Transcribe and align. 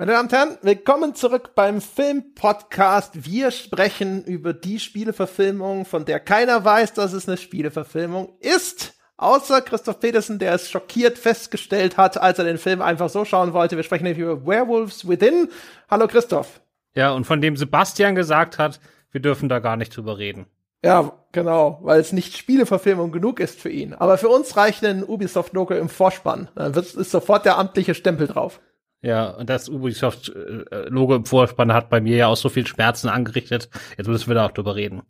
Meine 0.00 0.12
Damen 0.12 0.28
und 0.28 0.32
Herren, 0.32 0.58
willkommen 0.62 1.14
zurück 1.14 1.50
beim 1.54 1.82
Film-Podcast. 1.82 3.26
Wir 3.26 3.50
sprechen 3.50 4.24
über 4.24 4.54
die 4.54 4.80
Spieleverfilmung, 4.80 5.84
von 5.84 6.06
der 6.06 6.20
keiner 6.20 6.64
weiß, 6.64 6.94
dass 6.94 7.12
es 7.12 7.28
eine 7.28 7.36
Spieleverfilmung 7.36 8.32
ist. 8.40 8.94
Außer 9.18 9.60
Christoph 9.60 10.00
Petersen, 10.00 10.38
der 10.38 10.54
es 10.54 10.70
schockiert 10.70 11.18
festgestellt 11.18 11.98
hat, 11.98 12.16
als 12.16 12.38
er 12.38 12.46
den 12.46 12.56
Film 12.56 12.80
einfach 12.80 13.10
so 13.10 13.26
schauen 13.26 13.52
wollte. 13.52 13.76
Wir 13.76 13.82
sprechen 13.82 14.04
nämlich 14.04 14.22
über 14.22 14.46
Werewolves 14.46 15.06
Within. 15.06 15.50
Hallo 15.90 16.08
Christoph. 16.08 16.62
Ja, 16.94 17.12
und 17.12 17.26
von 17.26 17.42
dem 17.42 17.58
Sebastian 17.58 18.14
gesagt 18.14 18.56
hat, 18.56 18.80
wir 19.12 19.20
dürfen 19.20 19.50
da 19.50 19.58
gar 19.58 19.76
nicht 19.76 19.94
drüber 19.94 20.16
reden. 20.16 20.46
Ja, 20.82 21.12
genau, 21.32 21.78
weil 21.82 22.00
es 22.00 22.14
nicht 22.14 22.38
Spieleverfilmung 22.38 23.12
genug 23.12 23.38
ist 23.38 23.60
für 23.60 23.68
ihn. 23.68 23.92
Aber 23.92 24.16
für 24.16 24.30
uns 24.30 24.56
reicht 24.56 24.82
ein 24.82 25.04
Ubisoft-Logo 25.04 25.74
im 25.74 25.90
Vorspann. 25.90 26.48
Dann 26.54 26.72
ist 26.72 27.10
sofort 27.10 27.44
der 27.44 27.58
amtliche 27.58 27.94
Stempel 27.94 28.28
drauf. 28.28 28.60
Ja, 29.02 29.30
und 29.30 29.48
das 29.48 29.68
Ubisoft-Logo 29.68 31.14
im 31.14 31.24
Vorspann 31.24 31.72
hat 31.72 31.88
bei 31.88 32.00
mir 32.00 32.16
ja 32.16 32.26
auch 32.26 32.36
so 32.36 32.48
viel 32.48 32.66
Schmerzen 32.66 33.08
angerichtet. 33.08 33.70
Jetzt 33.96 34.08
müssen 34.08 34.28
wir 34.28 34.34
da 34.34 34.46
auch 34.46 34.52
drüber 34.52 34.76
reden. 34.76 35.02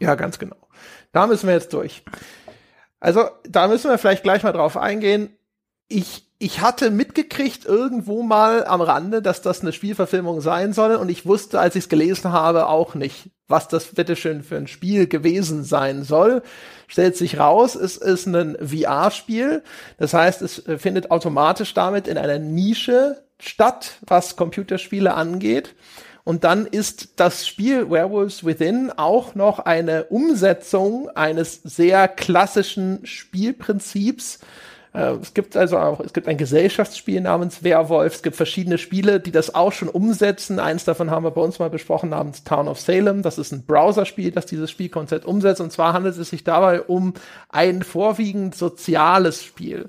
Ja, 0.00 0.16
ganz 0.16 0.38
genau. 0.38 0.56
Da 1.12 1.26
müssen 1.26 1.46
wir 1.46 1.54
jetzt 1.54 1.72
durch. 1.72 2.02
Also, 2.98 3.28
da 3.48 3.68
müssen 3.68 3.90
wir 3.90 3.98
vielleicht 3.98 4.24
gleich 4.24 4.42
mal 4.42 4.52
drauf 4.52 4.76
eingehen. 4.76 5.36
Ich, 5.86 6.31
ich 6.42 6.60
hatte 6.60 6.90
mitgekriegt 6.90 7.66
irgendwo 7.66 8.24
mal 8.24 8.66
am 8.66 8.80
Rande, 8.80 9.22
dass 9.22 9.42
das 9.42 9.60
eine 9.60 9.72
Spielverfilmung 9.72 10.40
sein 10.40 10.72
soll 10.72 10.96
und 10.96 11.08
ich 11.08 11.24
wusste, 11.24 11.60
als 11.60 11.76
ich 11.76 11.84
es 11.84 11.88
gelesen 11.88 12.32
habe, 12.32 12.66
auch 12.66 12.96
nicht, 12.96 13.30
was 13.46 13.68
das 13.68 13.86
bitteschön 13.86 14.42
für 14.42 14.56
ein 14.56 14.66
Spiel 14.66 15.06
gewesen 15.06 15.62
sein 15.62 16.02
soll. 16.02 16.42
Stellt 16.88 17.16
sich 17.16 17.38
raus, 17.38 17.76
es 17.76 17.96
ist 17.96 18.26
ein 18.26 18.56
VR-Spiel. 18.60 19.62
Das 19.98 20.14
heißt, 20.14 20.42
es 20.42 20.64
findet 20.78 21.12
automatisch 21.12 21.74
damit 21.74 22.08
in 22.08 22.18
einer 22.18 22.40
Nische 22.40 23.22
statt, 23.38 23.98
was 24.04 24.34
Computerspiele 24.34 25.14
angeht. 25.14 25.76
Und 26.24 26.42
dann 26.42 26.66
ist 26.66 27.20
das 27.20 27.46
Spiel 27.46 27.88
Werewolves 27.88 28.44
Within 28.44 28.90
auch 28.90 29.36
noch 29.36 29.60
eine 29.60 30.04
Umsetzung 30.04 31.08
eines 31.10 31.62
sehr 31.62 32.08
klassischen 32.08 33.06
Spielprinzips, 33.06 34.36
äh, 34.36 34.71
es 34.92 35.32
gibt 35.32 35.56
also 35.56 35.78
auch, 35.78 36.00
es 36.00 36.12
gibt 36.12 36.28
ein 36.28 36.36
Gesellschaftsspiel 36.36 37.22
namens 37.22 37.64
Werwolf. 37.64 38.16
Es 38.16 38.22
gibt 38.22 38.36
verschiedene 38.36 38.76
Spiele, 38.76 39.20
die 39.20 39.32
das 39.32 39.54
auch 39.54 39.72
schon 39.72 39.88
umsetzen. 39.88 40.58
Eins 40.58 40.84
davon 40.84 41.10
haben 41.10 41.24
wir 41.24 41.30
bei 41.30 41.40
uns 41.40 41.58
mal 41.58 41.70
besprochen 41.70 42.10
namens 42.10 42.44
Town 42.44 42.68
of 42.68 42.78
Salem. 42.78 43.22
Das 43.22 43.38
ist 43.38 43.52
ein 43.52 43.64
Browserspiel, 43.64 44.32
das 44.32 44.44
dieses 44.44 44.70
Spielkonzept 44.70 45.24
umsetzt. 45.24 45.62
Und 45.62 45.72
zwar 45.72 45.94
handelt 45.94 46.18
es 46.18 46.28
sich 46.28 46.44
dabei 46.44 46.82
um 46.82 47.14
ein 47.48 47.82
vorwiegend 47.82 48.54
soziales 48.54 49.42
Spiel. 49.42 49.88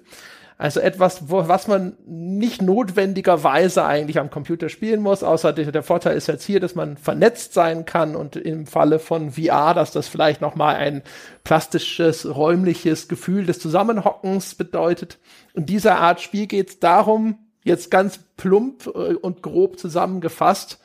Also 0.63 0.79
etwas, 0.79 1.29
wo, 1.29 1.49
was 1.49 1.67
man 1.67 1.97
nicht 2.05 2.61
notwendigerweise 2.61 3.83
eigentlich 3.83 4.17
am 4.17 4.29
Computer 4.29 4.69
spielen 4.69 5.01
muss, 5.01 5.21
außer 5.21 5.51
der, 5.51 5.83
Vorteil 5.83 6.15
ist 6.15 6.27
jetzt 6.27 6.45
hier, 6.45 6.61
dass 6.61 6.73
man 6.73 6.95
vernetzt 6.95 7.53
sein 7.53 7.83
kann 7.83 8.15
und 8.15 8.37
im 8.37 8.65
Falle 8.65 8.99
von 8.99 9.31
VR, 9.31 9.73
dass 9.73 9.91
das 9.91 10.07
vielleicht 10.07 10.39
nochmal 10.39 10.77
ein 10.77 11.03
plastisches, 11.43 12.33
räumliches 12.33 13.09
Gefühl 13.09 13.45
des 13.45 13.59
Zusammenhockens 13.59 14.55
bedeutet. 14.55 15.19
In 15.53 15.65
dieser 15.65 15.97
Art 15.99 16.21
Spiel 16.21 16.47
geht 16.47 16.69
es 16.69 16.79
darum, 16.79 17.39
jetzt 17.65 17.91
ganz 17.91 18.19
plump 18.37 18.87
äh, 18.87 19.15
und 19.15 19.41
grob 19.41 19.77
zusammengefasst, 19.77 20.79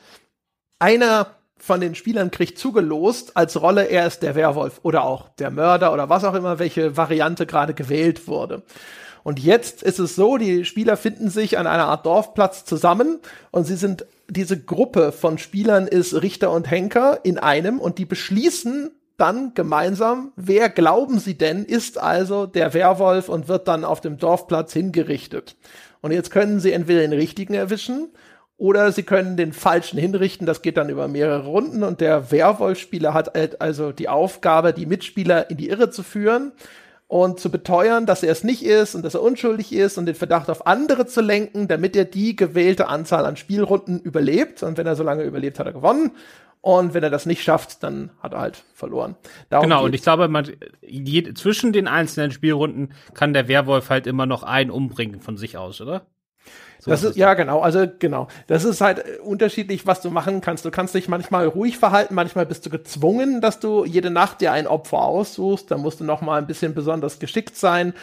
einer 0.77 1.38
von 1.59 1.81
den 1.81 1.95
Spielern 1.95 2.31
kriegt 2.31 2.57
zugelost 2.57 3.35
als 3.35 3.61
Rolle, 3.61 3.85
er 3.85 4.07
ist 4.07 4.23
der 4.23 4.35
Werwolf 4.35 4.79
oder 4.83 5.03
auch 5.03 5.29
der 5.39 5.51
Mörder 5.51 5.93
oder 5.93 6.09
was 6.09 6.23
auch 6.23 6.33
immer, 6.33 6.59
welche 6.59 6.97
Variante 6.97 7.45
gerade 7.45 7.73
gewählt 7.73 8.27
wurde. 8.27 8.63
Und 9.23 9.39
jetzt 9.39 9.83
ist 9.83 9.99
es 9.99 10.15
so, 10.15 10.37
die 10.37 10.65
Spieler 10.65 10.97
finden 10.97 11.29
sich 11.29 11.57
an 11.57 11.67
einer 11.67 11.87
Art 11.87 12.05
Dorfplatz 12.05 12.65
zusammen 12.65 13.19
und 13.51 13.65
sie 13.65 13.75
sind, 13.75 14.05
diese 14.29 14.59
Gruppe 14.59 15.11
von 15.11 15.37
Spielern 15.37 15.87
ist 15.87 16.21
Richter 16.21 16.51
und 16.51 16.69
Henker 16.69 17.19
in 17.23 17.37
einem 17.37 17.79
und 17.79 17.97
die 17.97 18.05
beschließen 18.05 18.91
dann 19.17 19.53
gemeinsam, 19.53 20.31
wer 20.35 20.69
glauben 20.69 21.19
sie 21.19 21.37
denn 21.37 21.65
ist 21.65 21.97
also 21.97 22.45
der 22.45 22.73
Werwolf 22.73 23.27
und 23.27 23.47
wird 23.47 23.67
dann 23.67 23.83
auf 23.83 24.01
dem 24.01 24.17
Dorfplatz 24.17 24.73
hingerichtet. 24.73 25.57
Und 26.01 26.11
jetzt 26.11 26.31
können 26.31 26.59
sie 26.59 26.71
entweder 26.71 27.01
den 27.01 27.13
richtigen 27.13 27.53
erwischen 27.53 28.09
oder 28.59 28.91
sie 28.91 29.03
können 29.03 29.37
den 29.37 29.53
falschen 29.53 29.97
hinrichten. 29.97 30.45
Das 30.45 30.61
geht 30.61 30.77
dann 30.77 30.89
über 30.89 31.07
mehrere 31.07 31.45
Runden 31.45 31.81
und 31.81 32.01
der 32.01 32.29
Werwolf-Spieler 32.29 33.13
hat 33.13 33.33
halt 33.33 33.61
also 33.61 33.93
die 33.93 34.09
Aufgabe, 34.09 34.73
die 34.73 34.85
Mitspieler 34.85 35.49
in 35.49 35.57
die 35.57 35.69
Irre 35.69 35.89
zu 35.89 36.03
führen 36.03 36.51
und 37.07 37.39
zu 37.39 37.49
beteuern, 37.49 38.05
dass 38.05 38.21
er 38.21 38.33
es 38.33 38.43
nicht 38.43 38.63
ist 38.63 38.95
und 38.95 39.03
dass 39.03 39.15
er 39.15 39.21
unschuldig 39.21 39.71
ist 39.71 39.97
und 39.97 40.05
den 40.05 40.13
Verdacht 40.13 40.49
auf 40.49 40.67
andere 40.67 41.07
zu 41.07 41.21
lenken, 41.21 41.69
damit 41.69 41.95
er 41.95 42.03
die 42.03 42.35
gewählte 42.35 42.89
Anzahl 42.89 43.25
an 43.25 43.37
Spielrunden 43.37 44.01
überlebt. 44.01 44.61
Und 44.61 44.77
wenn 44.77 44.85
er 44.85 44.97
so 44.97 45.03
lange 45.03 45.23
überlebt, 45.23 45.57
hat 45.57 45.65
er 45.65 45.73
gewonnen. 45.73 46.11
Und 46.59 46.93
wenn 46.93 47.01
er 47.01 47.09
das 47.09 47.25
nicht 47.25 47.41
schafft, 47.41 47.81
dann 47.83 48.11
hat 48.21 48.33
er 48.33 48.41
halt 48.41 48.63
verloren. 48.73 49.15
Darum 49.49 49.69
genau, 49.69 49.85
und 49.85 49.95
ich 49.95 50.01
glaube, 50.01 50.27
man, 50.27 50.51
je, 50.81 51.33
zwischen 51.33 51.71
den 51.71 51.87
einzelnen 51.87 52.31
Spielrunden 52.31 52.89
kann 53.13 53.31
der 53.31 53.47
Werwolf 53.47 53.89
halt 53.89 54.05
immer 54.05 54.25
noch 54.25 54.43
einen 54.43 54.69
umbringen 54.69 55.21
von 55.21 55.37
sich 55.37 55.57
aus, 55.57 55.79
oder? 55.79 56.05
Das 56.89 57.03
ist, 57.03 57.15
ja, 57.15 57.33
genau, 57.33 57.61
also 57.61 57.85
genau. 57.99 58.27
Das 58.47 58.63
ist 58.63 58.81
halt 58.81 58.99
äh, 58.99 59.19
unterschiedlich, 59.21 59.87
was 59.87 60.01
du 60.01 60.09
machen 60.09 60.41
kannst. 60.41 60.65
Du 60.65 60.71
kannst 60.71 60.95
dich 60.95 61.07
manchmal 61.07 61.47
ruhig 61.47 61.77
verhalten, 61.77 62.15
manchmal 62.15 62.45
bist 62.45 62.65
du 62.65 62.69
gezwungen, 62.69 63.41
dass 63.41 63.59
du 63.59 63.85
jede 63.85 64.09
Nacht 64.09 64.41
dir 64.41 64.51
ein 64.51 64.67
Opfer 64.67 65.01
aussuchst. 65.01 65.71
Da 65.71 65.77
musst 65.77 65.99
du 65.99 66.03
noch 66.03 66.21
mal 66.21 66.37
ein 66.37 66.47
bisschen 66.47 66.73
besonders 66.73 67.19
geschickt 67.19 67.55
sein. 67.55 67.93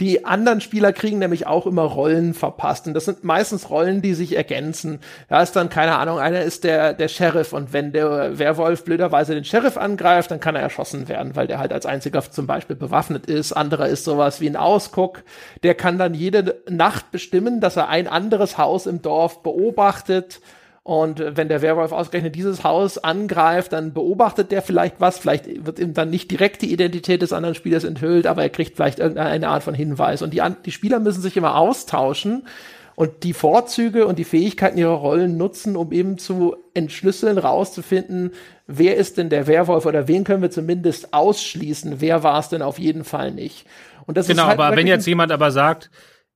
Die 0.00 0.24
anderen 0.24 0.60
Spieler 0.60 0.92
kriegen 0.92 1.18
nämlich 1.18 1.46
auch 1.46 1.66
immer 1.66 1.82
Rollen 1.82 2.32
verpasst. 2.32 2.86
Und 2.86 2.94
das 2.94 3.04
sind 3.04 3.24
meistens 3.24 3.68
Rollen, 3.68 4.00
die 4.00 4.14
sich 4.14 4.36
ergänzen. 4.36 5.00
Da 5.28 5.42
ist 5.42 5.54
dann, 5.54 5.68
keine 5.68 5.96
Ahnung, 5.98 6.18
einer 6.18 6.40
ist 6.40 6.64
der, 6.64 6.94
der 6.94 7.08
Sheriff 7.08 7.52
und 7.52 7.72
wenn 7.72 7.92
der 7.92 8.38
Werwolf 8.38 8.84
blöderweise 8.84 9.34
den 9.34 9.44
Sheriff 9.44 9.76
angreift, 9.76 10.30
dann 10.30 10.40
kann 10.40 10.56
er 10.56 10.62
erschossen 10.62 11.08
werden, 11.08 11.36
weil 11.36 11.46
der 11.46 11.58
halt 11.58 11.72
als 11.72 11.84
einziger 11.86 12.22
zum 12.22 12.46
Beispiel 12.46 12.74
bewaffnet 12.74 13.26
ist. 13.26 13.52
Anderer 13.52 13.86
ist 13.86 14.04
sowas 14.04 14.40
wie 14.40 14.48
ein 14.48 14.56
Ausguck. 14.56 15.22
Der 15.62 15.74
kann 15.74 15.98
dann 15.98 16.14
jede 16.14 16.62
Nacht 16.68 17.10
bestimmen, 17.10 17.60
dass 17.60 17.76
er 17.76 17.88
ein 17.88 18.08
anderes 18.08 18.56
Haus 18.56 18.86
im 18.86 19.02
Dorf 19.02 19.42
beobachtet 19.42 20.40
und 20.84 21.22
wenn 21.36 21.48
der 21.48 21.62
Werwolf 21.62 21.92
ausgerechnet 21.92 22.34
dieses 22.34 22.64
Haus 22.64 22.98
angreift, 22.98 23.72
dann 23.72 23.92
beobachtet 23.92 24.50
der 24.50 24.62
vielleicht 24.62 25.00
was. 25.00 25.18
Vielleicht 25.18 25.64
wird 25.64 25.78
ihm 25.78 25.94
dann 25.94 26.10
nicht 26.10 26.30
direkt 26.30 26.60
die 26.60 26.72
Identität 26.72 27.22
des 27.22 27.32
anderen 27.32 27.54
Spielers 27.54 27.84
enthüllt, 27.84 28.26
aber 28.26 28.42
er 28.42 28.50
kriegt 28.50 28.76
vielleicht 28.76 28.98
irgendeine 28.98 29.48
Art 29.48 29.62
von 29.62 29.74
Hinweis. 29.74 30.22
Und 30.22 30.34
die, 30.34 30.42
die 30.64 30.72
Spieler 30.72 30.98
müssen 30.98 31.22
sich 31.22 31.36
immer 31.36 31.56
austauschen 31.56 32.48
und 32.96 33.22
die 33.22 33.32
Vorzüge 33.32 34.08
und 34.08 34.18
die 34.18 34.24
Fähigkeiten 34.24 34.76
ihrer 34.76 34.94
Rollen 34.94 35.36
nutzen, 35.36 35.76
um 35.76 35.92
eben 35.92 36.18
zu 36.18 36.56
entschlüsseln, 36.74 37.38
rauszufinden, 37.38 38.32
wer 38.66 38.96
ist 38.96 39.18
denn 39.18 39.30
der 39.30 39.46
Werwolf 39.46 39.86
oder 39.86 40.08
wen 40.08 40.24
können 40.24 40.42
wir 40.42 40.50
zumindest 40.50 41.14
ausschließen, 41.14 42.00
wer 42.00 42.24
war 42.24 42.40
es 42.40 42.48
denn 42.48 42.60
auf 42.60 42.80
jeden 42.80 43.04
Fall 43.04 43.30
nicht. 43.30 43.66
Und 44.06 44.16
das 44.16 44.26
genau, 44.26 44.42
ist 44.42 44.48
halt 44.48 44.58
aber 44.58 44.76
wenn 44.76 44.88
jetzt 44.88 45.06
jemand 45.06 45.30
aber 45.30 45.52
sagt, 45.52 45.90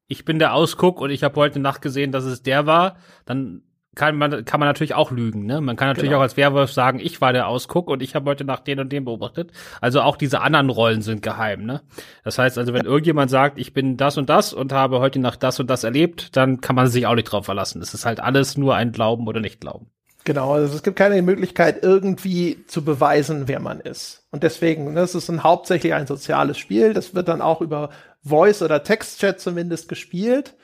ich 0.06 0.24
bin 0.24 0.38
der 0.38 0.54
Ausguck 0.54 1.00
und 1.00 1.10
ich 1.10 1.24
habe 1.24 1.34
heute 1.34 1.58
Nacht 1.58 1.82
gesehen, 1.82 2.12
dass 2.12 2.24
es 2.24 2.44
der 2.44 2.64
war, 2.64 2.96
dann 3.24 3.62
kann 3.96 4.16
man, 4.16 4.44
kann 4.44 4.60
man 4.60 4.68
natürlich 4.68 4.94
auch 4.94 5.10
lügen. 5.10 5.46
Ne? 5.46 5.60
Man 5.60 5.74
kann 5.74 5.88
natürlich 5.88 6.10
genau. 6.10 6.18
auch 6.18 6.22
als 6.22 6.36
Werwolf 6.36 6.70
sagen, 6.70 7.00
ich 7.00 7.20
war 7.20 7.32
der 7.32 7.48
Ausguck 7.48 7.88
und 7.88 8.02
ich 8.02 8.14
habe 8.14 8.30
heute 8.30 8.44
Nacht 8.44 8.66
den 8.66 8.78
und 8.78 8.92
den 8.92 9.04
beobachtet. 9.04 9.50
Also 9.80 10.02
auch 10.02 10.16
diese 10.16 10.42
anderen 10.42 10.70
Rollen 10.70 11.02
sind 11.02 11.22
geheim. 11.22 11.64
Ne? 11.64 11.80
Das 12.22 12.38
heißt 12.38 12.58
also, 12.58 12.72
wenn 12.74 12.84
irgendjemand 12.84 13.30
sagt, 13.30 13.58
ich 13.58 13.72
bin 13.72 13.96
das 13.96 14.18
und 14.18 14.28
das 14.28 14.52
und 14.52 14.72
habe 14.72 15.00
heute 15.00 15.18
Nacht 15.18 15.42
das 15.42 15.58
und 15.58 15.68
das 15.68 15.82
erlebt, 15.82 16.36
dann 16.36 16.60
kann 16.60 16.76
man 16.76 16.86
sich 16.86 17.06
auch 17.06 17.14
nicht 17.14 17.24
drauf 17.24 17.46
verlassen. 17.46 17.80
Es 17.82 17.94
ist 17.94 18.06
halt 18.06 18.20
alles 18.20 18.56
nur 18.56 18.76
ein 18.76 18.92
Glauben 18.92 19.26
oder 19.26 19.40
nicht 19.40 19.60
Glauben. 19.60 19.90
Genau, 20.24 20.54
also 20.54 20.74
es 20.74 20.82
gibt 20.82 20.96
keine 20.96 21.22
Möglichkeit, 21.22 21.82
irgendwie 21.82 22.64
zu 22.66 22.84
beweisen, 22.84 23.46
wer 23.46 23.60
man 23.60 23.80
ist. 23.80 24.26
Und 24.30 24.42
deswegen, 24.42 24.94
das 24.94 25.14
ist 25.14 25.30
ein, 25.30 25.42
hauptsächlich 25.42 25.94
ein 25.94 26.06
soziales 26.06 26.58
Spiel. 26.58 26.92
Das 26.92 27.14
wird 27.14 27.28
dann 27.28 27.40
auch 27.40 27.60
über 27.60 27.90
Voice- 28.24 28.60
oder 28.60 28.82
Textchat 28.82 29.40
zumindest 29.40 29.88
gespielt. 29.88 30.54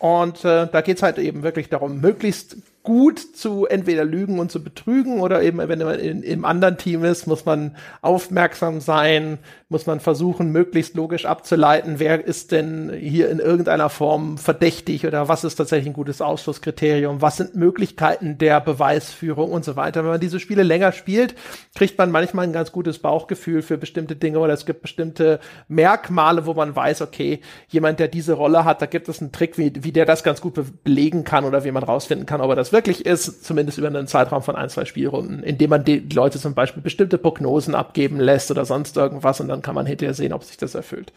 Und 0.00 0.44
äh, 0.44 0.66
da 0.70 0.80
geht's 0.80 1.02
halt 1.02 1.18
eben 1.18 1.44
wirklich 1.44 1.70
darum, 1.70 2.00
möglichst 2.00 2.56
gut 2.84 3.18
zu 3.18 3.64
entweder 3.66 4.04
lügen 4.04 4.38
und 4.38 4.52
zu 4.52 4.62
betrügen 4.62 5.20
oder 5.20 5.42
eben, 5.42 5.56
wenn 5.56 5.78
man 5.78 5.98
in, 5.98 6.22
im 6.22 6.44
anderen 6.44 6.76
Team 6.76 7.02
ist, 7.02 7.26
muss 7.26 7.46
man 7.46 7.76
aufmerksam 8.02 8.80
sein, 8.82 9.38
muss 9.70 9.86
man 9.86 10.00
versuchen, 10.00 10.52
möglichst 10.52 10.94
logisch 10.94 11.24
abzuleiten, 11.24 11.98
wer 11.98 12.22
ist 12.22 12.52
denn 12.52 12.92
hier 12.92 13.30
in 13.30 13.38
irgendeiner 13.38 13.88
Form 13.88 14.36
verdächtig 14.36 15.06
oder 15.06 15.28
was 15.28 15.44
ist 15.44 15.54
tatsächlich 15.54 15.88
ein 15.88 15.94
gutes 15.94 16.20
Ausschlusskriterium, 16.20 17.22
was 17.22 17.38
sind 17.38 17.56
Möglichkeiten 17.56 18.36
der 18.36 18.60
Beweisführung 18.60 19.50
und 19.50 19.64
so 19.64 19.76
weiter. 19.76 20.04
Wenn 20.04 20.10
man 20.10 20.20
diese 20.20 20.38
Spiele 20.38 20.62
länger 20.62 20.92
spielt, 20.92 21.34
kriegt 21.74 21.96
man 21.96 22.10
manchmal 22.10 22.46
ein 22.46 22.52
ganz 22.52 22.70
gutes 22.70 22.98
Bauchgefühl 22.98 23.62
für 23.62 23.78
bestimmte 23.78 24.14
Dinge 24.14 24.40
oder 24.40 24.52
es 24.52 24.66
gibt 24.66 24.82
bestimmte 24.82 25.40
Merkmale, 25.68 26.44
wo 26.44 26.52
man 26.52 26.76
weiß, 26.76 27.00
okay, 27.00 27.40
jemand, 27.68 27.98
der 27.98 28.08
diese 28.08 28.34
Rolle 28.34 28.66
hat, 28.66 28.82
da 28.82 28.86
gibt 28.86 29.08
es 29.08 29.22
einen 29.22 29.32
Trick, 29.32 29.56
wie, 29.56 29.72
wie 29.82 29.92
der 29.92 30.04
das 30.04 30.22
ganz 30.22 30.42
gut 30.42 30.84
belegen 30.84 31.24
kann 31.24 31.46
oder 31.46 31.64
wie 31.64 31.72
man 31.72 31.82
rausfinden 31.82 32.26
kann, 32.26 32.42
ob 32.42 32.50
er 32.50 32.56
das 32.56 32.73
wirklich 32.74 33.06
ist, 33.06 33.44
zumindest 33.44 33.78
über 33.78 33.86
einen 33.86 34.06
Zeitraum 34.06 34.42
von 34.42 34.56
ein, 34.56 34.68
zwei 34.68 34.84
Spielrunden, 34.84 35.42
indem 35.42 35.70
man 35.70 35.84
die 35.84 36.00
Leute 36.12 36.38
zum 36.38 36.54
Beispiel 36.54 36.82
bestimmte 36.82 37.16
Prognosen 37.16 37.74
abgeben 37.74 38.20
lässt 38.20 38.50
oder 38.50 38.66
sonst 38.66 38.96
irgendwas 38.98 39.40
und 39.40 39.48
dann 39.48 39.62
kann 39.62 39.74
man 39.74 39.86
hinterher 39.86 40.12
sehen, 40.12 40.34
ob 40.34 40.44
sich 40.44 40.58
das 40.58 40.74
erfüllt. 40.74 41.12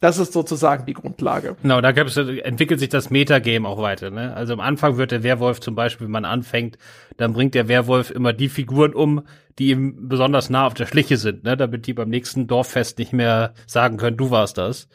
Das 0.00 0.18
ist 0.18 0.32
sozusagen 0.32 0.86
die 0.86 0.94
Grundlage. 0.94 1.56
Genau, 1.62 1.80
da 1.80 1.92
gibt's, 1.92 2.16
entwickelt 2.16 2.80
sich 2.80 2.88
das 2.88 3.10
Metagame 3.10 3.68
auch 3.68 3.82
weiter. 3.82 4.10
Ne? 4.10 4.34
Also 4.34 4.52
am 4.52 4.60
Anfang 4.60 4.96
wird 4.96 5.10
der 5.10 5.22
Werwolf 5.22 5.60
zum 5.60 5.74
Beispiel, 5.74 6.06
wenn 6.06 6.12
man 6.12 6.24
anfängt, 6.24 6.78
dann 7.16 7.32
bringt 7.32 7.54
der 7.54 7.68
Werwolf 7.68 8.10
immer 8.10 8.32
die 8.32 8.48
Figuren 8.48 8.94
um, 8.94 9.22
die 9.58 9.70
ihm 9.70 10.08
besonders 10.08 10.48
nah 10.48 10.66
auf 10.66 10.74
der 10.74 10.86
Schliche 10.86 11.16
sind, 11.16 11.44
ne? 11.44 11.56
damit 11.56 11.86
die 11.86 11.94
beim 11.94 12.08
nächsten 12.08 12.46
Dorffest 12.46 12.98
nicht 12.98 13.12
mehr 13.12 13.52
sagen 13.66 13.96
können, 13.96 14.16
du 14.16 14.30
warst 14.30 14.58
das. 14.58 14.88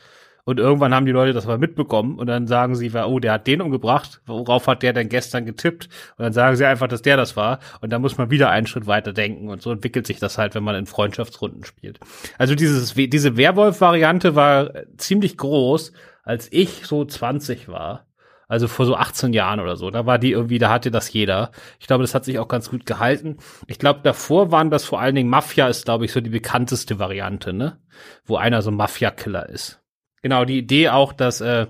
Und 0.46 0.60
irgendwann 0.60 0.94
haben 0.94 1.08
die 1.08 1.12
Leute 1.12 1.34
das 1.34 1.48
mal 1.48 1.58
mitbekommen 1.58 2.20
und 2.20 2.28
dann 2.28 2.46
sagen 2.46 2.76
sie, 2.76 2.92
oh, 2.94 3.20
der 3.20 3.34
hat 3.34 3.48
den 3.48 3.62
umgebracht, 3.62 4.22
worauf 4.28 4.68
hat 4.68 4.84
der 4.84 4.94
denn 4.94 5.10
gestern 5.10 5.44
getippt? 5.44 5.90
Und 6.18 6.24
dann 6.24 6.34
sagen 6.34 6.56
sie 6.56 6.66
einfach, 6.66 6.88
dass 6.88 7.02
der 7.02 7.18
das 7.18 7.36
war. 7.36 7.60
Und 7.82 7.92
dann 7.92 8.02
muss 8.02 8.20
man 8.20 8.30
wieder 8.30 8.52
einen 8.52 8.68
Schritt 8.68 8.86
weiter 8.86 9.12
denken. 9.12 9.50
Und 9.50 9.64
so 9.64 9.72
entwickelt 9.72 10.06
sich 10.06 10.20
das 10.20 10.38
halt, 10.38 10.54
wenn 10.54 10.64
man 10.64 10.76
in 10.76 10.86
Freundschaftsrunden 10.86 11.64
spielt. 11.64 12.00
Also 12.38 12.54
dieses, 12.54 12.94
diese 12.94 13.38
Werwolf-Variante 13.38 14.36
war 14.36 14.70
ziemlich 14.98 15.36
groß, 15.36 15.94
als 16.24 16.48
ich 16.52 16.86
so 16.86 17.04
20 17.04 17.68
war. 17.68 18.06
Also 18.48 18.68
vor 18.68 18.86
so 18.86 18.96
18 18.96 19.34
Jahren 19.34 19.60
oder 19.60 19.76
so. 19.76 19.90
Da 19.90 20.06
war 20.06 20.20
die 20.20 20.32
irgendwie, 20.32 20.60
da 20.60 20.70
hatte 20.70 20.92
das 20.92 21.12
jeder. 21.12 21.50
Ich 21.80 21.88
glaube, 21.88 22.04
das 22.04 22.14
hat 22.14 22.26
sich 22.26 22.38
auch 22.38 22.48
ganz 22.48 22.70
gut 22.70 22.86
gehalten. 22.86 23.38
Ich 23.66 23.80
glaube, 23.80 24.02
davor 24.04 24.52
waren 24.52 24.70
das 24.70 24.86
vor 24.86 25.00
allen 25.02 25.16
Dingen 25.16 25.30
Mafia 25.30 25.68
ist, 25.68 25.86
glaube 25.86 26.06
ich, 26.06 26.12
so 26.12 26.22
die 26.22 26.30
bekannteste 26.30 27.00
Variante, 27.00 27.52
ne? 27.52 27.80
Wo 28.26 28.38
einer 28.38 28.62
so 28.62 28.70
Mafia-Killer 28.70 29.50
ist. 29.50 29.82
Genau, 30.26 30.44
die 30.44 30.58
Idee 30.58 30.90
auch, 30.90 31.14
dass, 31.14 31.40
äh, 31.40 31.68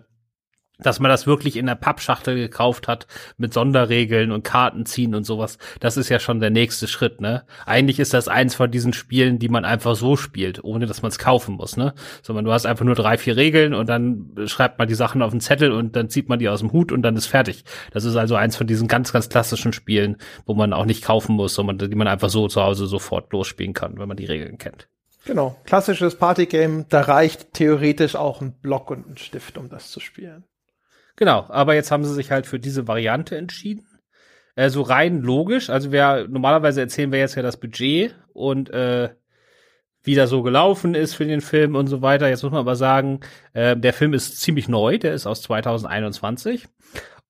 dass 0.79 1.01
man 1.01 1.09
das 1.09 1.27
wirklich 1.27 1.57
in 1.57 1.65
der 1.65 1.75
Pappschachtel 1.75 2.37
gekauft 2.37 2.87
hat 2.87 3.05
mit 3.35 3.53
Sonderregeln 3.53 4.31
und 4.31 4.45
Karten 4.45 4.85
ziehen 4.85 5.13
und 5.13 5.25
sowas. 5.25 5.57
Das 5.81 5.97
ist 5.97 6.07
ja 6.07 6.19
schon 6.19 6.39
der 6.39 6.51
nächste 6.51 6.87
Schritt, 6.87 7.19
ne? 7.19 7.43
Eigentlich 7.65 7.99
ist 7.99 8.13
das 8.13 8.29
eins 8.29 8.55
von 8.55 8.71
diesen 8.71 8.93
Spielen, 8.93 9.39
die 9.39 9.49
man 9.49 9.65
einfach 9.65 9.97
so 9.97 10.15
spielt, 10.15 10.63
ohne 10.63 10.85
dass 10.85 11.01
man 11.01 11.09
es 11.09 11.19
kaufen 11.19 11.55
muss, 11.55 11.75
ne? 11.75 11.95
Sondern 12.21 12.45
du 12.45 12.53
hast 12.53 12.65
einfach 12.65 12.85
nur 12.85 12.95
drei, 12.95 13.17
vier 13.17 13.35
Regeln 13.35 13.73
und 13.73 13.89
dann 13.89 14.33
schreibt 14.45 14.79
man 14.79 14.87
die 14.87 14.95
Sachen 14.95 15.21
auf 15.21 15.31
den 15.31 15.41
Zettel 15.41 15.73
und 15.73 15.97
dann 15.97 16.09
zieht 16.09 16.29
man 16.29 16.39
die 16.39 16.47
aus 16.47 16.61
dem 16.61 16.71
Hut 16.71 16.93
und 16.93 17.01
dann 17.01 17.17
ist 17.17 17.25
fertig. 17.25 17.65
Das 17.91 18.05
ist 18.05 18.15
also 18.15 18.35
eins 18.37 18.55
von 18.55 18.67
diesen 18.67 18.87
ganz, 18.87 19.11
ganz 19.11 19.27
klassischen 19.27 19.73
Spielen, 19.73 20.15
wo 20.45 20.53
man 20.53 20.71
auch 20.71 20.85
nicht 20.85 21.03
kaufen 21.03 21.35
muss, 21.35 21.55
sondern 21.55 21.89
die 21.89 21.95
man 21.97 22.07
einfach 22.07 22.29
so 22.29 22.47
zu 22.47 22.61
Hause 22.63 22.87
sofort 22.87 23.33
losspielen 23.33 23.73
kann, 23.73 23.99
wenn 23.99 24.07
man 24.07 24.15
die 24.15 24.23
Regeln 24.23 24.57
kennt. 24.57 24.87
Genau, 25.25 25.59
klassisches 25.65 26.15
Partygame, 26.15 26.85
da 26.87 27.01
reicht 27.01 27.53
theoretisch 27.53 28.15
auch 28.15 28.41
ein 28.41 28.53
Block 28.61 28.91
und 28.91 29.09
ein 29.09 29.17
Stift, 29.17 29.57
um 29.57 29.69
das 29.69 29.89
zu 29.89 29.99
spielen. 29.99 30.43
Genau, 31.15 31.45
aber 31.49 31.73
jetzt 31.73 31.91
haben 31.91 32.03
sie 32.03 32.13
sich 32.13 32.31
halt 32.31 32.45
für 32.45 32.59
diese 32.59 32.87
Variante 32.87 33.37
entschieden. 33.37 33.85
Äh, 34.55 34.69
so 34.69 34.81
rein 34.81 35.21
logisch, 35.21 35.69
also 35.69 35.91
wir 35.91 36.27
normalerweise 36.29 36.81
erzählen 36.81 37.11
wir 37.11 37.19
jetzt 37.19 37.35
ja 37.35 37.41
das 37.41 37.57
Budget 37.57 38.15
und 38.33 38.69
äh, 38.69 39.09
wie 40.03 40.15
das 40.15 40.29
so 40.29 40.43
gelaufen 40.43 40.93
ist 40.93 41.15
für 41.15 41.25
den 41.25 41.41
Film 41.41 41.75
und 41.75 41.87
so 41.87 42.01
weiter. 42.03 42.29
Jetzt 42.29 42.43
muss 42.43 42.51
man 42.51 42.61
aber 42.61 42.75
sagen, 42.75 43.21
äh, 43.53 43.75
der 43.75 43.93
Film 43.93 44.13
ist 44.13 44.39
ziemlich 44.39 44.67
neu, 44.67 44.99
der 44.99 45.13
ist 45.13 45.25
aus 45.25 45.41
2021. 45.41 46.67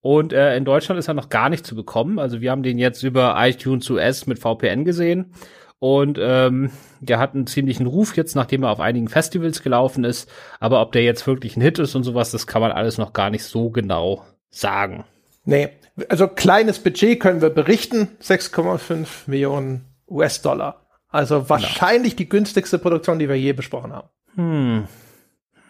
Und 0.01 0.33
äh, 0.33 0.55
in 0.55 0.65
Deutschland 0.65 0.99
ist 0.99 1.07
er 1.07 1.13
noch 1.13 1.29
gar 1.29 1.49
nicht 1.49 1.65
zu 1.65 1.75
bekommen. 1.75 2.19
Also 2.19 2.41
wir 2.41 2.51
haben 2.51 2.63
den 2.63 2.77
jetzt 2.77 3.01
über 3.01 3.35
iTunes 3.39 3.89
US 3.89 4.27
mit 4.27 4.37
VPN 4.37 4.83
gesehen. 4.83 5.33
Und 5.79 6.17
ähm, 6.19 6.71
der 6.99 7.19
hat 7.19 7.35
einen 7.35 7.47
ziemlichen 7.47 7.85
Ruf 7.85 8.15
jetzt, 8.15 8.35
nachdem 8.35 8.63
er 8.63 8.71
auf 8.71 8.79
einigen 8.79 9.07
Festivals 9.07 9.61
gelaufen 9.61 10.03
ist. 10.03 10.29
Aber 10.59 10.81
ob 10.81 10.93
der 10.93 11.03
jetzt 11.03 11.27
wirklich 11.27 11.57
ein 11.57 11.61
Hit 11.61 11.79
ist 11.79 11.95
und 11.95 12.03
sowas, 12.03 12.31
das 12.31 12.47
kann 12.47 12.61
man 12.61 12.71
alles 12.71 12.97
noch 12.97 13.13
gar 13.13 13.29
nicht 13.29 13.43
so 13.43 13.69
genau 13.69 14.25
sagen. 14.49 15.03
Nee, 15.43 15.69
also 16.09 16.27
kleines 16.27 16.79
Budget 16.79 17.19
können 17.19 17.41
wir 17.41 17.49
berichten, 17.49 18.09
6,5 18.21 19.07
Millionen 19.27 19.85
US-Dollar. 20.09 20.81
Also 21.09 21.49
wahrscheinlich 21.49 22.13
genau. 22.13 22.17
die 22.17 22.29
günstigste 22.29 22.79
Produktion, 22.79 23.19
die 23.19 23.29
wir 23.29 23.39
je 23.39 23.53
besprochen 23.53 23.93
haben. 23.93 24.09
Hm. 24.35 24.87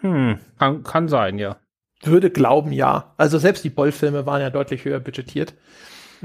Hm. 0.01 0.39
Kann, 0.57 0.83
kann 0.83 1.07
sein, 1.07 1.37
ja. 1.37 1.57
Würde 2.03 2.29
glauben, 2.29 2.71
ja. 2.71 3.13
Also 3.17 3.37
selbst 3.37 3.63
die 3.63 3.69
Boll-Filme 3.69 4.25
waren 4.25 4.41
ja 4.41 4.49
deutlich 4.49 4.85
höher 4.85 4.99
budgetiert. 4.99 5.53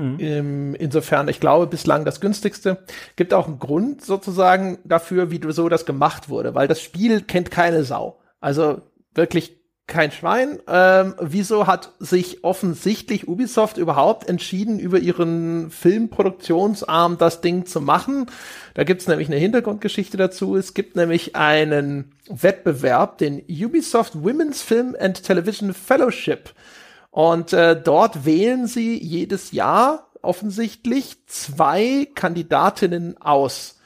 Mhm. 0.01 0.75
insofern, 0.79 1.29
ich 1.29 1.41
glaube, 1.41 1.67
bislang 1.67 2.05
das 2.05 2.21
günstigste. 2.21 2.79
Gibt 3.17 3.35
auch 3.35 3.47
einen 3.47 3.59
Grund 3.59 4.05
sozusagen 4.05 4.79
dafür, 4.85 5.31
wie 5.31 5.41
so 5.53 5.69
das 5.69 5.87
gemacht 5.87 6.29
wurde, 6.29 6.55
weil 6.55 6.69
das 6.69 6.81
Spiel 6.81 7.21
kennt 7.21 7.51
keine 7.51 7.85
Sau. 7.85 8.19
Also 8.41 8.81
wirklich 9.15 9.61
kein 9.91 10.13
Schwein. 10.13 10.61
Ähm, 10.69 11.15
wieso 11.21 11.67
hat 11.67 11.93
sich 11.99 12.45
offensichtlich 12.45 13.29
Ubisoft 13.29 13.77
überhaupt 13.77 14.29
entschieden, 14.29 14.79
über 14.79 14.99
ihren 14.99 15.71
Filmproduktionsarm 15.71 17.19
das 17.19 17.43
Ding 17.43 17.67
zu 17.67 17.81
machen? 17.81 18.27
Da 18.75 18.85
gibt's 18.85 19.09
nämlich 19.09 19.29
eine 19.29 19.37
Hintergrundgeschichte 19.37 20.17
dazu. 20.17 20.57
Es 20.57 20.73
gibt 20.73 20.97
nämlich 20.97 21.37
einen 21.37 22.13
Wettbewerb, 22.29 23.19
den 23.19 23.43
Ubisoft 23.51 24.15
Women's 24.15 24.63
Film 24.63 24.97
and 24.99 25.23
Television 25.23 25.75
Fellowship. 25.75 26.55
Und 27.11 27.53
äh, 27.53 27.81
dort 27.81 28.25
wählen 28.25 28.67
sie 28.67 29.03
jedes 29.03 29.53
Jahr 29.53 30.11
offensichtlich 30.23 31.27
zwei 31.27 32.09
Kandidatinnen 32.15 33.21
aus. 33.21 33.77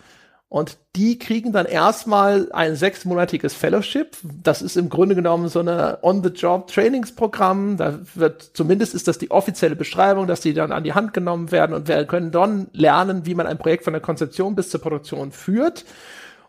Und 0.54 0.78
die 0.94 1.18
kriegen 1.18 1.50
dann 1.50 1.66
erstmal 1.66 2.52
ein 2.52 2.76
sechsmonatiges 2.76 3.54
Fellowship. 3.54 4.16
Das 4.22 4.62
ist 4.62 4.76
im 4.76 4.88
Grunde 4.88 5.16
genommen 5.16 5.48
so 5.48 5.58
eine 5.58 5.98
On-the-Job-Trainingsprogramm. 6.02 7.76
Da 7.76 7.98
wird, 8.14 8.50
zumindest 8.54 8.94
ist 8.94 9.08
das 9.08 9.18
die 9.18 9.32
offizielle 9.32 9.74
Beschreibung, 9.74 10.28
dass 10.28 10.42
die 10.42 10.54
dann 10.54 10.70
an 10.70 10.84
die 10.84 10.92
Hand 10.92 11.12
genommen 11.12 11.50
werden 11.50 11.74
und 11.74 11.88
wir 11.88 12.04
können 12.04 12.30
dann 12.30 12.68
lernen, 12.72 13.26
wie 13.26 13.34
man 13.34 13.48
ein 13.48 13.58
Projekt 13.58 13.82
von 13.82 13.94
der 13.94 14.02
Konzeption 14.02 14.54
bis 14.54 14.70
zur 14.70 14.80
Produktion 14.80 15.32
führt. 15.32 15.84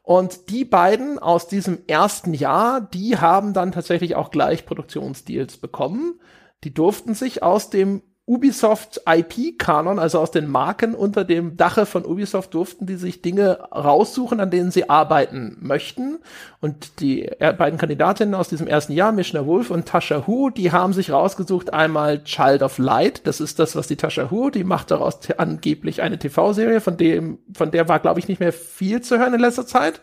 Und 0.03 0.51
die 0.51 0.65
beiden 0.65 1.17
aus 1.17 1.47
diesem 1.47 1.79
ersten 1.87 2.35
Jahr, 2.35 2.81
die 2.81 3.17
haben 3.17 3.53
dann 3.53 3.71
tatsächlich 3.71 4.15
auch 4.15 4.29
gleich 4.29 4.67
Produktionsdeals 4.67 5.57
bekommen. 5.57 6.19
Die 6.63 6.73
durften 6.73 7.13
sich 7.13 7.43
aus 7.43 7.69
dem 7.69 8.01
Ubisoft 8.27 9.01
IP-Kanon, 9.07 9.99
also 9.99 10.19
aus 10.19 10.31
den 10.31 10.49
Marken 10.49 10.95
unter 10.95 11.23
dem 11.23 11.57
Dache 11.57 11.85
von 11.85 12.03
Ubisoft, 12.03 12.55
durften 12.55 12.87
die 12.87 12.95
sich 12.95 13.21
Dinge 13.21 13.59
raussuchen, 13.71 14.39
an 14.39 14.49
denen 14.49 14.71
sie 14.71 14.89
arbeiten 14.89 15.57
möchten. 15.59 16.17
Und 16.59 17.01
die 17.01 17.29
beiden 17.39 17.77
Kandidatinnen 17.77 18.33
aus 18.33 18.49
diesem 18.49 18.65
ersten 18.65 18.93
Jahr, 18.93 19.11
Mishna 19.11 19.45
Wolf 19.45 19.69
und 19.69 19.87
Tasha 19.87 20.25
Hu, 20.25 20.49
die 20.49 20.71
haben 20.71 20.93
sich 20.93 21.11
rausgesucht 21.11 21.71
einmal 21.71 22.23
Child 22.23 22.63
of 22.63 22.79
Light. 22.79 23.27
Das 23.27 23.39
ist 23.39 23.59
das, 23.59 23.75
was 23.75 23.85
die 23.85 23.95
Tasha 23.95 24.31
Hu, 24.31 24.49
die 24.49 24.63
macht 24.63 24.89
daraus 24.89 25.19
angeblich 25.37 26.01
eine 26.01 26.17
TV-Serie, 26.17 26.81
von 26.81 26.97
dem, 26.97 27.37
von 27.53 27.69
der 27.69 27.87
war, 27.87 27.99
glaube 27.99 28.19
ich, 28.19 28.27
nicht 28.27 28.39
mehr 28.39 28.53
viel 28.53 29.01
zu 29.01 29.19
hören 29.19 29.35
in 29.35 29.39
letzter 29.39 29.67
Zeit. 29.67 30.01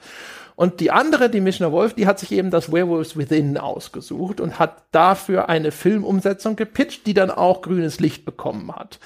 Und 0.55 0.81
die 0.81 0.91
andere, 0.91 1.31
die 1.31 1.41
Mishna 1.41 1.73
Wolf, 1.73 1.95
die 1.95 2.07
hat 2.07 2.19
sich 2.19 2.33
eben 2.33 2.51
das 2.51 2.73
Werewolves 2.73 3.17
Within 3.17 3.57
ausgesucht 3.59 4.41
und 4.41 4.59
hat 4.59 4.85
dafür 4.93 5.49
eine 5.49 5.71
Filmumsetzung 5.71 6.57
gepitcht, 6.57 7.07
die 7.07 7.15
dann 7.15 7.31
auch 7.31 7.63
grünes 7.63 8.01
Licht 8.01 8.25
bekommen 8.25 8.71
hat. 8.75 8.99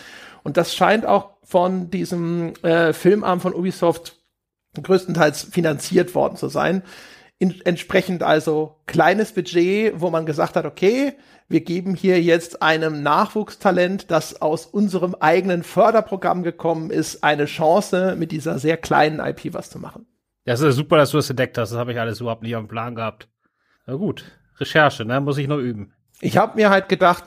Und 0.43 0.56
das 0.56 0.75
scheint 0.75 1.06
auch 1.06 1.31
von 1.43 1.90
diesem 1.90 2.54
äh, 2.62 2.92
Filmarm 2.92 3.40
von 3.40 3.54
Ubisoft 3.54 4.16
größtenteils 4.80 5.44
finanziert 5.44 6.14
worden 6.14 6.37
zu 6.37 6.49
sein. 6.49 6.82
In, 7.38 7.61
entsprechend 7.64 8.23
also 8.23 8.76
kleines 8.87 9.32
Budget, 9.32 10.00
wo 10.00 10.11
man 10.11 10.26
gesagt 10.26 10.56
hat, 10.56 10.64
okay, 10.64 11.14
wir 11.49 11.61
geben 11.61 11.94
hier 11.94 12.20
jetzt 12.20 12.62
einem 12.62 13.02
Nachwuchstalent, 13.02 14.11
das 14.11 14.40
aus 14.40 14.66
unserem 14.66 15.14
eigenen 15.14 15.62
Förderprogramm 15.62 16.42
gekommen 16.42 16.90
ist, 16.90 17.23
eine 17.23 17.44
Chance, 17.44 18.16
mit 18.18 18.32
dieser 18.32 18.59
sehr 18.59 18.76
kleinen 18.76 19.20
IP 19.20 19.52
was 19.52 19.70
zu 19.70 19.78
machen. 19.78 20.06
Das 20.46 20.60
ist 20.60 20.76
super, 20.76 20.96
dass 20.96 21.10
du 21.10 21.18
das 21.18 21.28
entdeckt 21.28 21.58
hast. 21.58 21.70
Das 21.70 21.78
habe 21.78 21.92
ich 21.92 22.00
alles 22.00 22.20
überhaupt 22.20 22.42
nicht 22.42 22.56
auf 22.56 22.62
dem 22.62 22.68
Plan 22.68 22.94
gehabt. 22.94 23.28
Na 23.86 23.94
gut, 23.94 24.24
Recherche, 24.58 25.04
ne? 25.04 25.20
Muss 25.20 25.38
ich 25.38 25.48
noch 25.48 25.58
üben. 25.58 25.92
Ich 26.20 26.38
habe 26.38 26.56
mir 26.56 26.70
halt 26.70 26.88
gedacht, 26.88 27.24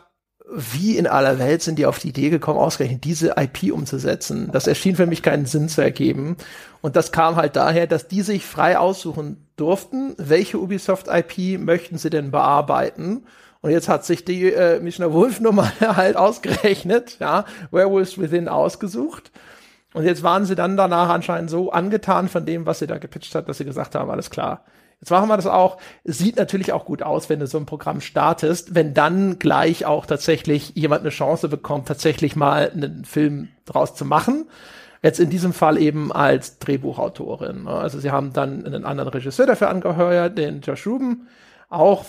wie 0.52 0.98
in 0.98 1.06
aller 1.06 1.38
Welt 1.38 1.62
sind 1.62 1.78
die 1.78 1.86
auf 1.86 2.00
die 2.00 2.10
Idee 2.10 2.30
gekommen, 2.30 2.60
ausgerechnet 2.60 3.04
diese 3.04 3.36
IP 3.38 3.72
umzusetzen? 3.72 4.50
Das 4.52 4.68
erschien 4.68 4.96
für 4.96 5.06
mich 5.06 5.22
keinen 5.22 5.46
Sinn 5.46 5.70
zu 5.70 5.82
ergeben. 5.82 6.38
Und 6.82 6.96
das 6.96 7.12
kam 7.12 7.36
halt 7.36 7.56
daher, 7.56 7.86
dass 7.88 8.08
die 8.08 8.22
sich 8.22 8.46
frei 8.46 8.78
aussuchen 8.78 9.48
durften, 9.58 10.16
welche 10.18 10.58
Ubisoft-IP 10.58 11.60
möchten 11.60 11.98
sie 11.98 12.10
denn 12.10 12.32
bearbeiten. 12.32 13.26
Und 13.62 13.72
jetzt 13.72 13.90
hat 13.90 14.06
sich 14.06 14.26
die 14.26 14.52
äh, 14.52 14.80
Mischner 14.80 15.14
Wolf 15.14 15.40
Nummer 15.40 15.72
halt 15.82 16.16
ausgerechnet, 16.16 17.18
ja, 17.20 17.46
Werewolves 17.72 18.18
Within 18.18 18.48
ausgesucht. 18.48 19.32
Und 19.94 20.06
jetzt 20.06 20.24
waren 20.24 20.46
sie 20.46 20.56
dann 20.56 20.78
danach 20.78 21.10
anscheinend 21.10 21.50
so 21.50 21.72
angetan 21.72 22.28
von 22.30 22.46
dem, 22.46 22.66
was 22.66 22.80
sie 22.80 22.88
da 22.88 22.98
gepitcht 22.98 23.34
hat, 23.34 23.50
dass 23.50 23.58
sie 23.58 23.66
gesagt 23.66 23.96
haben, 23.96 24.10
alles 24.10 24.30
klar. 24.30 24.64
Jetzt 25.02 25.12
machen 25.12 25.30
wir 25.30 25.38
das 25.38 25.48
auch. 25.48 25.78
Es 26.04 26.18
sieht 26.18 26.36
natürlich 26.36 26.74
auch 26.74 26.86
gut 26.86 27.02
aus, 27.02 27.30
wenn 27.30 27.40
du 27.40 27.48
so 27.48 27.58
ein 27.58 27.66
Programm 27.66 28.02
startest, 28.02 28.76
wenn 28.76 28.94
dann 28.94 29.40
gleich 29.40 29.86
auch 29.86 30.06
tatsächlich 30.06 30.74
jemand 30.76 31.02
eine 31.02 31.10
Chance 31.10 31.48
bekommt, 31.48 31.88
tatsächlich 31.88 32.36
mal 32.36 32.70
einen 32.70 33.06
Film 33.06 33.48
draus 33.66 33.96
zu 33.96 34.04
machen. 34.04 34.46
Jetzt 35.02 35.22
in 35.22 35.30
diesem 35.30 35.54
Fall 35.54 35.78
eben 35.78 36.12
als 36.12 36.60
Drehbuchautorin. 36.60 37.68
Also 37.68 38.00
sie 38.00 38.12
haben 38.12 38.34
dann 38.34 38.66
einen 38.66 38.84
anderen 38.84 39.10
Regisseur 39.10 39.48
dafür 39.48 39.70
angeheuert, 39.70 40.38
den 40.38 40.60
Josh 40.60 40.86
Ruben. 40.86 41.30
Auch 41.70 42.04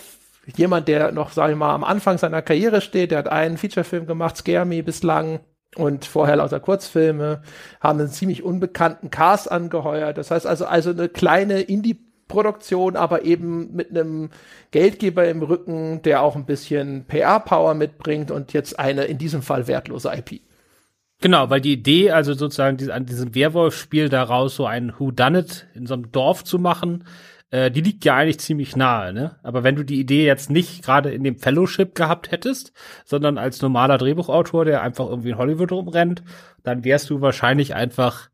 jemand, 0.56 0.88
der 0.88 1.12
noch, 1.12 1.30
sage 1.30 1.52
ich 1.52 1.58
mal, 1.58 1.72
am 1.72 1.84
Anfang 1.84 2.18
seiner 2.18 2.42
Karriere 2.42 2.80
steht. 2.80 3.12
Der 3.12 3.18
hat 3.18 3.28
einen 3.28 3.56
Featurefilm 3.56 4.06
gemacht, 4.06 4.36
Scare 4.36 4.64
Me 4.64 4.82
bislang 4.82 5.38
und 5.76 6.04
vorher 6.04 6.36
lauter 6.36 6.60
Kurzfilme, 6.60 7.42
haben 7.80 8.00
einen 8.00 8.08
ziemlich 8.08 8.42
unbekannten 8.42 9.10
Cast 9.10 9.50
angeheuert. 9.50 10.18
Das 10.18 10.30
heißt 10.30 10.46
also, 10.46 10.66
also 10.66 10.90
eine 10.90 11.08
kleine 11.08 11.60
Indie-Produktion, 11.60 12.96
aber 12.96 13.24
eben 13.24 13.74
mit 13.74 13.90
einem 13.90 14.30
Geldgeber 14.70 15.28
im 15.28 15.42
Rücken, 15.42 16.02
der 16.02 16.22
auch 16.22 16.36
ein 16.36 16.46
bisschen 16.46 17.04
PR-Power 17.06 17.74
mitbringt 17.74 18.30
und 18.30 18.52
jetzt 18.52 18.78
eine 18.78 19.04
in 19.04 19.18
diesem 19.18 19.42
Fall 19.42 19.68
wertlose 19.68 20.10
IP. 20.12 20.40
Genau, 21.20 21.50
weil 21.50 21.60
die 21.60 21.74
Idee, 21.74 22.12
also 22.12 22.32
sozusagen 22.32 22.90
an 22.90 23.04
diesem 23.04 23.34
Werwolf-Spiel 23.34 24.08
daraus 24.08 24.56
so 24.56 24.64
ein 24.64 24.94
Who 24.98 25.10
Done 25.10 25.40
It 25.40 25.66
in 25.74 25.86
so 25.86 25.94
einem 25.94 26.10
Dorf 26.10 26.44
zu 26.44 26.58
machen, 26.58 27.04
äh, 27.50 27.70
die 27.70 27.80
liegt 27.80 28.04
ja 28.04 28.16
eigentlich 28.16 28.40
ziemlich 28.40 28.76
nahe, 28.76 29.12
ne? 29.12 29.36
Aber 29.42 29.64
wenn 29.64 29.76
du 29.76 29.84
die 29.84 30.00
Idee 30.00 30.24
jetzt 30.24 30.50
nicht 30.50 30.84
gerade 30.84 31.10
in 31.10 31.24
dem 31.24 31.36
Fellowship 31.36 31.94
gehabt 31.94 32.30
hättest, 32.30 32.72
sondern 33.04 33.38
als 33.38 33.60
normaler 33.60 33.98
Drehbuchautor, 33.98 34.64
der 34.64 34.82
einfach 34.82 35.06
irgendwie 35.08 35.30
in 35.30 35.38
Hollywood 35.38 35.72
rumrennt, 35.72 36.22
dann 36.62 36.84
wärst 36.84 37.10
du 37.10 37.20
wahrscheinlich 37.20 37.74
einfach 37.74 38.30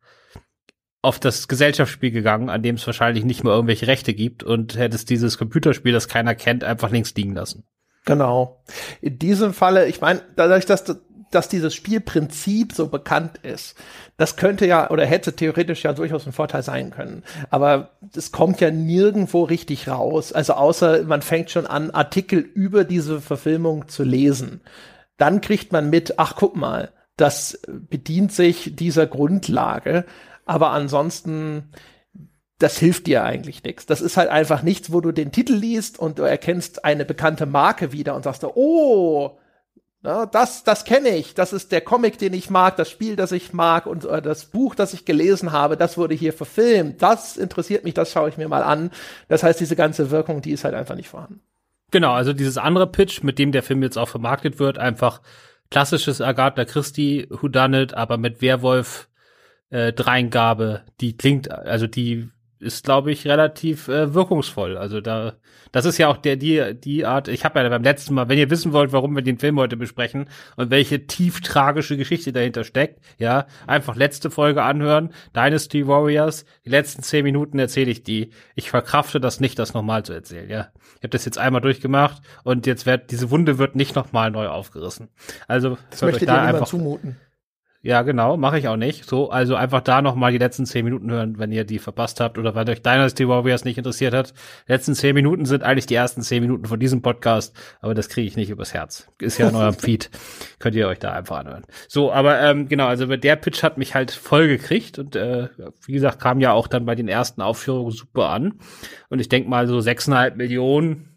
auf 1.02 1.20
das 1.20 1.48
Gesellschaftsspiel 1.48 2.10
gegangen, 2.10 2.50
an 2.50 2.62
dem 2.62 2.74
es 2.74 2.86
wahrscheinlich 2.86 3.24
nicht 3.24 3.44
mehr 3.44 3.52
irgendwelche 3.52 3.86
Rechte 3.86 4.12
gibt 4.12 4.42
und 4.42 4.76
hättest 4.76 5.08
dieses 5.08 5.38
Computerspiel, 5.38 5.92
das 5.92 6.08
keiner 6.08 6.34
kennt, 6.34 6.64
einfach 6.64 6.90
links 6.90 7.14
liegen 7.14 7.34
lassen. 7.34 7.64
Genau. 8.04 8.62
In 9.00 9.18
diesem 9.18 9.52
Falle, 9.52 9.86
ich 9.86 10.00
meine, 10.00 10.22
dadurch, 10.36 10.66
dass 10.66 10.84
dass 11.30 11.48
dieses 11.48 11.74
Spielprinzip 11.74 12.72
so 12.72 12.88
bekannt 12.88 13.38
ist. 13.42 13.76
Das 14.16 14.36
könnte 14.36 14.66
ja 14.66 14.90
oder 14.90 15.04
hätte 15.04 15.34
theoretisch 15.34 15.84
ja 15.84 15.92
durchaus 15.92 16.26
ein 16.26 16.32
Vorteil 16.32 16.62
sein 16.62 16.90
können. 16.90 17.24
Aber 17.50 17.90
es 18.14 18.32
kommt 18.32 18.60
ja 18.60 18.70
nirgendwo 18.70 19.42
richtig 19.42 19.88
raus. 19.88 20.32
Also 20.32 20.54
außer 20.54 21.04
man 21.04 21.22
fängt 21.22 21.50
schon 21.50 21.66
an, 21.66 21.90
Artikel 21.90 22.38
über 22.38 22.84
diese 22.84 23.20
Verfilmung 23.20 23.88
zu 23.88 24.04
lesen. 24.04 24.60
Dann 25.16 25.40
kriegt 25.40 25.72
man 25.72 25.90
mit, 25.90 26.18
ach 26.18 26.34
guck 26.36 26.56
mal, 26.56 26.92
das 27.16 27.60
bedient 27.66 28.32
sich 28.32 28.76
dieser 28.76 29.06
Grundlage. 29.06 30.04
Aber 30.44 30.70
ansonsten, 30.70 31.70
das 32.58 32.78
hilft 32.78 33.06
dir 33.06 33.24
eigentlich 33.24 33.62
nichts. 33.64 33.86
Das 33.86 34.00
ist 34.00 34.16
halt 34.16 34.28
einfach 34.30 34.62
nichts, 34.62 34.92
wo 34.92 35.00
du 35.00 35.12
den 35.12 35.32
Titel 35.32 35.54
liest 35.54 35.98
und 35.98 36.18
du 36.18 36.22
erkennst 36.22 36.84
eine 36.84 37.04
bekannte 37.04 37.46
Marke 37.46 37.92
wieder 37.92 38.14
und 38.14 38.22
sagst, 38.22 38.44
oh, 38.44 39.38
das, 40.06 40.62
das 40.62 40.84
kenne 40.84 41.10
ich. 41.10 41.34
Das 41.34 41.52
ist 41.52 41.72
der 41.72 41.80
Comic, 41.80 42.18
den 42.18 42.32
ich 42.32 42.48
mag, 42.48 42.76
das 42.76 42.90
Spiel, 42.90 43.16
das 43.16 43.32
ich 43.32 43.52
mag 43.52 43.86
und 43.86 44.04
äh, 44.04 44.22
das 44.22 44.46
Buch, 44.46 44.74
das 44.74 44.94
ich 44.94 45.04
gelesen 45.04 45.52
habe, 45.52 45.76
das 45.76 45.98
wurde 45.98 46.14
hier 46.14 46.32
verfilmt. 46.32 47.02
Das 47.02 47.36
interessiert 47.36 47.84
mich, 47.84 47.94
das 47.94 48.12
schaue 48.12 48.28
ich 48.28 48.36
mir 48.36 48.48
mal 48.48 48.62
an. 48.62 48.90
Das 49.28 49.42
heißt, 49.42 49.58
diese 49.58 49.76
ganze 49.76 50.10
Wirkung, 50.10 50.42
die 50.42 50.52
ist 50.52 50.64
halt 50.64 50.74
einfach 50.74 50.94
nicht 50.94 51.08
vorhanden. 51.08 51.40
Genau, 51.90 52.12
also 52.12 52.32
dieses 52.32 52.58
andere 52.58 52.86
Pitch, 52.86 53.22
mit 53.22 53.38
dem 53.38 53.52
der 53.52 53.62
Film 53.62 53.82
jetzt 53.82 53.96
auch 53.96 54.08
vermarktet 54.08 54.58
wird, 54.58 54.78
einfach 54.78 55.20
klassisches 55.70 56.20
Agatha 56.20 56.64
Christie 56.64 57.26
Whodunit, 57.30 57.94
aber 57.94 58.18
mit 58.18 58.42
Werwolf 58.42 59.08
äh, 59.70 59.92
Dreingabe, 59.92 60.82
die 61.00 61.16
klingt, 61.16 61.50
also 61.50 61.86
die 61.86 62.28
ist, 62.58 62.84
glaube 62.84 63.12
ich, 63.12 63.26
relativ 63.26 63.88
äh, 63.88 64.14
wirkungsvoll. 64.14 64.76
Also 64.76 65.00
da, 65.00 65.34
das 65.72 65.84
ist 65.84 65.98
ja 65.98 66.08
auch 66.08 66.16
der 66.16 66.36
die 66.36 66.74
die 66.74 67.04
Art. 67.04 67.28
Ich 67.28 67.44
habe 67.44 67.60
ja 67.60 67.68
beim 67.68 67.82
letzten 67.82 68.14
Mal, 68.14 68.28
wenn 68.28 68.38
ihr 68.38 68.50
wissen 68.50 68.72
wollt, 68.72 68.92
warum 68.92 69.14
wir 69.14 69.22
den 69.22 69.38
Film 69.38 69.58
heute 69.58 69.76
besprechen 69.76 70.28
und 70.56 70.70
welche 70.70 71.06
tief 71.06 71.40
tragische 71.40 71.96
Geschichte 71.96 72.32
dahinter 72.32 72.64
steckt, 72.64 73.00
ja, 73.18 73.46
einfach 73.66 73.96
letzte 73.96 74.30
Folge 74.30 74.62
anhören. 74.62 75.10
Dynasty 75.34 75.86
Warriors. 75.86 76.44
Die 76.64 76.70
letzten 76.70 77.02
zehn 77.02 77.24
Minuten 77.24 77.58
erzähle 77.58 77.90
ich 77.90 78.02
die. 78.02 78.30
Ich 78.54 78.70
verkrafte 78.70 79.20
das 79.20 79.40
nicht, 79.40 79.58
das 79.58 79.74
nochmal 79.74 80.04
zu 80.04 80.12
erzählen. 80.12 80.48
Ja, 80.48 80.68
ich 80.96 81.02
habe 81.02 81.10
das 81.10 81.24
jetzt 81.24 81.38
einmal 81.38 81.60
durchgemacht 81.60 82.22
und 82.42 82.66
jetzt 82.66 82.86
wird 82.86 83.10
diese 83.10 83.30
Wunde 83.30 83.58
wird 83.58 83.76
nicht 83.76 83.94
nochmal 83.96 84.30
neu 84.30 84.48
aufgerissen. 84.48 85.08
Also 85.46 85.76
das 85.90 86.02
möchte 86.02 86.20
dir 86.20 86.26
da 86.26 86.42
einfach 86.42 86.66
zumuten. 86.66 87.16
Ja, 87.86 88.02
genau, 88.02 88.36
mache 88.36 88.58
ich 88.58 88.66
auch 88.66 88.76
nicht. 88.76 89.08
So, 89.08 89.30
also 89.30 89.54
einfach 89.54 89.80
da 89.80 90.02
noch 90.02 90.16
mal 90.16 90.32
die 90.32 90.38
letzten 90.38 90.66
zehn 90.66 90.84
Minuten 90.84 91.08
hören, 91.08 91.38
wenn 91.38 91.52
ihr 91.52 91.62
die 91.62 91.78
verpasst 91.78 92.18
habt 92.18 92.36
oder 92.36 92.56
weil 92.56 92.68
euch 92.68 92.82
Dynasty 92.82 93.28
Warriors 93.28 93.64
nicht 93.64 93.78
interessiert 93.78 94.12
hat. 94.12 94.34
Die 94.66 94.72
letzten 94.72 94.96
zehn 94.96 95.14
Minuten 95.14 95.46
sind 95.46 95.62
eigentlich 95.62 95.86
die 95.86 95.94
ersten 95.94 96.22
zehn 96.22 96.42
Minuten 96.42 96.64
von 96.64 96.80
diesem 96.80 97.00
Podcast, 97.00 97.56
aber 97.80 97.94
das 97.94 98.08
kriege 98.08 98.26
ich 98.26 98.34
nicht 98.34 98.50
übers 98.50 98.74
Herz. 98.74 99.06
Ist 99.20 99.38
ja 99.38 99.50
in 99.50 99.54
eurem 99.54 99.74
Feed. 99.78 100.10
Könnt 100.58 100.74
ihr 100.74 100.88
euch 100.88 100.98
da 100.98 101.12
einfach 101.12 101.36
anhören. 101.36 101.62
So, 101.86 102.10
aber 102.10 102.40
ähm, 102.40 102.66
genau, 102.66 102.86
also 102.86 103.06
der 103.06 103.36
Pitch 103.36 103.62
hat 103.62 103.78
mich 103.78 103.94
halt 103.94 104.10
voll 104.10 104.48
gekriegt 104.48 104.98
und 104.98 105.14
äh, 105.14 105.48
wie 105.86 105.92
gesagt, 105.92 106.18
kam 106.18 106.40
ja 106.40 106.54
auch 106.54 106.66
dann 106.66 106.86
bei 106.86 106.96
den 106.96 107.06
ersten 107.06 107.40
Aufführungen 107.40 107.92
super 107.92 108.30
an. 108.30 108.54
Und 109.10 109.20
ich 109.20 109.28
denk 109.28 109.46
mal 109.46 109.68
so 109.68 109.80
sechseinhalb 109.80 110.36
Millionen 110.36 111.15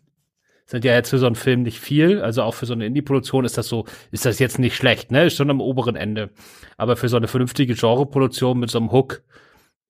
sind 0.69 0.85
ja 0.85 0.93
jetzt 0.93 1.09
für 1.09 1.17
so 1.17 1.25
einen 1.25 1.35
Film 1.35 1.63
nicht 1.63 1.79
viel. 1.79 2.21
Also 2.21 2.43
auch 2.43 2.53
für 2.53 2.67
so 2.67 2.73
eine 2.73 2.85
Indie-Produktion 2.85 3.43
ist 3.43 3.57
das 3.57 3.67
so, 3.67 3.85
ist 4.11 4.25
das 4.25 4.37
jetzt 4.37 4.59
nicht 4.59 4.75
schlecht, 4.75 5.11
ne? 5.11 5.25
Ist 5.25 5.35
schon 5.35 5.49
am 5.49 5.61
oberen 5.61 5.95
Ende. 5.95 6.29
Aber 6.77 6.95
für 6.95 7.09
so 7.09 7.17
eine 7.17 7.27
vernünftige 7.27 7.73
Genre-Produktion 7.73 8.59
mit 8.59 8.69
so 8.69 8.77
einem 8.77 8.91
Hook, 8.91 9.23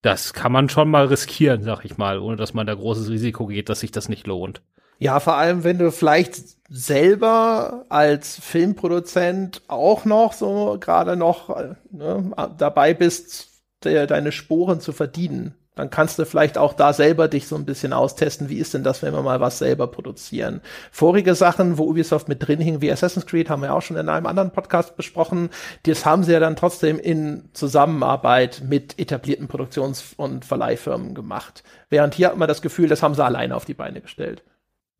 das 0.01 0.31
kann 0.31 0.53
man 0.53 0.69
schon 0.69 0.89
mal 0.89 1.07
riskieren, 1.07 1.63
sag 1.63 1.83
ich 1.83 1.97
mal, 1.97 2.19
ohne 2.19 2.37
dass 2.37 2.53
man 2.53 2.65
da 2.65 2.73
großes 2.73 3.09
Risiko 3.09 3.47
geht, 3.47 3.67
dass 3.67 3.81
sich 3.81 3.91
das 3.91 4.07
nicht 4.07 4.25
lohnt. 4.25 4.61
Ja, 4.99 5.19
vor 5.19 5.35
allem, 5.35 5.65
wenn 5.65 5.77
du 5.77 5.91
vielleicht 5.91 6.35
selber 6.69 7.85
als 7.89 8.39
Filmproduzent 8.39 9.63
auch 9.67 10.05
noch 10.05 10.31
so 10.31 10.77
gerade 10.79 11.17
noch 11.17 11.49
äh, 11.57 11.75
ne, 11.91 12.31
dabei 12.57 12.93
bist, 12.93 13.49
deine 13.81 14.31
Sporen 14.31 14.79
zu 14.79 14.93
verdienen 14.93 15.55
dann 15.79 15.89
kannst 15.89 16.19
du 16.19 16.25
vielleicht 16.25 16.57
auch 16.57 16.73
da 16.73 16.93
selber 16.93 17.27
dich 17.27 17.47
so 17.47 17.55
ein 17.55 17.65
bisschen 17.65 17.93
austesten, 17.93 18.49
wie 18.49 18.59
ist 18.59 18.73
denn 18.73 18.83
das, 18.83 19.01
wenn 19.01 19.13
wir 19.13 19.21
mal 19.21 19.39
was 19.39 19.59
selber 19.59 19.87
produzieren. 19.87 20.61
Vorige 20.91 21.35
Sachen, 21.35 21.77
wo 21.77 21.85
Ubisoft 21.85 22.27
mit 22.27 22.45
drin 22.45 22.59
hing, 22.59 22.81
wie 22.81 22.91
Assassin's 22.91 23.25
Creed, 23.25 23.49
haben 23.49 23.61
wir 23.61 23.73
auch 23.73 23.81
schon 23.81 23.97
in 23.97 24.09
einem 24.09 24.25
anderen 24.25 24.51
Podcast 24.51 24.95
besprochen, 24.97 25.49
das 25.83 26.05
haben 26.05 26.23
sie 26.23 26.33
ja 26.33 26.39
dann 26.39 26.55
trotzdem 26.55 26.99
in 26.99 27.49
Zusammenarbeit 27.53 28.61
mit 28.67 28.99
etablierten 28.99 29.47
Produktions- 29.47 30.13
und 30.17 30.45
Verleihfirmen 30.45 31.15
gemacht. 31.15 31.63
Während 31.89 32.13
hier 32.13 32.27
hat 32.27 32.37
man 32.37 32.47
das 32.47 32.61
Gefühl, 32.61 32.87
das 32.87 33.01
haben 33.01 33.15
sie 33.15 33.23
alleine 33.23 33.55
auf 33.55 33.65
die 33.65 33.73
Beine 33.73 34.01
gestellt. 34.01 34.43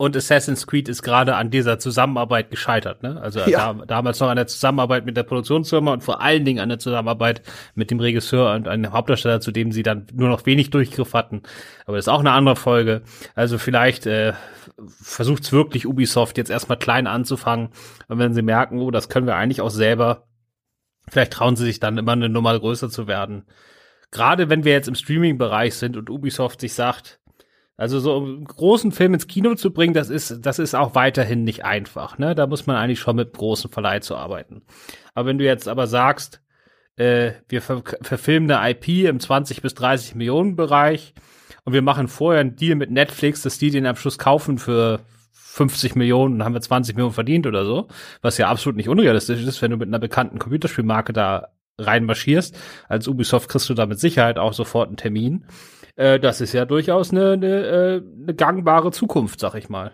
Und 0.01 0.15
Assassin's 0.15 0.65
Creed 0.65 0.88
ist 0.88 1.03
gerade 1.03 1.36
an 1.36 1.51
dieser 1.51 1.77
Zusammenarbeit 1.77 2.50
gescheitert, 2.51 3.03
ne? 3.03 3.20
Also 3.22 3.41
ja. 3.41 3.74
da, 3.74 3.86
damals 3.86 4.22
noch 4.22 4.29
an 4.29 4.38
der 4.38 4.48
Zusammenarbeit 4.48 5.06
mit 5.06 5.18
der 5.18 5.24
Produktionsfirma 5.24 5.91
und 5.91 6.06
vor 6.06 6.22
allen 6.22 6.46
Dingen 6.46 6.62
an 6.62 6.70
der 6.70 6.79
Zusammenarbeit 6.79 7.41
mit 7.75 7.91
dem 7.91 8.00
Regisseur 8.00 8.53
und 8.53 8.70
einem 8.70 8.94
Hauptdarsteller, 8.94 9.41
zu 9.41 9.51
dem 9.51 9.74
sie 9.74 9.84
dann 9.84 10.08
nur 10.13 10.29
noch 10.29 10.46
wenig 10.46 10.70
Durchgriff 10.70 11.13
hatten. 11.13 11.41
Aber 11.86 11.98
das 11.98 12.06
ist 12.06 12.10
auch 12.13 12.22
eine 12.22 12.32
andere 12.32 12.56
Folge. 12.56 13.01
Also 13.36 13.58
vielleicht 13.58 14.06
äh, 14.06 14.32
versucht's 14.88 15.51
wirklich 15.51 15.86
Ubisoft 15.86 16.38
jetzt 16.38 16.50
erstmal 16.50 16.79
klein 16.79 17.06
anzufangen. 17.06 17.68
Und 18.08 18.20
wenn 18.20 18.34
sie 18.34 18.41
merken, 18.41 18.79
oh, 18.79 18.91
das 18.91 19.10
können 19.10 19.27
wir 19.27 19.36
eigentlich 19.36 19.60
auch 19.60 19.70
selber, 19.70 20.29
vielleicht 21.10 21.34
trauen 21.34 21.58
sie 21.58 21.65
sich 21.65 21.82
dann 21.82 21.98
immer 21.98 22.13
eine 22.13 22.29
Nummer 22.29 22.58
größer 22.58 22.89
zu 22.89 23.08
werden. 23.08 23.44
Gerade 24.12 24.50
wenn 24.50 24.63
wir 24.63 24.72
jetzt 24.72 24.88
im 24.88 24.96
Streaming-Bereich 24.96 25.75
sind 25.75 25.98
und 25.98 26.10
Ubisoft 26.10 26.62
sich 26.62 26.74
sagt, 26.74 27.18
also 27.79 28.01
so 28.01 28.17
einen 28.17 28.43
großen 28.43 28.91
Film 28.91 29.13
ins 29.13 29.27
Kino 29.27 29.55
zu 29.55 29.71
bringen, 29.71 29.93
das 29.93 30.09
ist, 30.09 30.45
das 30.45 30.59
ist 30.59 30.75
auch 30.75 30.95
weiterhin 30.95 31.45
nicht 31.45 31.63
einfach. 31.63 32.17
Ne? 32.17 32.36
Da 32.36 32.45
muss 32.45 32.67
man 32.67 32.75
eigentlich 32.75 33.00
schon 33.00 33.15
mit 33.15 33.31
großen 33.31 33.71
Verleih 33.71 34.01
zu 34.01 34.17
arbeiten. 34.17 34.63
Aber 35.13 35.29
wenn 35.29 35.38
du 35.38 35.45
jetzt 35.45 35.69
aber 35.69 35.88
sagst, 35.88 36.41
äh, 36.98 37.31
wir 37.48 37.62
ver 37.62 37.81
verfilmen 38.01 38.51
eine 38.51 38.71
IP 38.71 39.07
im 39.07 39.21
20 39.21 39.62
bis 39.62 39.75
30 39.75 40.15
Millionen 40.15 40.57
Bereich 40.57 41.13
und 41.63 41.71
wir 41.71 41.81
machen 41.81 42.09
vorher 42.09 42.41
einen 42.41 42.57
Deal 42.57 42.75
mit 42.75 42.91
Netflix, 42.91 43.43
dass 43.43 43.57
die 43.57 43.71
den 43.71 43.86
am 43.86 43.95
Schluss 43.95 44.17
kaufen 44.17 44.57
für 44.57 45.00
50 45.31 45.95
Millionen, 45.95 46.39
dann 46.39 46.45
haben 46.45 46.53
wir 46.55 46.62
20 46.62 46.98
Millionen 46.98 47.13
verdient 47.13 47.48
oder 47.48 47.63
so, 47.63 47.88
was 48.21 48.38
ja 48.38 48.50
absolut 48.50 48.75
nicht 48.75 48.89
unrealistisch 48.89 49.41
ist, 49.41 49.62
wenn 49.62 49.71
du 49.71 49.77
mit 49.77 49.88
einer 49.88 50.00
bekannten 50.00 50.38
Computerspielmarke 50.38 51.13
da 51.13 51.48
reinmarschierst. 51.77 52.59
Als 52.89 53.07
Ubisoft 53.07 53.48
kriegst 53.48 53.69
du 53.69 53.74
da 53.74 53.86
mit 53.86 54.01
Sicherheit 54.01 54.38
auch 54.38 54.51
sofort 54.51 54.89
einen 54.89 54.98
Termin. 54.98 55.45
Äh, 56.00 56.20
das 56.20 56.39
ist 56.39 56.53
ja 56.53 56.63
durchaus 56.63 57.12
eine, 57.12 57.34
eine, 57.34 57.48
äh, 57.48 58.01
eine 58.24 58.34
gangbare 58.34 58.91
Zukunft, 58.91 59.41
sag 59.41 59.56
ich 59.56 59.68
mal. 59.68 59.91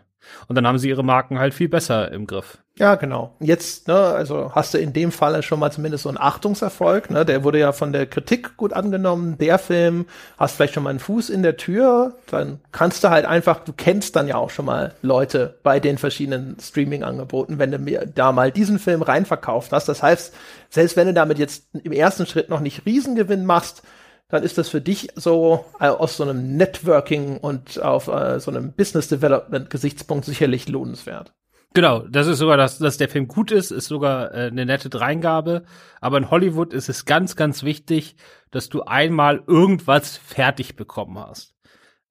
Und 0.48 0.56
dann 0.56 0.66
haben 0.66 0.78
sie 0.78 0.90
ihre 0.90 1.04
Marken 1.04 1.40
halt 1.40 1.54
viel 1.54 1.70
besser 1.70 2.12
im 2.12 2.26
Griff. 2.26 2.60
Ja, 2.78 2.96
genau. 2.96 3.36
Jetzt, 3.40 3.88
ne, 3.88 3.96
also 3.96 4.52
hast 4.54 4.74
du 4.74 4.80
in 4.80 4.92
dem 4.92 5.12
Falle 5.12 5.44
schon 5.44 5.60
mal 5.60 5.72
zumindest 5.72 6.04
so 6.04 6.10
einen 6.10 6.18
Achtungserfolg, 6.18 7.10
ne? 7.10 7.26
Der 7.26 7.44
wurde 7.44 7.60
ja 7.60 7.72
von 7.72 7.94
der 7.94 8.06
Kritik 8.06 8.58
gut 8.58 8.74
angenommen. 8.74 9.38
Der 9.38 9.60
Film, 9.60 10.06
hast 10.38 10.56
vielleicht 10.56 10.74
schon 10.74 10.84
mal 10.84 10.90
einen 10.90 11.00
Fuß 11.00 11.30
in 11.30 11.42
der 11.42 11.58
Tür, 11.58 12.16
dann 12.30 12.60
kannst 12.72 13.04
du 13.04 13.10
halt 13.10 13.26
einfach, 13.26 13.64
du 13.64 13.72
kennst 13.74 14.16
dann 14.16 14.28
ja 14.28 14.36
auch 14.36 14.50
schon 14.50 14.66
mal 14.66 14.94
Leute 15.02 15.60
bei 15.64 15.80
den 15.80 15.98
verschiedenen 15.98 16.58
Streaming-Angeboten, 16.60 17.60
wenn 17.60 17.72
du 17.72 17.78
mir 17.80 18.06
da 18.06 18.32
mal 18.32 18.52
diesen 18.52 18.78
Film 18.78 19.04
reinverkauft 19.04 19.72
hast. 19.72 19.88
Das 19.88 20.04
heißt, 20.04 20.34
selbst 20.70 20.98
wenn 20.98 21.08
du 21.08 21.14
damit 21.14 21.40
jetzt 21.40 21.68
im 21.84 21.92
ersten 21.92 22.26
Schritt 22.26 22.50
noch 22.50 22.60
nicht 22.60 22.86
Riesengewinn 22.86 23.46
machst, 23.46 23.84
dann 24.28 24.44
ist 24.44 24.58
das 24.58 24.70
für 24.70 24.82
dich 24.82 25.10
so 25.16 25.66
äh, 25.80 25.88
aus 25.88 26.18
so 26.18 26.24
einem 26.24 26.58
Networking 26.58 27.38
und 27.38 27.82
auf 27.82 28.08
äh, 28.08 28.40
so 28.40 28.52
einem 28.52 28.74
Business 28.74 29.08
Development 29.08 29.70
Gesichtspunkt 29.70 30.26
sicherlich 30.26 30.68
lohnenswert. 30.68 31.34
Genau, 31.74 32.00
das 32.08 32.28
ist 32.28 32.38
sogar, 32.38 32.56
dass, 32.56 32.78
dass 32.78 32.98
der 32.98 33.10
Film 33.10 33.28
gut 33.28 33.52
ist, 33.52 33.72
ist 33.72 33.88
sogar 33.88 34.34
äh, 34.34 34.48
eine 34.48 34.66
nette 34.66 34.90
Dreingabe. 34.90 35.66
Aber 36.00 36.18
in 36.18 36.32
Hollywood 36.32 36.74
ist 36.74 36.88
es 36.88 37.06
ganz, 37.06 37.36
ganz 37.36 37.64
wichtig, 37.64 38.16
dass 38.50 38.70
du 38.70 38.84
einmal 38.84 39.44
irgendwas 39.46 40.16
fertig 40.16 40.78
bekommen 40.78 41.20
hast. 41.20 41.55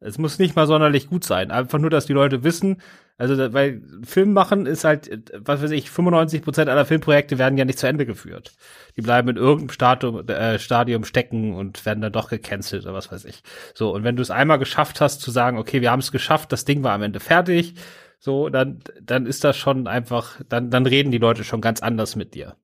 Es 0.01 0.19
muss 0.19 0.39
nicht 0.39 0.57
mal 0.57 0.67
sonderlich 0.67 1.09
gut 1.09 1.25
sein. 1.25 1.51
Einfach 1.51 1.79
nur, 1.79 1.91
dass 1.91 2.07
die 2.07 2.13
Leute 2.13 2.45
wissen, 2.45 2.83
also, 3.17 3.53
weil 3.53 3.81
Film 4.05 4.33
machen 4.33 4.67
ist 4.67 4.83
halt, 4.83 5.31
was 5.35 5.63
weiß 5.63 5.71
ich, 5.71 5.89
95 5.89 6.43
Prozent 6.43 6.69
aller 6.69 6.85
Filmprojekte 6.85 7.39
werden 7.39 7.57
ja 7.57 7.65
nicht 7.65 7.79
zu 7.79 7.87
Ende 7.87 8.07
geführt. 8.07 8.53
Die 8.97 9.03
bleiben 9.03 9.29
in 9.29 9.37
irgendeinem 9.37 9.71
Stadium, 9.71 10.29
äh, 10.29 10.59
Stadium 10.59 11.05
stecken 11.05 11.55
und 11.55 11.87
werden 11.87 12.01
dann 12.01 12.13
doch 12.13 12.29
gecancelt 12.29 12.83
oder 12.85 12.95
was 12.95 13.13
weiß 13.13 13.25
ich. 13.27 13.43
So, 13.73 13.95
und 13.95 14.03
wenn 14.03 14.17
du 14.17 14.23
es 14.23 14.33
einmal 14.33 14.59
geschafft 14.59 15.01
hast 15.01 15.21
zu 15.21 15.31
sagen, 15.31 15.59
okay, 15.59 15.81
wir 15.81 15.93
haben 15.93 16.01
es 16.01 16.11
geschafft, 16.11 16.51
das 16.51 16.65
Ding 16.65 16.83
war 16.83 16.93
am 16.93 17.03
Ende 17.03 17.21
fertig, 17.21 17.75
so, 18.19 18.49
dann, 18.49 18.81
dann 19.01 19.27
ist 19.27 19.45
das 19.45 19.57
schon 19.57 19.87
einfach, 19.87 20.41
dann, 20.49 20.71
dann 20.71 20.87
reden 20.87 21.13
die 21.13 21.19
Leute 21.19 21.45
schon 21.45 21.61
ganz 21.61 21.83
anders 21.83 22.17
mit 22.17 22.35
dir. 22.35 22.57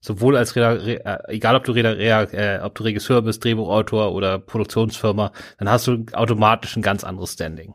Sowohl 0.00 0.36
als, 0.36 0.54
Re 0.54 1.04
äh, 1.04 1.34
egal 1.34 1.56
ob 1.56 1.64
du, 1.64 1.72
Re 1.72 1.98
äh, 1.98 2.60
ob 2.62 2.74
du 2.74 2.84
Regisseur 2.84 3.22
bist, 3.22 3.44
Drehbuchautor 3.44 4.12
oder 4.12 4.38
Produktionsfirma, 4.38 5.32
dann 5.58 5.70
hast 5.70 5.86
du 5.88 6.04
automatisch 6.12 6.76
ein 6.76 6.82
ganz 6.82 7.02
anderes 7.02 7.32
Standing. 7.32 7.74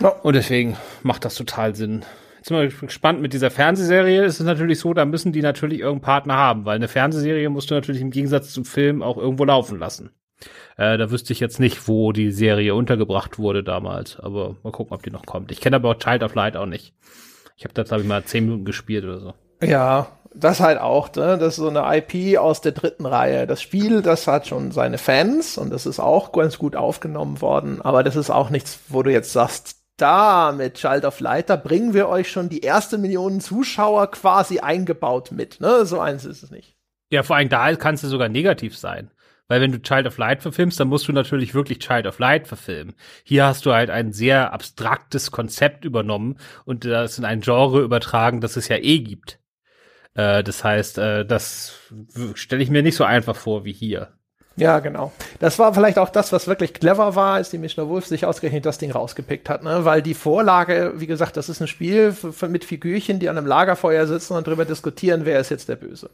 Ja. 0.00 0.08
Und 0.08 0.34
deswegen 0.34 0.76
macht 1.02 1.24
das 1.24 1.34
total 1.34 1.74
Sinn. 1.74 2.04
Jetzt 2.36 2.48
sind 2.48 2.58
wir 2.58 2.86
gespannt 2.86 3.20
mit 3.20 3.32
dieser 3.32 3.50
Fernsehserie. 3.50 4.24
Es 4.24 4.38
ist 4.38 4.46
natürlich 4.46 4.78
so, 4.78 4.94
da 4.94 5.04
müssen 5.04 5.32
die 5.32 5.42
natürlich 5.42 5.80
irgendeinen 5.80 6.02
Partner 6.02 6.36
haben, 6.36 6.64
weil 6.64 6.76
eine 6.76 6.88
Fernsehserie 6.88 7.48
musst 7.48 7.70
du 7.70 7.74
natürlich 7.74 8.02
im 8.02 8.10
Gegensatz 8.10 8.52
zum 8.52 8.64
Film 8.64 9.02
auch 9.02 9.16
irgendwo 9.16 9.44
laufen 9.44 9.78
lassen. 9.78 10.10
Äh, 10.76 10.98
da 10.98 11.10
wüsste 11.10 11.32
ich 11.32 11.40
jetzt 11.40 11.58
nicht, 11.58 11.88
wo 11.88 12.12
die 12.12 12.30
Serie 12.30 12.74
untergebracht 12.74 13.38
wurde 13.38 13.64
damals, 13.64 14.20
aber 14.20 14.56
mal 14.62 14.72
gucken, 14.72 14.94
ob 14.94 15.02
die 15.02 15.10
noch 15.10 15.24
kommt. 15.24 15.50
Ich 15.50 15.60
kenne 15.60 15.76
aber 15.76 15.90
auch 15.90 15.98
Child 15.98 16.22
of 16.22 16.34
Light 16.34 16.56
auch 16.56 16.66
nicht. 16.66 16.94
Ich 17.56 17.64
habe 17.64 17.72
da, 17.72 17.84
glaube 17.84 18.02
ich, 18.02 18.08
mal 18.08 18.22
zehn 18.24 18.44
Minuten 18.44 18.66
gespielt 18.66 19.04
oder 19.04 19.18
so. 19.18 19.34
Ja, 19.62 20.08
das 20.38 20.60
halt 20.60 20.78
auch, 20.78 21.12
ne? 21.14 21.38
das 21.38 21.54
ist 21.54 21.56
so 21.56 21.68
eine 21.68 21.84
IP 21.96 22.38
aus 22.38 22.60
der 22.60 22.72
dritten 22.72 23.06
Reihe. 23.06 23.46
Das 23.46 23.62
Spiel, 23.62 24.02
das 24.02 24.26
hat 24.26 24.46
schon 24.46 24.70
seine 24.70 24.98
Fans 24.98 25.58
und 25.58 25.70
das 25.70 25.86
ist 25.86 26.00
auch 26.00 26.32
ganz 26.32 26.58
gut 26.58 26.76
aufgenommen 26.76 27.40
worden, 27.40 27.80
aber 27.82 28.02
das 28.02 28.16
ist 28.16 28.30
auch 28.30 28.50
nichts, 28.50 28.80
wo 28.88 29.02
du 29.02 29.10
jetzt 29.10 29.32
sagst, 29.32 29.76
da 29.96 30.52
mit 30.52 30.74
Child 30.74 31.04
of 31.04 31.20
Light, 31.20 31.48
da 31.48 31.56
bringen 31.56 31.94
wir 31.94 32.08
euch 32.08 32.30
schon 32.30 32.48
die 32.48 32.60
erste 32.60 32.98
Million 32.98 33.40
Zuschauer 33.40 34.10
quasi 34.10 34.58
eingebaut 34.58 35.32
mit. 35.32 35.60
Ne? 35.60 35.86
So 35.86 36.00
eins 36.00 36.24
ist 36.24 36.42
es 36.42 36.50
nicht. 36.50 36.76
Ja, 37.10 37.22
vor 37.22 37.36
allem 37.36 37.48
da 37.48 37.74
kannst 37.76 38.04
du 38.04 38.08
sogar 38.08 38.28
negativ 38.28 38.76
sein. 38.76 39.10
Weil 39.48 39.60
wenn 39.60 39.70
du 39.72 39.80
Child 39.80 40.08
of 40.08 40.18
Light 40.18 40.42
verfilmst, 40.42 40.78
dann 40.80 40.88
musst 40.88 41.06
du 41.06 41.12
natürlich 41.12 41.54
wirklich 41.54 41.78
Child 41.78 42.06
of 42.06 42.18
Light 42.18 42.48
verfilmen. 42.48 42.94
Hier 43.22 43.46
hast 43.46 43.64
du 43.64 43.72
halt 43.72 43.90
ein 43.90 44.12
sehr 44.12 44.52
abstraktes 44.52 45.30
Konzept 45.30 45.84
übernommen 45.84 46.38
und 46.64 46.84
das 46.84 47.18
in 47.18 47.24
ein 47.24 47.40
Genre 47.40 47.80
übertragen, 47.80 48.40
das 48.40 48.56
es 48.56 48.68
ja 48.68 48.76
eh 48.76 48.98
gibt. 48.98 49.38
Äh, 50.16 50.42
das 50.42 50.64
heißt, 50.64 50.98
äh, 50.98 51.26
das 51.26 51.78
stelle 52.34 52.62
ich 52.62 52.70
mir 52.70 52.82
nicht 52.82 52.96
so 52.96 53.04
einfach 53.04 53.36
vor 53.36 53.64
wie 53.64 53.72
hier. 53.72 54.12
Ja, 54.58 54.78
genau. 54.78 55.12
Das 55.38 55.58
war 55.58 55.74
vielleicht 55.74 55.98
auch 55.98 56.08
das, 56.08 56.32
was 56.32 56.46
wirklich 56.46 56.72
clever 56.72 57.14
war, 57.14 57.34
als 57.34 57.50
die 57.50 57.58
Mischner 57.58 57.90
Wolf 57.90 58.06
sich 58.06 58.24
ausgerechnet 58.24 58.64
das 58.64 58.78
Ding 58.78 58.90
rausgepickt 58.90 59.50
hat, 59.50 59.62
ne? 59.62 59.84
Weil 59.84 60.00
die 60.00 60.14
Vorlage, 60.14 60.94
wie 60.96 61.06
gesagt, 61.06 61.36
das 61.36 61.50
ist 61.50 61.60
ein 61.60 61.68
Spiel 61.68 62.16
mit 62.48 62.64
Figürchen, 62.64 63.18
die 63.18 63.28
an 63.28 63.36
einem 63.36 63.46
Lagerfeuer 63.46 64.06
sitzen 64.06 64.32
und 64.32 64.46
darüber 64.46 64.64
diskutieren, 64.64 65.26
wer 65.26 65.40
ist 65.40 65.50
jetzt 65.50 65.68
der 65.68 65.76
Böse. 65.76 66.08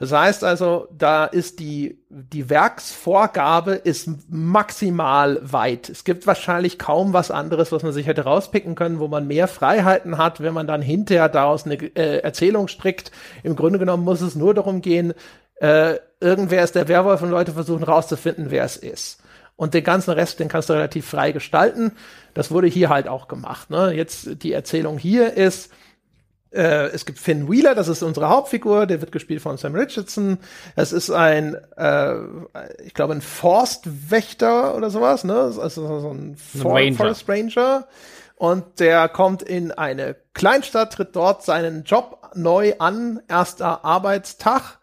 Das 0.00 0.10
heißt 0.10 0.42
also, 0.42 0.88
da 0.90 1.24
ist 1.24 1.60
die, 1.60 1.98
die 2.08 2.50
Werksvorgabe 2.50 3.74
ist 3.74 4.10
maximal 4.28 5.38
weit. 5.40 5.88
Es 5.88 6.02
gibt 6.02 6.26
wahrscheinlich 6.26 6.80
kaum 6.80 7.12
was 7.12 7.30
anderes, 7.30 7.70
was 7.70 7.84
man 7.84 7.92
sich 7.92 8.08
hätte 8.08 8.24
rauspicken 8.24 8.74
können, 8.74 8.98
wo 8.98 9.06
man 9.06 9.28
mehr 9.28 9.46
Freiheiten 9.46 10.18
hat, 10.18 10.40
wenn 10.40 10.52
man 10.52 10.66
dann 10.66 10.82
hinterher 10.82 11.28
daraus 11.28 11.64
eine 11.64 11.76
äh, 11.76 12.18
Erzählung 12.18 12.66
strickt. 12.66 13.12
Im 13.44 13.54
Grunde 13.54 13.78
genommen 13.78 14.02
muss 14.02 14.20
es 14.20 14.34
nur 14.34 14.52
darum 14.52 14.80
gehen, 14.80 15.14
äh, 15.56 15.98
irgendwer 16.20 16.64
ist 16.64 16.74
der 16.74 16.88
Werwolf 16.88 17.22
und 17.22 17.30
Leute 17.30 17.52
versuchen 17.52 17.84
rauszufinden, 17.84 18.50
wer 18.50 18.64
es 18.64 18.76
ist. 18.76 19.20
Und 19.56 19.74
den 19.74 19.84
ganzen 19.84 20.10
Rest, 20.10 20.40
den 20.40 20.48
kannst 20.48 20.68
du 20.68 20.72
relativ 20.72 21.06
frei 21.06 21.32
gestalten. 21.32 21.92
Das 22.34 22.50
wurde 22.50 22.66
hier 22.66 22.88
halt 22.88 23.06
auch 23.06 23.28
gemacht. 23.28 23.70
Ne? 23.70 23.92
Jetzt 23.92 24.42
die 24.42 24.52
Erzählung 24.52 24.98
hier 24.98 25.34
ist, 25.34 25.70
äh, 26.50 26.86
es 26.86 27.04
gibt 27.04 27.18
Finn 27.18 27.50
Wheeler, 27.50 27.74
das 27.74 27.88
ist 27.88 28.02
unsere 28.02 28.28
Hauptfigur, 28.28 28.86
der 28.86 29.00
wird 29.00 29.12
gespielt 29.12 29.42
von 29.42 29.56
Sam 29.56 29.74
Richardson. 29.74 30.38
Es 30.76 30.92
ist 30.92 31.10
ein, 31.10 31.56
äh, 31.76 32.14
ich 32.84 32.94
glaube, 32.94 33.14
ein 33.14 33.20
Forstwächter 33.20 34.76
oder 34.76 34.90
sowas, 34.90 35.24
ne? 35.24 35.34
Also 35.36 36.00
so 36.00 36.10
ein 36.10 36.36
For 36.36 36.74
Ranger. 36.74 36.96
Forest 36.96 37.28
Ranger. 37.28 37.86
Und 38.36 38.80
der 38.80 39.08
kommt 39.08 39.42
in 39.42 39.70
eine 39.72 40.16
Kleinstadt, 40.32 40.94
tritt 40.94 41.14
dort 41.14 41.44
seinen 41.44 41.84
Job 41.84 42.30
neu 42.34 42.74
an, 42.78 43.20
erster 43.28 43.84
Arbeitstag 43.84 44.78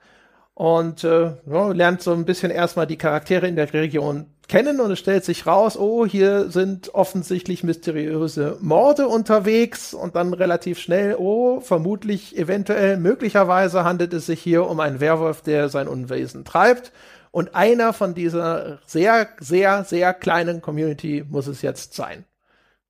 und 0.53 1.03
äh, 1.03 1.33
ja, 1.45 1.71
lernt 1.71 2.01
so 2.01 2.13
ein 2.13 2.25
bisschen 2.25 2.51
erstmal 2.51 2.87
die 2.87 2.97
Charaktere 2.97 3.47
in 3.47 3.55
der 3.55 3.73
Region 3.73 4.27
kennen 4.51 4.81
und 4.81 4.91
es 4.91 4.99
stellt 4.99 5.23
sich 5.23 5.47
raus, 5.47 5.77
oh, 5.77 6.05
hier 6.05 6.49
sind 6.49 6.93
offensichtlich 6.93 7.63
mysteriöse 7.63 8.57
Morde 8.59 9.07
unterwegs 9.07 9.93
und 9.93 10.17
dann 10.17 10.33
relativ 10.33 10.77
schnell, 10.77 11.15
oh, 11.17 11.61
vermutlich, 11.61 12.37
eventuell, 12.37 12.97
möglicherweise 12.97 13.85
handelt 13.85 14.13
es 14.13 14.25
sich 14.25 14.41
hier 14.41 14.67
um 14.67 14.81
einen 14.81 14.99
Werwolf, 14.99 15.41
der 15.41 15.69
sein 15.69 15.87
Unwesen 15.87 16.43
treibt. 16.43 16.91
Und 17.31 17.55
einer 17.55 17.93
von 17.93 18.13
dieser 18.13 18.79
sehr, 18.85 19.29
sehr, 19.39 19.85
sehr 19.85 20.13
kleinen 20.13 20.61
Community 20.61 21.23
muss 21.29 21.47
es 21.47 21.61
jetzt 21.61 21.93
sein. 21.93 22.25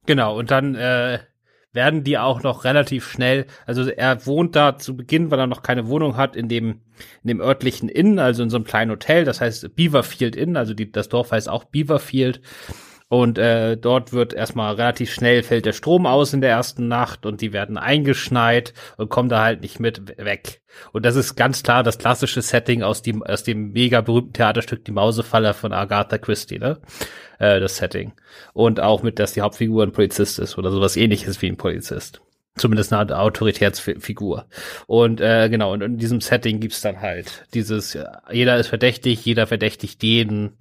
Genau, 0.07 0.39
und 0.39 0.49
dann 0.49 0.73
äh, 0.73 1.19
werden 1.73 2.03
die 2.03 2.17
auch 2.17 2.43
noch 2.43 2.63
relativ 2.63 3.09
schnell, 3.09 3.45
also 3.65 3.89
er 3.89 4.25
wohnt 4.25 4.55
da 4.55 4.77
zu 4.77 4.95
Beginn, 4.95 5.31
weil 5.31 5.39
er 5.39 5.47
noch 5.47 5.63
keine 5.63 5.87
Wohnung 5.87 6.17
hat, 6.17 6.35
in 6.35 6.49
dem, 6.49 6.81
in 7.23 7.27
dem 7.27 7.41
örtlichen 7.41 7.89
Inn, 7.89 8.19
also 8.19 8.43
in 8.43 8.49
so 8.49 8.57
einem 8.57 8.65
kleinen 8.65 8.91
Hotel, 8.91 9.23
das 9.23 9.39
heißt 9.41 9.75
Beaverfield 9.75 10.35
Inn, 10.35 10.57
also 10.57 10.73
die, 10.73 10.91
das 10.91 11.09
Dorf 11.09 11.31
heißt 11.31 11.49
auch 11.49 11.63
Beaverfield. 11.63 12.41
Und 13.11 13.37
äh, 13.37 13.75
dort 13.75 14.13
wird 14.13 14.33
erstmal 14.33 14.75
relativ 14.75 15.11
schnell 15.11 15.43
fällt 15.43 15.65
der 15.65 15.73
Strom 15.73 16.05
aus 16.05 16.33
in 16.33 16.39
der 16.39 16.51
ersten 16.51 16.87
Nacht 16.87 17.25
und 17.25 17.41
die 17.41 17.51
werden 17.51 17.77
eingeschneit 17.77 18.73
und 18.95 19.09
kommen 19.09 19.27
da 19.27 19.43
halt 19.43 19.59
nicht 19.59 19.81
mit 19.81 20.17
weg. 20.17 20.61
Und 20.93 21.05
das 21.05 21.17
ist 21.17 21.35
ganz 21.35 21.61
klar 21.61 21.83
das 21.83 21.97
klassische 21.97 22.41
Setting 22.41 22.83
aus 22.83 23.01
dem, 23.01 23.21
aus 23.21 23.43
dem 23.43 23.73
mega 23.73 23.99
berühmten 23.99 24.31
Theaterstück 24.31 24.85
Die 24.85 24.93
Mausefalle 24.93 25.53
von 25.53 25.73
Agatha 25.73 26.17
Christie, 26.19 26.57
ne? 26.57 26.79
Äh, 27.37 27.59
das 27.59 27.75
Setting. 27.75 28.13
Und 28.53 28.79
auch 28.79 29.03
mit, 29.03 29.19
dass 29.19 29.33
die 29.33 29.41
Hauptfigur 29.41 29.83
ein 29.83 29.91
Polizist 29.91 30.39
ist 30.39 30.57
oder 30.57 30.71
sowas 30.71 30.95
ähnliches 30.95 31.41
wie 31.41 31.47
ein 31.47 31.57
Polizist. 31.57 32.21
Zumindest 32.55 32.93
eine 32.93 33.19
Autoritätsfigur. 33.19 34.45
Und 34.87 35.19
äh, 35.19 35.49
genau, 35.49 35.73
und 35.73 35.81
in 35.81 35.97
diesem 35.97 36.21
Setting 36.21 36.61
gibt's 36.61 36.79
dann 36.79 37.01
halt 37.01 37.43
dieses, 37.53 37.97
jeder 38.31 38.55
ist 38.57 38.67
verdächtig, 38.67 39.25
jeder 39.25 39.47
verdächtigt 39.47 40.01
jeden. 40.01 40.53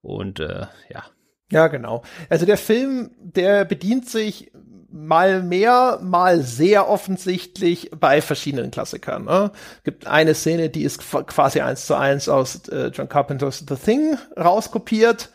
Und 0.00 0.40
äh, 0.40 0.66
ja, 0.92 1.04
ja, 1.52 1.68
genau. 1.68 2.02
Also 2.28 2.46
der 2.46 2.56
Film, 2.56 3.10
der 3.20 3.64
bedient 3.64 4.08
sich 4.08 4.50
mal 4.90 5.42
mehr, 5.42 5.98
mal 6.02 6.42
sehr 6.42 6.88
offensichtlich 6.88 7.90
bei 7.98 8.20
verschiedenen 8.20 8.70
Klassikern. 8.70 9.24
Ne? 9.24 9.50
Gibt 9.84 10.06
eine 10.06 10.34
Szene, 10.34 10.68
die 10.68 10.82
ist 10.82 10.98
quasi 10.98 11.60
eins 11.60 11.86
zu 11.86 11.94
eins 11.94 12.28
aus 12.28 12.68
äh, 12.68 12.88
John 12.88 13.08
Carpenters 13.08 13.64
The 13.68 13.76
Thing 13.76 14.18
rauskopiert 14.38 15.30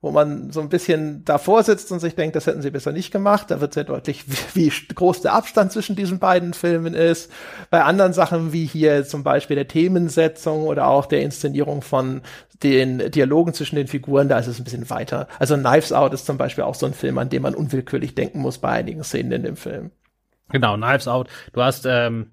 wo 0.00 0.12
man 0.12 0.52
so 0.52 0.60
ein 0.60 0.68
bisschen 0.68 1.24
davor 1.24 1.64
sitzt 1.64 1.90
und 1.90 1.98
sich 1.98 2.14
denkt, 2.14 2.36
das 2.36 2.46
hätten 2.46 2.62
sie 2.62 2.70
besser 2.70 2.92
nicht 2.92 3.10
gemacht. 3.10 3.50
Da 3.50 3.60
wird 3.60 3.74
sehr 3.74 3.84
deutlich, 3.84 4.24
wie, 4.54 4.70
wie 4.70 4.94
groß 4.94 5.22
der 5.22 5.32
Abstand 5.32 5.72
zwischen 5.72 5.96
diesen 5.96 6.20
beiden 6.20 6.54
Filmen 6.54 6.94
ist. 6.94 7.32
Bei 7.70 7.82
anderen 7.82 8.12
Sachen 8.12 8.52
wie 8.52 8.64
hier 8.64 9.04
zum 9.04 9.24
Beispiel 9.24 9.56
der 9.56 9.66
Themensetzung 9.66 10.62
oder 10.62 10.86
auch 10.86 11.06
der 11.06 11.22
Inszenierung 11.22 11.82
von 11.82 12.22
den 12.62 13.10
Dialogen 13.10 13.54
zwischen 13.54 13.76
den 13.76 13.86
Figuren, 13.86 14.28
da 14.28 14.38
ist 14.38 14.46
es 14.46 14.58
ein 14.58 14.64
bisschen 14.64 14.90
weiter. 14.90 15.28
Also 15.38 15.56
Knives 15.56 15.92
Out 15.92 16.12
ist 16.12 16.26
zum 16.26 16.38
Beispiel 16.38 16.64
auch 16.64 16.74
so 16.74 16.86
ein 16.86 16.94
Film, 16.94 17.18
an 17.18 17.28
dem 17.28 17.42
man 17.42 17.54
unwillkürlich 17.54 18.14
denken 18.14 18.40
muss 18.40 18.58
bei 18.58 18.70
einigen 18.70 19.04
Szenen 19.04 19.32
in 19.32 19.42
dem 19.42 19.56
Film. 19.56 19.90
Genau, 20.50 20.76
Knives 20.76 21.08
Out. 21.08 21.28
Du 21.52 21.62
hast 21.62 21.86
ähm, 21.86 22.32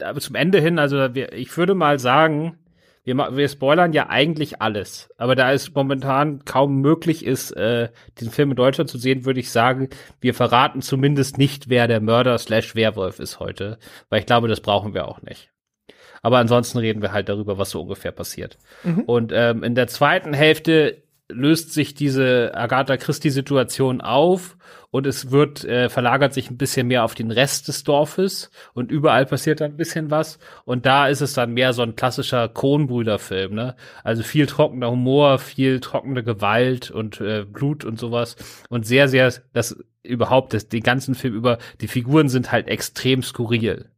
aber 0.00 0.20
zum 0.20 0.34
Ende 0.34 0.60
hin, 0.60 0.78
also 0.78 1.04
ich 1.04 1.56
würde 1.56 1.74
mal 1.74 1.98
sagen, 1.98 2.58
wir, 3.06 3.36
wir 3.36 3.48
spoilern 3.48 3.92
ja 3.92 4.08
eigentlich 4.08 4.60
alles, 4.60 5.08
aber 5.16 5.36
da 5.36 5.52
es 5.52 5.72
momentan 5.72 6.44
kaum 6.44 6.80
möglich 6.80 7.24
ist, 7.24 7.52
äh, 7.52 7.88
diesen 8.18 8.32
Film 8.32 8.50
in 8.50 8.56
Deutschland 8.56 8.90
zu 8.90 8.98
sehen, 8.98 9.24
würde 9.24 9.40
ich 9.40 9.50
sagen, 9.50 9.88
wir 10.20 10.34
verraten 10.34 10.82
zumindest 10.82 11.38
nicht, 11.38 11.68
wer 11.68 11.86
der 11.86 12.00
Mörder 12.00 12.36
slash 12.36 12.74
Werwolf 12.74 13.20
ist 13.20 13.38
heute, 13.38 13.78
weil 14.08 14.20
ich 14.20 14.26
glaube, 14.26 14.48
das 14.48 14.60
brauchen 14.60 14.92
wir 14.92 15.06
auch 15.06 15.22
nicht. 15.22 15.50
Aber 16.20 16.38
ansonsten 16.38 16.78
reden 16.78 17.02
wir 17.02 17.12
halt 17.12 17.28
darüber, 17.28 17.58
was 17.58 17.70
so 17.70 17.82
ungefähr 17.82 18.10
passiert. 18.10 18.58
Mhm. 18.82 19.02
Und 19.02 19.32
ähm, 19.32 19.62
in 19.62 19.76
der 19.76 19.86
zweiten 19.86 20.34
Hälfte 20.34 21.04
löst 21.28 21.72
sich 21.72 21.94
diese 21.94 22.52
Agatha 22.54 22.96
Christie-Situation 22.96 24.00
auf 24.00 24.56
und 24.90 25.06
es 25.06 25.30
wird 25.30 25.64
äh, 25.64 25.88
verlagert 25.88 26.32
sich 26.32 26.50
ein 26.50 26.56
bisschen 26.56 26.86
mehr 26.86 27.04
auf 27.04 27.14
den 27.14 27.30
Rest 27.30 27.68
des 27.68 27.84
Dorfes 27.84 28.50
und 28.74 28.92
überall 28.92 29.26
passiert 29.26 29.60
dann 29.60 29.72
ein 29.72 29.76
bisschen 29.76 30.10
was 30.10 30.38
und 30.64 30.86
da 30.86 31.08
ist 31.08 31.20
es 31.20 31.32
dann 31.32 31.52
mehr 31.52 31.72
so 31.72 31.82
ein 31.82 31.96
klassischer 31.96 32.48
Kronbrüder-Film, 32.48 33.54
ne? 33.54 33.76
Also 34.04 34.22
viel 34.22 34.46
trockener 34.46 34.90
Humor, 34.90 35.38
viel 35.38 35.80
trockene 35.80 36.22
Gewalt 36.22 36.90
und 36.90 37.20
äh, 37.20 37.44
Blut 37.44 37.84
und 37.84 37.98
sowas 37.98 38.36
und 38.68 38.86
sehr 38.86 39.08
sehr 39.08 39.32
das 39.52 39.76
überhaupt 40.02 40.54
das 40.54 40.68
den 40.68 40.82
ganzen 40.82 41.14
Film 41.16 41.34
über 41.34 41.58
die 41.80 41.88
Figuren 41.88 42.28
sind 42.28 42.52
halt 42.52 42.68
extrem 42.68 43.22
skurril. 43.22 43.90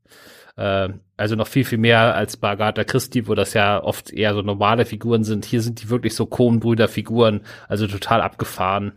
Äh, 0.59 0.91
also 1.17 1.35
noch 1.37 1.49
viel, 1.49 1.65
viel 1.65 1.79
mehr 1.79 2.15
als 2.15 2.37
bei 2.37 2.51
Agatha 2.51 2.85
Christie, 2.85 3.27
wo 3.27 3.35
das 3.35 3.55
ja 3.55 3.83
oft 3.83 4.13
eher 4.13 4.35
so 4.35 4.43
normale 4.43 4.85
Figuren 4.85 5.25
sind. 5.25 5.47
Hier 5.47 5.63
sind 5.63 5.83
die 5.83 5.89
wirklich 5.89 6.15
so 6.15 6.27
Kohnbrüder-Figuren, 6.27 7.41
also 7.69 7.87
total 7.87 8.21
abgefahren. 8.21 8.93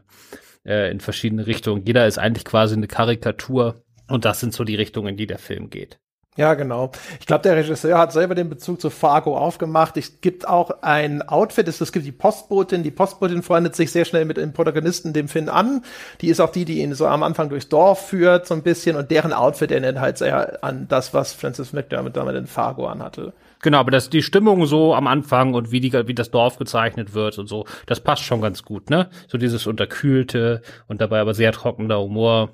äh, 0.65 0.91
in 0.91 0.99
verschiedene 0.99 1.47
Richtungen. 1.47 1.85
Jeder 1.85 2.07
ist 2.07 2.17
eigentlich 2.17 2.45
quasi 2.45 2.75
eine 2.75 2.87
Karikatur 2.87 3.83
und 4.07 4.25
das 4.25 4.39
sind 4.39 4.53
so 4.53 4.63
die 4.63 4.75
Richtungen, 4.75 5.09
in 5.09 5.17
die 5.17 5.27
der 5.27 5.39
Film 5.39 5.69
geht. 5.69 5.99
Ja, 6.37 6.53
genau. 6.53 6.91
Ich 7.19 7.25
glaube, 7.25 7.43
der 7.43 7.57
Regisseur 7.57 7.97
hat 7.97 8.13
selber 8.13 8.35
den 8.35 8.49
Bezug 8.49 8.79
zu 8.79 8.89
Fargo 8.89 9.37
aufgemacht. 9.37 9.97
Es 9.97 10.21
gibt 10.21 10.47
auch 10.47 10.81
ein 10.81 11.21
Outfit, 11.27 11.67
es 11.67 11.91
gibt 11.91 12.05
die 12.05 12.13
Postbotin. 12.13 12.83
Die 12.83 12.91
Postbotin 12.91 13.43
freundet 13.43 13.75
sich 13.75 13.91
sehr 13.91 14.05
schnell 14.05 14.23
mit 14.23 14.37
dem 14.37 14.53
Protagonisten, 14.53 15.11
dem 15.11 15.27
Finn, 15.27 15.49
an. 15.49 15.83
Die 16.21 16.29
ist 16.29 16.39
auch 16.39 16.51
die, 16.51 16.63
die 16.63 16.79
ihn 16.81 16.93
so 16.93 17.05
am 17.05 17.23
Anfang 17.23 17.49
durchs 17.49 17.67
Dorf 17.67 18.07
führt, 18.07 18.47
so 18.47 18.53
ein 18.53 18.63
bisschen. 18.63 18.95
Und 18.95 19.11
deren 19.11 19.33
Outfit 19.33 19.71
erinnert 19.71 19.99
halt 19.99 20.17
sehr 20.17 20.63
an 20.63 20.87
das, 20.87 21.13
was 21.13 21.33
Francis 21.33 21.73
McDermott 21.73 22.15
damit 22.15 22.37
in 22.37 22.47
Fargo 22.47 22.87
anhatte. 22.87 23.33
Genau, 23.61 23.79
aber 23.79 23.91
das, 23.91 24.09
die 24.09 24.21
Stimmung 24.21 24.65
so 24.65 24.95
am 24.95 25.07
Anfang 25.07 25.53
und 25.53 25.73
wie, 25.73 25.81
die, 25.81 25.91
wie 26.07 26.15
das 26.15 26.31
Dorf 26.31 26.57
gezeichnet 26.57 27.13
wird 27.13 27.39
und 27.39 27.47
so, 27.47 27.65
das 27.87 27.99
passt 27.99 28.23
schon 28.23 28.39
ganz 28.39 28.63
gut, 28.63 28.89
ne? 28.89 29.09
So 29.27 29.37
dieses 29.37 29.67
unterkühlte 29.67 30.61
und 30.87 31.01
dabei 31.01 31.19
aber 31.19 31.33
sehr 31.33 31.51
trockener 31.51 31.99
Humor. 31.99 32.51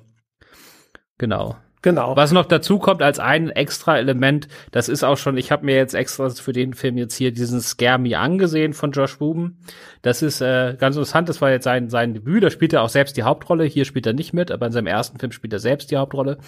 Genau. 1.16 1.56
Genau. 1.82 2.16
Was 2.16 2.32
noch 2.32 2.46
dazu 2.46 2.78
kommt 2.78 3.02
als 3.02 3.20
ein 3.20 3.50
extra 3.50 3.98
Element, 3.98 4.48
das 4.72 4.88
ist 4.88 5.04
auch 5.04 5.16
schon, 5.16 5.36
ich 5.36 5.52
habe 5.52 5.64
mir 5.64 5.76
jetzt 5.76 5.94
extra 5.94 6.28
für 6.30 6.52
den 6.52 6.74
Film 6.74 6.98
jetzt 6.98 7.14
hier 7.14 7.32
diesen 7.32 7.60
Scare 7.60 8.16
angesehen 8.16 8.72
von 8.72 8.90
Josh 8.90 9.20
Ruben. 9.20 9.58
Das 10.02 10.22
ist 10.22 10.40
äh, 10.40 10.76
ganz 10.78 10.96
interessant, 10.96 11.28
das 11.28 11.40
war 11.40 11.50
jetzt 11.50 11.64
sein, 11.64 11.88
sein 11.88 12.14
Debüt, 12.14 12.42
da 12.42 12.50
spielt 12.50 12.72
er 12.72 12.82
auch 12.82 12.88
selbst 12.88 13.16
die 13.16 13.22
Hauptrolle, 13.22 13.64
hier 13.64 13.84
spielt 13.84 14.06
er 14.06 14.12
nicht 14.12 14.32
mit, 14.32 14.50
aber 14.50 14.66
in 14.66 14.72
seinem 14.72 14.86
ersten 14.88 15.18
Film 15.18 15.32
spielt 15.32 15.52
er 15.52 15.58
selbst 15.60 15.90
die 15.90 15.96
Hauptrolle. 15.96 16.38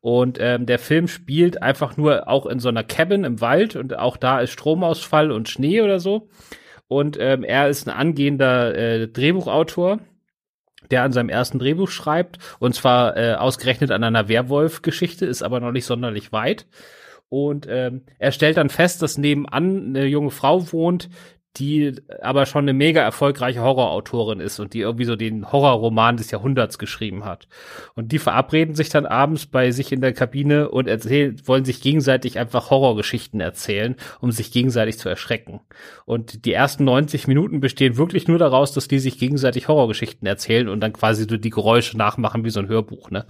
Und 0.00 0.38
ähm, 0.40 0.66
der 0.66 0.78
Film 0.78 1.08
spielt 1.08 1.62
einfach 1.62 1.96
nur 1.96 2.28
auch 2.28 2.46
in 2.46 2.60
so 2.60 2.68
einer 2.68 2.84
Cabin 2.84 3.24
im 3.24 3.40
Wald 3.40 3.76
und 3.76 3.98
auch 3.98 4.16
da 4.18 4.40
ist 4.40 4.50
Stromausfall 4.50 5.32
und 5.32 5.48
Schnee 5.48 5.80
oder 5.80 5.98
so. 5.98 6.28
Und 6.88 7.16
ähm, 7.18 7.42
er 7.42 7.68
ist 7.68 7.88
ein 7.88 7.94
angehender 7.94 8.74
äh, 8.76 9.08
Drehbuchautor 9.08 10.00
der 10.90 11.02
an 11.02 11.12
seinem 11.12 11.28
ersten 11.28 11.58
Drehbuch 11.58 11.88
schreibt, 11.88 12.38
und 12.58 12.74
zwar 12.74 13.16
äh, 13.16 13.34
ausgerechnet 13.34 13.90
an 13.90 14.04
einer 14.04 14.28
Werwolf-Geschichte, 14.28 15.26
ist 15.26 15.42
aber 15.42 15.60
noch 15.60 15.72
nicht 15.72 15.86
sonderlich 15.86 16.32
weit. 16.32 16.66
Und 17.28 17.66
ähm, 17.68 18.02
er 18.18 18.32
stellt 18.32 18.58
dann 18.58 18.68
fest, 18.68 19.02
dass 19.02 19.18
nebenan 19.18 19.88
eine 19.88 20.06
junge 20.06 20.30
Frau 20.30 20.72
wohnt, 20.72 21.08
die 21.56 22.02
aber 22.20 22.46
schon 22.46 22.64
eine 22.64 22.72
mega 22.72 23.00
erfolgreiche 23.00 23.60
Horrorautorin 23.60 24.40
ist 24.40 24.58
und 24.58 24.74
die 24.74 24.80
irgendwie 24.80 25.04
so 25.04 25.14
den 25.14 25.52
Horrorroman 25.52 26.16
des 26.16 26.32
Jahrhunderts 26.32 26.78
geschrieben 26.78 27.24
hat. 27.24 27.46
Und 27.94 28.10
die 28.10 28.18
verabreden 28.18 28.74
sich 28.74 28.88
dann 28.88 29.06
abends 29.06 29.46
bei 29.46 29.70
sich 29.70 29.92
in 29.92 30.00
der 30.00 30.12
Kabine 30.12 30.68
und 30.68 30.88
erzählen, 30.88 31.40
wollen 31.44 31.64
sich 31.64 31.80
gegenseitig 31.80 32.40
einfach 32.40 32.70
Horrorgeschichten 32.70 33.40
erzählen, 33.40 33.94
um 34.20 34.32
sich 34.32 34.50
gegenseitig 34.50 34.98
zu 34.98 35.08
erschrecken. 35.08 35.60
Und 36.06 36.44
die 36.44 36.52
ersten 36.52 36.84
90 36.84 37.28
Minuten 37.28 37.60
bestehen 37.60 37.96
wirklich 37.96 38.26
nur 38.26 38.38
daraus, 38.38 38.72
dass 38.72 38.88
die 38.88 38.98
sich 38.98 39.18
gegenseitig 39.18 39.68
Horrorgeschichten 39.68 40.26
erzählen 40.26 40.68
und 40.68 40.80
dann 40.80 40.92
quasi 40.92 41.26
so 41.28 41.36
die 41.36 41.50
Geräusche 41.50 41.96
nachmachen 41.96 42.44
wie 42.44 42.50
so 42.50 42.58
ein 42.58 42.68
Hörbuch, 42.68 43.10
ne? 43.10 43.26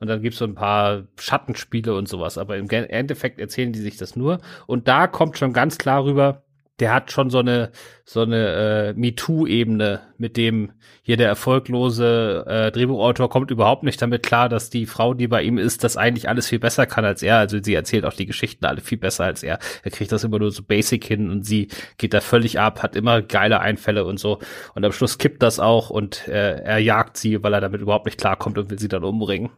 Und 0.00 0.08
dann 0.08 0.20
gibt's 0.20 0.38
so 0.38 0.44
ein 0.44 0.56
paar 0.56 1.04
Schattenspiele 1.16 1.94
und 1.94 2.08
sowas. 2.08 2.36
Aber 2.36 2.56
im 2.56 2.68
Endeffekt 2.68 3.38
erzählen 3.38 3.72
die 3.72 3.78
sich 3.78 3.98
das 3.98 4.16
nur. 4.16 4.40
Und 4.66 4.88
da 4.88 5.06
kommt 5.06 5.38
schon 5.38 5.52
ganz 5.52 5.78
klar 5.78 6.04
rüber, 6.04 6.42
der 6.80 6.94
hat 6.94 7.12
schon 7.12 7.30
so 7.30 7.38
eine 7.38 7.70
so 8.04 8.22
eine 8.22 8.92
äh, 8.92 8.92
MeToo-Ebene, 8.94 10.00
mit 10.18 10.36
dem 10.36 10.72
hier 11.02 11.16
der 11.16 11.28
erfolglose 11.28 12.44
äh, 12.46 12.72
Drehbuchautor 12.72 13.28
kommt 13.30 13.50
überhaupt 13.50 13.82
nicht 13.82 14.00
damit 14.00 14.22
klar, 14.22 14.48
dass 14.48 14.70
die 14.70 14.86
Frau, 14.86 15.14
die 15.14 15.28
bei 15.28 15.42
ihm 15.42 15.58
ist, 15.58 15.84
das 15.84 15.96
eigentlich 15.96 16.28
alles 16.28 16.48
viel 16.48 16.58
besser 16.58 16.86
kann 16.86 17.04
als 17.04 17.22
er. 17.22 17.38
Also 17.38 17.58
sie 17.62 17.74
erzählt 17.74 18.04
auch 18.04 18.12
die 18.12 18.26
Geschichten 18.26 18.64
alle 18.64 18.80
viel 18.80 18.98
besser 18.98 19.24
als 19.24 19.42
er. 19.42 19.58
Er 19.82 19.90
kriegt 19.90 20.12
das 20.12 20.24
immer 20.24 20.38
nur 20.38 20.50
so 20.50 20.62
basic 20.62 21.04
hin 21.04 21.30
und 21.30 21.44
sie 21.44 21.68
geht 21.98 22.14
da 22.14 22.20
völlig 22.20 22.58
ab, 22.58 22.82
hat 22.82 22.96
immer 22.96 23.22
geile 23.22 23.60
Einfälle 23.60 24.04
und 24.04 24.18
so. 24.18 24.38
Und 24.74 24.84
am 24.84 24.92
Schluss 24.92 25.18
kippt 25.18 25.42
das 25.42 25.60
auch 25.60 25.90
und 25.90 26.28
äh, 26.28 26.60
er 26.62 26.78
jagt 26.78 27.16
sie, 27.16 27.42
weil 27.42 27.54
er 27.54 27.60
damit 27.60 27.80
überhaupt 27.80 28.06
nicht 28.06 28.18
klarkommt 28.18 28.58
und 28.58 28.70
will 28.70 28.78
sie 28.78 28.88
dann 28.88 29.04
umbringen. 29.04 29.50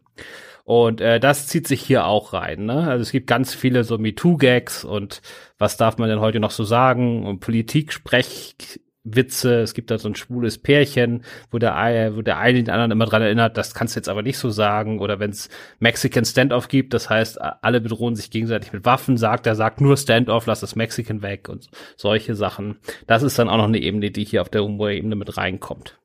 Und 0.65 1.01
äh, 1.03 1.21
das 1.21 1.47
zieht 1.47 1.69
sich 1.69 1.83
hier 1.83 2.07
auch 2.07 2.33
rein. 2.33 2.65
Ne? 2.65 2.89
Also 2.89 3.03
es 3.03 3.13
gibt 3.13 3.27
ganz 3.27 3.55
viele 3.55 3.85
so 3.85 3.99
MeToo-Gags 3.99 4.85
und 4.85 5.21
was 5.59 5.77
darf 5.77 5.99
man 5.99 6.09
denn 6.09 6.21
heute 6.21 6.41
noch 6.41 6.53
so 6.53 6.65
sagen? 6.65 7.27
Und 7.27 7.41
Politik-Sprechwitze. 7.41 9.61
Es 9.61 9.75
gibt 9.75 9.91
da 9.91 9.99
so 9.99 10.09
ein 10.09 10.15
schwules 10.15 10.57
Pärchen, 10.57 11.23
wo 11.51 11.59
der, 11.59 12.17
wo 12.17 12.23
der 12.23 12.39
eine 12.39 12.63
den 12.63 12.71
anderen 12.71 12.93
immer 12.93 13.05
dran 13.05 13.21
erinnert, 13.21 13.59
das 13.59 13.75
kannst 13.75 13.95
du 13.95 13.99
jetzt 13.99 14.09
aber 14.09 14.23
nicht 14.23 14.39
so 14.39 14.49
sagen. 14.49 15.01
Oder 15.01 15.21
wenn 15.21 15.33
es 15.33 15.51
Mexican 15.81 16.25
Standoff 16.25 16.69
gibt, 16.69 16.95
das 16.95 17.11
heißt, 17.11 17.39
alle 17.43 17.83
bedrohen 17.83 18.17
sich 18.17 18.31
gegenseitig 18.31 18.73
mit 18.73 18.87
Waffen, 18.87 19.19
sagt 19.19 19.47
er, 19.47 19.57
sagt 19.57 19.83
nur 19.83 19.99
Standoff, 19.99 20.47
lass 20.47 20.61
das 20.61 20.77
Mexican 20.77 21.21
weg 21.21 21.51
und 21.51 21.69
solche 21.99 22.35
Sachen. 22.35 22.79
Das 23.07 23.23
ist 23.23 23.39
dann 23.39 23.51
auch 23.51 23.59
noch 23.59 23.65
eine 23.65 23.83
Ebene, 23.83 24.11
die 24.11 24.25
hier 24.25 24.41
auf 24.41 24.49
der 24.49 24.65
Humorebene 24.65 25.15
mit 25.15 25.37
reinkommt. 25.37 25.99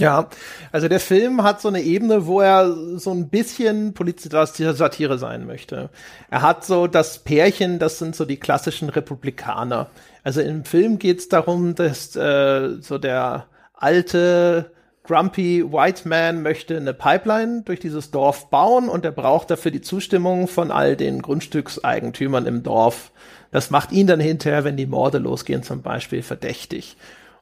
Ja, 0.00 0.28
also 0.72 0.88
der 0.88 1.00
Film 1.00 1.42
hat 1.42 1.60
so 1.60 1.68
eine 1.68 1.82
Ebene, 1.82 2.26
wo 2.26 2.40
er 2.40 2.74
so 2.98 3.10
ein 3.12 3.28
bisschen 3.28 3.94
politische 3.94 4.74
Satire 4.74 5.18
sein 5.18 5.46
möchte. 5.46 5.90
Er 6.30 6.42
hat 6.42 6.64
so 6.64 6.86
das 6.86 7.18
Pärchen, 7.18 7.78
das 7.78 7.98
sind 7.98 8.16
so 8.16 8.24
die 8.24 8.38
klassischen 8.38 8.88
Republikaner. 8.88 9.90
Also 10.24 10.40
im 10.40 10.64
Film 10.64 10.98
geht 10.98 11.18
es 11.20 11.28
darum, 11.28 11.74
dass 11.74 12.16
äh, 12.16 12.80
so 12.80 12.98
der 12.98 13.46
alte 13.74 14.72
Grumpy 15.04 15.64
White 15.72 16.08
Man 16.08 16.42
möchte 16.42 16.76
eine 16.76 16.94
Pipeline 16.94 17.62
durch 17.62 17.80
dieses 17.80 18.10
Dorf 18.10 18.50
bauen 18.50 18.88
und 18.88 19.04
er 19.04 19.12
braucht 19.12 19.50
dafür 19.50 19.70
die 19.70 19.80
Zustimmung 19.80 20.46
von 20.46 20.70
all 20.70 20.96
den 20.96 21.20
Grundstückseigentümern 21.22 22.46
im 22.46 22.62
Dorf. 22.62 23.10
Das 23.50 23.70
macht 23.70 23.92
ihn 23.92 24.06
dann 24.06 24.20
hinterher, 24.20 24.64
wenn 24.64 24.76
die 24.76 24.86
Morde 24.86 25.18
losgehen, 25.18 25.62
zum 25.62 25.82
Beispiel 25.82 26.22
verdächtig. 26.22 26.96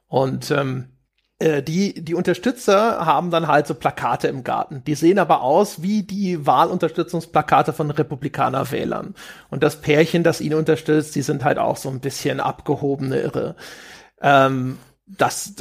Und 0.07 0.49
ähm, 0.49 0.85
äh, 0.85 0.98
die, 1.39 1.93
die 2.03 2.15
Unterstützer 2.15 3.05
haben 3.05 3.31
dann 3.31 3.47
halt 3.47 3.65
so 3.65 3.73
Plakate 3.73 4.27
im 4.27 4.43
Garten. 4.43 4.83
Die 4.85 4.95
sehen 4.95 5.19
aber 5.19 5.41
aus 5.41 5.81
wie 5.81 6.03
die 6.03 6.45
Wahlunterstützungsplakate 6.45 7.71
von 7.71 7.91
Republikanerwählern. 7.91 9.15
Und 9.49 9.63
das 9.63 9.79
Pärchen, 9.79 10.23
das 10.23 10.41
ihn 10.41 10.53
unterstützt, 10.53 11.15
die 11.15 11.21
sind 11.21 11.45
halt 11.45 11.57
auch 11.57 11.77
so 11.77 11.89
ein 11.89 12.01
bisschen 12.01 12.41
abgehobene 12.41 13.21
Irre. 13.21 13.55
Ähm, 14.21 14.79
das, 15.05 15.55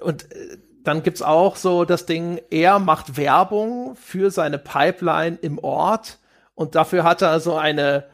und 0.00 0.32
äh, 0.32 0.58
dann 0.82 1.02
gibt's 1.02 1.22
auch 1.22 1.56
so 1.56 1.84
das 1.84 2.06
Ding, 2.06 2.40
er 2.50 2.78
macht 2.78 3.16
Werbung 3.16 3.94
für 3.96 4.30
seine 4.30 4.58
Pipeline 4.58 5.38
im 5.40 5.58
Ort 5.58 6.18
und 6.54 6.74
dafür 6.74 7.04
hat 7.04 7.22
er 7.22 7.38
so 7.40 7.54
eine 7.54 8.06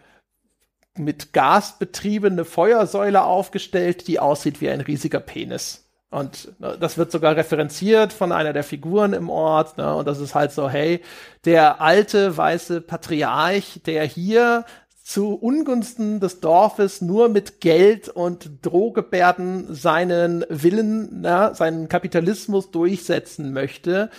mit 0.96 1.32
Gas 1.32 1.78
betriebene 1.78 2.44
Feuersäule 2.44 3.22
aufgestellt, 3.22 4.08
die 4.08 4.18
aussieht 4.18 4.60
wie 4.60 4.68
ein 4.68 4.80
riesiger 4.80 5.20
Penis. 5.20 5.87
Und 6.10 6.58
ne, 6.58 6.76
das 6.80 6.96
wird 6.96 7.12
sogar 7.12 7.36
referenziert 7.36 8.12
von 8.12 8.32
einer 8.32 8.52
der 8.52 8.64
Figuren 8.64 9.12
im 9.12 9.28
Ort. 9.28 9.76
Ne? 9.76 9.94
Und 9.94 10.08
das 10.08 10.20
ist 10.20 10.34
halt 10.34 10.52
so, 10.52 10.68
hey, 10.68 11.02
der 11.44 11.80
alte 11.80 12.36
weiße 12.36 12.80
Patriarch, 12.80 13.80
der 13.84 14.04
hier 14.04 14.64
zu 15.08 15.34
Ungunsten 15.34 16.20
des 16.20 16.40
Dorfes 16.40 17.00
nur 17.00 17.30
mit 17.30 17.62
Geld 17.62 18.10
und 18.10 18.50
Drohgebärden 18.60 19.74
seinen 19.74 20.44
Willen, 20.50 21.22
ne, 21.22 21.52
seinen 21.54 21.88
Kapitalismus 21.88 22.70
durchsetzen 22.70 23.54
möchte, 23.54 24.10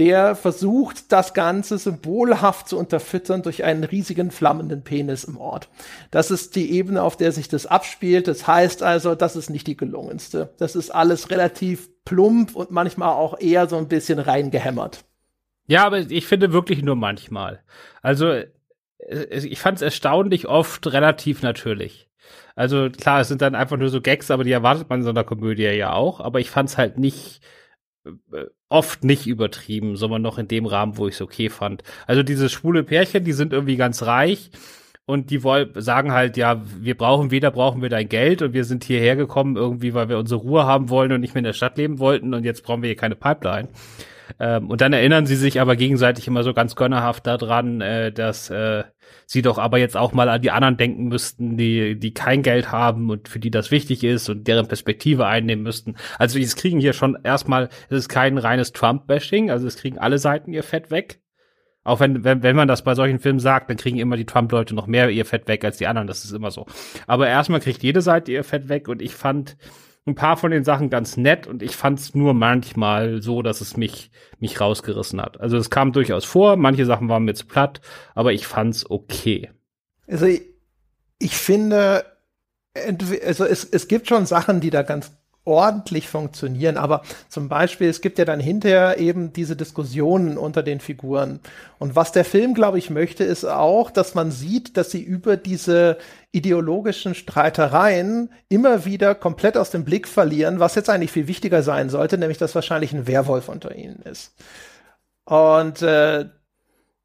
der 0.00 0.34
versucht, 0.34 1.12
das 1.12 1.34
Ganze 1.34 1.76
symbolhaft 1.76 2.68
zu 2.68 2.78
unterfüttern 2.78 3.42
durch 3.42 3.64
einen 3.64 3.84
riesigen 3.84 4.30
flammenden 4.30 4.82
Penis 4.82 5.24
im 5.24 5.36
Ort. 5.36 5.68
Das 6.10 6.30
ist 6.30 6.56
die 6.56 6.72
Ebene, 6.72 7.02
auf 7.02 7.18
der 7.18 7.32
sich 7.32 7.48
das 7.48 7.66
abspielt. 7.66 8.26
Das 8.26 8.46
heißt 8.46 8.82
also, 8.82 9.14
das 9.14 9.36
ist 9.36 9.50
nicht 9.50 9.66
die 9.66 9.76
gelungenste. 9.76 10.54
Das 10.56 10.74
ist 10.74 10.88
alles 10.88 11.30
relativ 11.30 11.90
plump 12.06 12.56
und 12.56 12.70
manchmal 12.70 13.10
auch 13.10 13.38
eher 13.38 13.68
so 13.68 13.76
ein 13.76 13.88
bisschen 13.88 14.18
reingehämmert. 14.18 15.04
Ja, 15.66 15.84
aber 15.84 15.98
ich 15.98 16.26
finde 16.26 16.54
wirklich 16.54 16.82
nur 16.82 16.96
manchmal. 16.96 17.60
Also, 18.00 18.30
äh, 18.30 18.46
ich 19.30 19.60
fand 19.60 19.76
es 19.76 19.82
erstaunlich 19.82 20.48
oft 20.48 20.90
relativ 20.90 21.42
natürlich. 21.42 22.08
Also 22.56 22.88
klar, 22.88 23.20
es 23.20 23.28
sind 23.28 23.42
dann 23.42 23.54
einfach 23.54 23.76
nur 23.76 23.90
so 23.90 24.00
Gags, 24.00 24.30
aber 24.30 24.44
die 24.44 24.52
erwartet 24.52 24.88
man 24.88 25.00
in 25.00 25.04
so 25.04 25.10
einer 25.10 25.24
Komödie 25.24 25.64
ja 25.64 25.92
auch. 25.92 26.20
Aber 26.20 26.40
ich 26.40 26.50
fand 26.50 26.70
es 26.70 26.78
halt 26.78 26.98
nicht 26.98 27.42
oft 28.68 29.04
nicht 29.04 29.26
übertrieben, 29.26 29.96
sondern 29.96 30.22
noch 30.22 30.38
in 30.38 30.48
dem 30.48 30.66
Rahmen, 30.66 30.96
wo 30.96 31.08
ich 31.08 31.14
es 31.14 31.20
okay 31.20 31.48
fand. 31.48 31.82
Also 32.06 32.22
diese 32.22 32.48
schwule 32.48 32.82
Pärchen, 32.82 33.24
die 33.24 33.32
sind 33.32 33.52
irgendwie 33.52 33.76
ganz 33.76 34.02
reich 34.02 34.50
und 35.06 35.30
die 35.30 35.42
wollen, 35.42 35.70
sagen 35.74 36.12
halt, 36.12 36.36
ja, 36.36 36.62
wir 36.78 36.96
brauchen, 36.96 37.30
weder 37.30 37.50
brauchen 37.50 37.82
wir 37.82 37.88
dein 37.88 38.08
Geld 38.08 38.42
und 38.42 38.52
wir 38.52 38.64
sind 38.64 38.84
hierher 38.84 39.16
gekommen 39.16 39.56
irgendwie, 39.56 39.92
weil 39.92 40.08
wir 40.08 40.18
unsere 40.18 40.40
Ruhe 40.40 40.66
haben 40.66 40.88
wollen 40.88 41.12
und 41.12 41.20
nicht 41.20 41.34
mehr 41.34 41.40
in 41.40 41.44
der 41.44 41.52
Stadt 41.52 41.76
leben 41.76 41.98
wollten 41.98 42.32
und 42.32 42.44
jetzt 42.44 42.62
brauchen 42.62 42.82
wir 42.82 42.88
hier 42.88 42.96
keine 42.96 43.16
Pipeline. 43.16 43.68
Ähm, 44.38 44.70
und 44.70 44.80
dann 44.80 44.92
erinnern 44.92 45.26
sie 45.26 45.36
sich 45.36 45.60
aber 45.60 45.76
gegenseitig 45.76 46.28
immer 46.28 46.44
so 46.44 46.54
ganz 46.54 46.76
gönnerhaft 46.76 47.26
daran, 47.26 47.80
äh, 47.80 48.12
dass 48.12 48.50
äh, 48.50 48.84
sie 49.26 49.42
doch 49.42 49.58
aber 49.58 49.78
jetzt 49.78 49.96
auch 49.96 50.12
mal 50.12 50.28
an 50.28 50.42
die 50.42 50.50
anderen 50.50 50.76
denken 50.76 51.08
müssten, 51.08 51.56
die, 51.56 51.98
die 51.98 52.12
kein 52.12 52.42
Geld 52.42 52.72
haben 52.72 53.10
und 53.10 53.28
für 53.28 53.38
die 53.38 53.50
das 53.50 53.70
wichtig 53.70 54.04
ist 54.04 54.28
und 54.28 54.46
deren 54.46 54.68
Perspektive 54.68 55.26
einnehmen 55.26 55.62
müssten. 55.62 55.96
Also 56.18 56.38
es 56.38 56.56
kriegen 56.56 56.80
hier 56.80 56.92
schon 56.92 57.18
erstmal, 57.22 57.68
es 57.88 57.98
ist 57.98 58.08
kein 58.08 58.38
reines 58.38 58.72
Trump-Bashing, 58.72 59.50
also 59.50 59.66
es 59.66 59.76
kriegen 59.76 59.98
alle 59.98 60.18
Seiten 60.18 60.52
ihr 60.52 60.62
Fett 60.62 60.90
weg. 60.90 61.20
Auch 61.82 62.00
wenn, 62.00 62.24
wenn, 62.24 62.42
wenn 62.42 62.56
man 62.56 62.68
das 62.68 62.84
bei 62.84 62.94
solchen 62.94 63.20
Filmen 63.20 63.40
sagt, 63.40 63.70
dann 63.70 63.78
kriegen 63.78 63.98
immer 63.98 64.16
die 64.16 64.26
Trump-Leute 64.26 64.74
noch 64.74 64.86
mehr 64.86 65.08
ihr 65.08 65.24
Fett 65.24 65.48
weg 65.48 65.64
als 65.64 65.78
die 65.78 65.86
anderen. 65.86 66.06
Das 66.06 66.24
ist 66.24 66.32
immer 66.32 66.50
so. 66.50 66.66
Aber 67.06 67.26
erstmal 67.26 67.60
kriegt 67.60 67.82
jede 67.82 68.02
Seite 68.02 68.32
ihr 68.32 68.44
Fett 68.44 68.68
weg 68.68 68.88
und 68.88 69.00
ich 69.00 69.14
fand, 69.14 69.56
ein 70.06 70.14
paar 70.14 70.36
von 70.36 70.50
den 70.50 70.64
Sachen 70.64 70.90
ganz 70.90 71.16
nett 71.16 71.46
und 71.46 71.62
ich 71.62 71.76
fand 71.76 71.98
es 72.00 72.14
nur 72.14 72.34
manchmal 72.34 73.22
so, 73.22 73.42
dass 73.42 73.60
es 73.60 73.76
mich, 73.76 74.10
mich 74.38 74.60
rausgerissen 74.60 75.20
hat. 75.20 75.40
Also 75.40 75.56
es 75.56 75.70
kam 75.70 75.92
durchaus 75.92 76.24
vor, 76.24 76.56
manche 76.56 76.86
Sachen 76.86 77.08
waren 77.08 77.24
mir 77.24 77.34
zu 77.34 77.46
platt, 77.46 77.80
aber 78.14 78.32
ich 78.32 78.46
fand's 78.46 78.88
okay. 78.88 79.50
Also 80.06 80.26
ich, 80.26 80.42
ich 81.18 81.36
finde, 81.36 82.04
also 82.74 83.44
es, 83.44 83.64
es 83.64 83.88
gibt 83.88 84.08
schon 84.08 84.26
Sachen, 84.26 84.60
die 84.60 84.70
da 84.70 84.82
ganz 84.82 85.12
ordentlich 85.50 86.08
funktionieren. 86.08 86.76
Aber 86.76 87.02
zum 87.28 87.48
Beispiel, 87.48 87.88
es 87.88 88.00
gibt 88.00 88.18
ja 88.18 88.24
dann 88.24 88.38
hinterher 88.38 88.98
eben 88.98 89.32
diese 89.32 89.56
Diskussionen 89.56 90.38
unter 90.38 90.62
den 90.62 90.78
Figuren. 90.78 91.40
Und 91.78 91.96
was 91.96 92.12
der 92.12 92.24
Film, 92.24 92.54
glaube 92.54 92.78
ich, 92.78 92.88
möchte, 92.88 93.24
ist 93.24 93.44
auch, 93.44 93.90
dass 93.90 94.14
man 94.14 94.30
sieht, 94.30 94.76
dass 94.76 94.92
sie 94.92 95.02
über 95.02 95.36
diese 95.36 95.98
ideologischen 96.30 97.16
Streitereien 97.16 98.30
immer 98.48 98.84
wieder 98.84 99.16
komplett 99.16 99.56
aus 99.56 99.70
dem 99.70 99.84
Blick 99.84 100.06
verlieren, 100.06 100.60
was 100.60 100.76
jetzt 100.76 100.88
eigentlich 100.88 101.10
viel 101.10 101.26
wichtiger 101.26 101.64
sein 101.64 101.90
sollte, 101.90 102.16
nämlich 102.16 102.38
dass 102.38 102.54
wahrscheinlich 102.54 102.92
ein 102.92 103.08
Werwolf 103.08 103.48
unter 103.48 103.74
ihnen 103.74 104.00
ist. 104.02 104.32
Und 105.24 105.82
äh, 105.82 106.26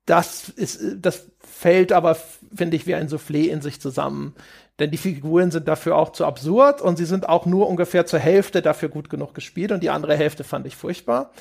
das 0.06 0.50
ist, 0.50 0.80
das 1.00 1.26
fällt 1.40 1.92
aber, 1.92 2.16
finde 2.54 2.78
ich, 2.78 2.86
wie 2.86 2.94
ein 2.94 3.10
Soufflé 3.10 3.48
in 3.48 3.62
sich 3.62 3.82
zusammen. 3.82 4.36
Denn 4.80 4.92
die 4.92 4.98
Figuren 4.98 5.52
sind 5.52 5.68
dafür 5.68 5.96
auch 5.96 6.12
zu 6.12 6.26
absurd 6.26 6.82
und 6.82 6.98
sie 6.98 7.06
sind 7.06 7.30
auch 7.30 7.46
nur 7.46 7.70
ungefähr 7.70 8.06
zur 8.06 8.20
Hälfte 8.20 8.62
dafür 8.62 8.90
gut 8.90 9.10
genug 9.10 9.34
gespielt 9.34 9.72
und 9.72 9.82
die 9.82 9.90
andere 9.90 10.16
Hälfte 10.16 10.44
fand 10.44 10.68
ich 10.68 10.76
furchtbar. 10.76 11.32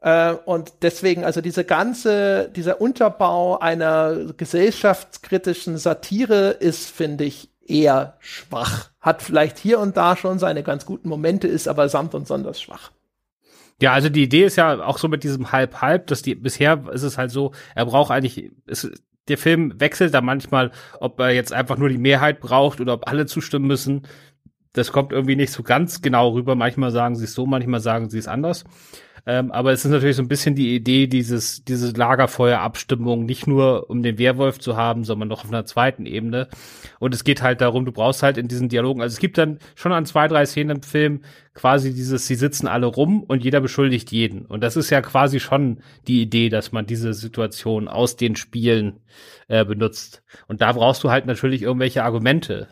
Äh, 0.00 0.32
und 0.44 0.72
deswegen, 0.82 1.24
also 1.24 1.40
diese 1.40 1.64
ganze, 1.64 2.50
dieser 2.54 2.80
Unterbau 2.80 3.58
einer 3.58 4.32
gesellschaftskritischen 4.36 5.78
Satire 5.78 6.50
ist, 6.50 6.90
finde 6.90 7.24
ich, 7.24 7.50
eher 7.66 8.16
schwach. 8.18 8.90
Hat 9.00 9.22
vielleicht 9.22 9.58
hier 9.58 9.78
und 9.78 9.96
da 9.96 10.16
schon 10.16 10.38
seine 10.38 10.62
ganz 10.62 10.84
guten 10.84 11.08
Momente, 11.08 11.46
ist 11.46 11.68
aber 11.68 11.88
samt 11.88 12.14
und 12.14 12.26
sonders 12.26 12.60
schwach. 12.60 12.90
Ja, 13.80 13.92
also 13.92 14.08
die 14.08 14.24
Idee 14.24 14.44
ist 14.44 14.56
ja 14.56 14.84
auch 14.84 14.98
so 14.98 15.08
mit 15.08 15.24
diesem 15.24 15.52
Halb-Halb, 15.52 16.08
dass 16.08 16.22
die, 16.22 16.34
bisher 16.34 16.82
ist 16.92 17.02
es 17.02 17.16
halt 17.16 17.30
so, 17.30 17.52
er 17.74 17.86
braucht 17.86 18.10
eigentlich, 18.10 18.50
es, 18.66 18.90
der 19.30 19.38
Film 19.38 19.80
wechselt 19.80 20.12
da 20.12 20.20
manchmal, 20.20 20.72
ob 21.00 21.18
er 21.20 21.30
jetzt 21.30 21.52
einfach 21.52 21.78
nur 21.78 21.88
die 21.88 21.98
Mehrheit 21.98 22.40
braucht 22.40 22.80
oder 22.80 22.94
ob 22.94 23.08
alle 23.08 23.26
zustimmen 23.26 23.66
müssen. 23.66 24.02
Das 24.72 24.92
kommt 24.92 25.12
irgendwie 25.12 25.36
nicht 25.36 25.52
so 25.52 25.62
ganz 25.62 26.02
genau 26.02 26.30
rüber. 26.30 26.54
Manchmal 26.54 26.90
sagen 26.90 27.16
sie 27.16 27.24
es 27.24 27.34
so, 27.34 27.46
manchmal 27.46 27.80
sagen 27.80 28.10
sie 28.10 28.18
es 28.18 28.28
anders. 28.28 28.64
Ähm, 29.26 29.50
aber 29.52 29.72
es 29.72 29.84
ist 29.84 29.90
natürlich 29.90 30.16
so 30.16 30.22
ein 30.22 30.28
bisschen 30.28 30.54
die 30.54 30.74
Idee, 30.74 31.06
dieses, 31.06 31.64
diese 31.64 31.90
Lagerfeuerabstimmung 31.92 33.24
nicht 33.26 33.46
nur 33.46 33.90
um 33.90 34.02
den 34.02 34.18
Werwolf 34.18 34.58
zu 34.58 34.76
haben, 34.76 35.04
sondern 35.04 35.28
noch 35.28 35.44
auf 35.44 35.50
einer 35.50 35.64
zweiten 35.64 36.06
Ebene. 36.06 36.48
Und 36.98 37.14
es 37.14 37.24
geht 37.24 37.42
halt 37.42 37.60
darum, 37.60 37.84
du 37.84 37.92
brauchst 37.92 38.22
halt 38.22 38.38
in 38.38 38.48
diesen 38.48 38.68
Dialogen, 38.68 39.02
also 39.02 39.12
es 39.14 39.20
gibt 39.20 39.38
dann 39.38 39.58
schon 39.74 39.92
an 39.92 40.06
zwei, 40.06 40.28
drei 40.28 40.46
Szenen 40.46 40.76
im 40.76 40.82
Film 40.82 41.22
quasi 41.54 41.92
dieses, 41.92 42.26
sie 42.26 42.34
sitzen 42.34 42.66
alle 42.66 42.86
rum 42.86 43.22
und 43.22 43.44
jeder 43.44 43.60
beschuldigt 43.60 44.12
jeden. 44.12 44.46
Und 44.46 44.62
das 44.62 44.76
ist 44.76 44.90
ja 44.90 45.02
quasi 45.02 45.40
schon 45.40 45.80
die 46.06 46.22
Idee, 46.22 46.48
dass 46.48 46.72
man 46.72 46.86
diese 46.86 47.12
Situation 47.12 47.88
aus 47.88 48.16
den 48.16 48.36
Spielen 48.36 49.00
äh, 49.48 49.64
benutzt. 49.64 50.22
Und 50.46 50.60
da 50.60 50.72
brauchst 50.72 51.04
du 51.04 51.10
halt 51.10 51.26
natürlich 51.26 51.62
irgendwelche 51.62 52.04
Argumente. 52.04 52.68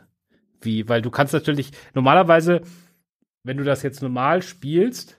Wie, 0.60 0.88
weil 0.88 1.02
du 1.02 1.10
kannst 1.10 1.34
natürlich, 1.34 1.70
normalerweise, 1.94 2.62
wenn 3.44 3.58
du 3.58 3.64
das 3.64 3.82
jetzt 3.82 4.02
normal 4.02 4.42
spielst, 4.42 5.17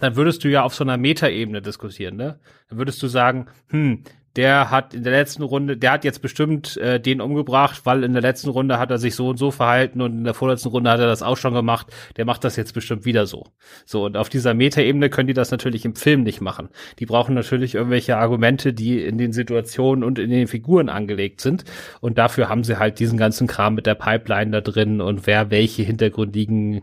dann 0.00 0.16
würdest 0.16 0.42
du 0.44 0.48
ja 0.48 0.62
auf 0.62 0.74
so 0.74 0.84
einer 0.84 0.96
Metaebene 0.96 1.62
diskutieren, 1.62 2.16
ne? 2.16 2.40
Dann 2.68 2.78
würdest 2.78 3.02
du 3.02 3.06
sagen, 3.06 3.46
hm, 3.68 4.02
der 4.36 4.70
hat 4.70 4.94
in 4.94 5.02
der 5.02 5.12
letzten 5.12 5.42
Runde, 5.42 5.76
der 5.76 5.92
hat 5.92 6.04
jetzt 6.04 6.22
bestimmt 6.22 6.76
äh, 6.76 7.00
den 7.00 7.20
umgebracht, 7.20 7.80
weil 7.84 8.04
in 8.04 8.12
der 8.12 8.22
letzten 8.22 8.50
Runde 8.50 8.78
hat 8.78 8.90
er 8.90 8.98
sich 8.98 9.16
so 9.16 9.28
und 9.28 9.38
so 9.38 9.50
verhalten 9.50 10.00
und 10.00 10.12
in 10.12 10.24
der 10.24 10.34
vorletzten 10.34 10.68
Runde 10.68 10.90
hat 10.90 11.00
er 11.00 11.08
das 11.08 11.22
auch 11.22 11.36
schon 11.36 11.52
gemacht. 11.52 11.88
Der 12.16 12.24
macht 12.24 12.44
das 12.44 12.54
jetzt 12.54 12.72
bestimmt 12.72 13.04
wieder 13.04 13.26
so. 13.26 13.46
So, 13.84 14.04
und 14.04 14.16
auf 14.16 14.28
dieser 14.28 14.54
Metaebene 14.54 15.10
können 15.10 15.26
die 15.26 15.34
das 15.34 15.50
natürlich 15.50 15.84
im 15.84 15.96
Film 15.96 16.22
nicht 16.22 16.40
machen. 16.40 16.68
Die 17.00 17.06
brauchen 17.06 17.34
natürlich 17.34 17.74
irgendwelche 17.74 18.18
Argumente, 18.18 18.72
die 18.72 19.02
in 19.02 19.18
den 19.18 19.32
Situationen 19.32 20.04
und 20.04 20.20
in 20.20 20.30
den 20.30 20.46
Figuren 20.46 20.88
angelegt 20.88 21.40
sind. 21.40 21.64
Und 22.00 22.16
dafür 22.16 22.48
haben 22.48 22.62
sie 22.62 22.78
halt 22.78 23.00
diesen 23.00 23.18
ganzen 23.18 23.48
Kram 23.48 23.74
mit 23.74 23.86
der 23.86 23.96
Pipeline 23.96 24.52
da 24.52 24.60
drin 24.60 25.00
und 25.00 25.26
wer 25.26 25.50
welche 25.50 25.82
hintergründigen 25.82 26.82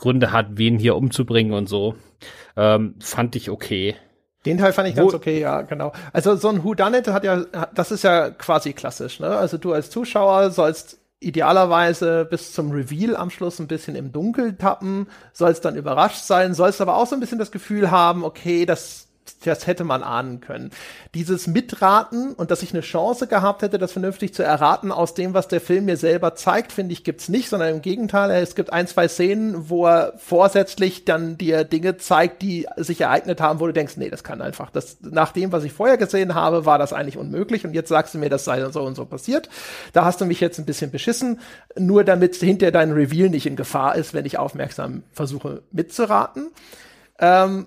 Gründe 0.00 0.32
hat, 0.32 0.46
wen 0.52 0.78
hier 0.78 0.96
umzubringen 0.96 1.52
und 1.52 1.68
so. 1.68 1.94
Ähm, 2.56 2.94
fand 3.00 3.36
ich 3.36 3.50
okay. 3.50 3.94
Den 4.46 4.56
Teil 4.56 4.72
fand 4.72 4.88
ich 4.88 4.96
Wo 4.96 5.02
ganz 5.02 5.14
okay, 5.14 5.38
ja, 5.38 5.60
genau. 5.60 5.92
Also 6.14 6.36
so 6.36 6.48
ein 6.48 6.64
Whodunit 6.64 7.06
hat 7.08 7.24
ja, 7.24 7.44
das 7.74 7.92
ist 7.92 8.02
ja 8.02 8.30
quasi 8.30 8.72
klassisch, 8.72 9.20
ne? 9.20 9.28
Also 9.28 9.58
du 9.58 9.74
als 9.74 9.90
Zuschauer 9.90 10.50
sollst 10.50 10.98
idealerweise 11.20 12.24
bis 12.24 12.54
zum 12.54 12.70
Reveal 12.70 13.14
am 13.14 13.28
Schluss 13.28 13.58
ein 13.58 13.66
bisschen 13.66 13.94
im 13.94 14.10
Dunkel 14.10 14.56
tappen, 14.56 15.06
sollst 15.34 15.66
dann 15.66 15.76
überrascht 15.76 16.24
sein, 16.24 16.54
sollst 16.54 16.80
aber 16.80 16.96
auch 16.96 17.06
so 17.06 17.14
ein 17.14 17.20
bisschen 17.20 17.38
das 17.38 17.50
Gefühl 17.50 17.90
haben, 17.90 18.24
okay, 18.24 18.64
das 18.64 19.09
das 19.44 19.66
hätte 19.66 19.84
man 19.84 20.02
ahnen 20.02 20.40
können. 20.40 20.70
Dieses 21.14 21.46
Mitraten 21.46 22.32
und 22.34 22.50
dass 22.50 22.62
ich 22.62 22.72
eine 22.72 22.82
Chance 22.82 23.26
gehabt 23.26 23.62
hätte, 23.62 23.78
das 23.78 23.92
vernünftig 23.92 24.34
zu 24.34 24.42
erraten 24.42 24.92
aus 24.92 25.14
dem, 25.14 25.34
was 25.34 25.48
der 25.48 25.60
Film 25.60 25.86
mir 25.86 25.96
selber 25.96 26.34
zeigt, 26.34 26.72
finde 26.72 26.92
ich, 26.92 27.04
gibt's 27.04 27.28
nicht, 27.28 27.48
sondern 27.48 27.74
im 27.74 27.82
Gegenteil, 27.82 28.30
es 28.42 28.54
gibt 28.54 28.72
ein, 28.72 28.86
zwei 28.86 29.08
Szenen, 29.08 29.70
wo 29.70 29.86
er 29.86 30.14
vorsätzlich 30.18 31.04
dann 31.04 31.38
dir 31.38 31.64
Dinge 31.64 31.96
zeigt, 31.96 32.42
die 32.42 32.66
sich 32.76 33.00
ereignet 33.00 33.40
haben, 33.40 33.60
wo 33.60 33.66
du 33.66 33.72
denkst, 33.72 33.96
nee, 33.96 34.10
das 34.10 34.24
kann 34.24 34.42
einfach, 34.42 34.70
das, 34.70 34.98
nach 35.00 35.32
dem, 35.32 35.52
was 35.52 35.64
ich 35.64 35.72
vorher 35.72 35.96
gesehen 35.96 36.34
habe, 36.34 36.66
war 36.66 36.78
das 36.78 36.92
eigentlich 36.92 37.16
unmöglich 37.16 37.64
und 37.64 37.72
jetzt 37.72 37.88
sagst 37.88 38.14
du 38.14 38.18
mir, 38.18 38.30
das 38.30 38.44
sei 38.44 38.68
so 38.70 38.82
und 38.82 38.94
so 38.94 39.06
passiert. 39.06 39.48
Da 39.92 40.04
hast 40.04 40.20
du 40.20 40.26
mich 40.26 40.40
jetzt 40.40 40.58
ein 40.58 40.66
bisschen 40.66 40.90
beschissen, 40.90 41.40
nur 41.76 42.04
damit 42.04 42.36
hinter 42.36 42.70
dein 42.70 42.92
Reveal 42.92 43.30
nicht 43.30 43.46
in 43.46 43.56
Gefahr 43.56 43.96
ist, 43.96 44.14
wenn 44.14 44.26
ich 44.26 44.38
aufmerksam 44.38 45.02
versuche 45.12 45.62
mitzuraten. 45.72 46.50
Ähm, 47.18 47.66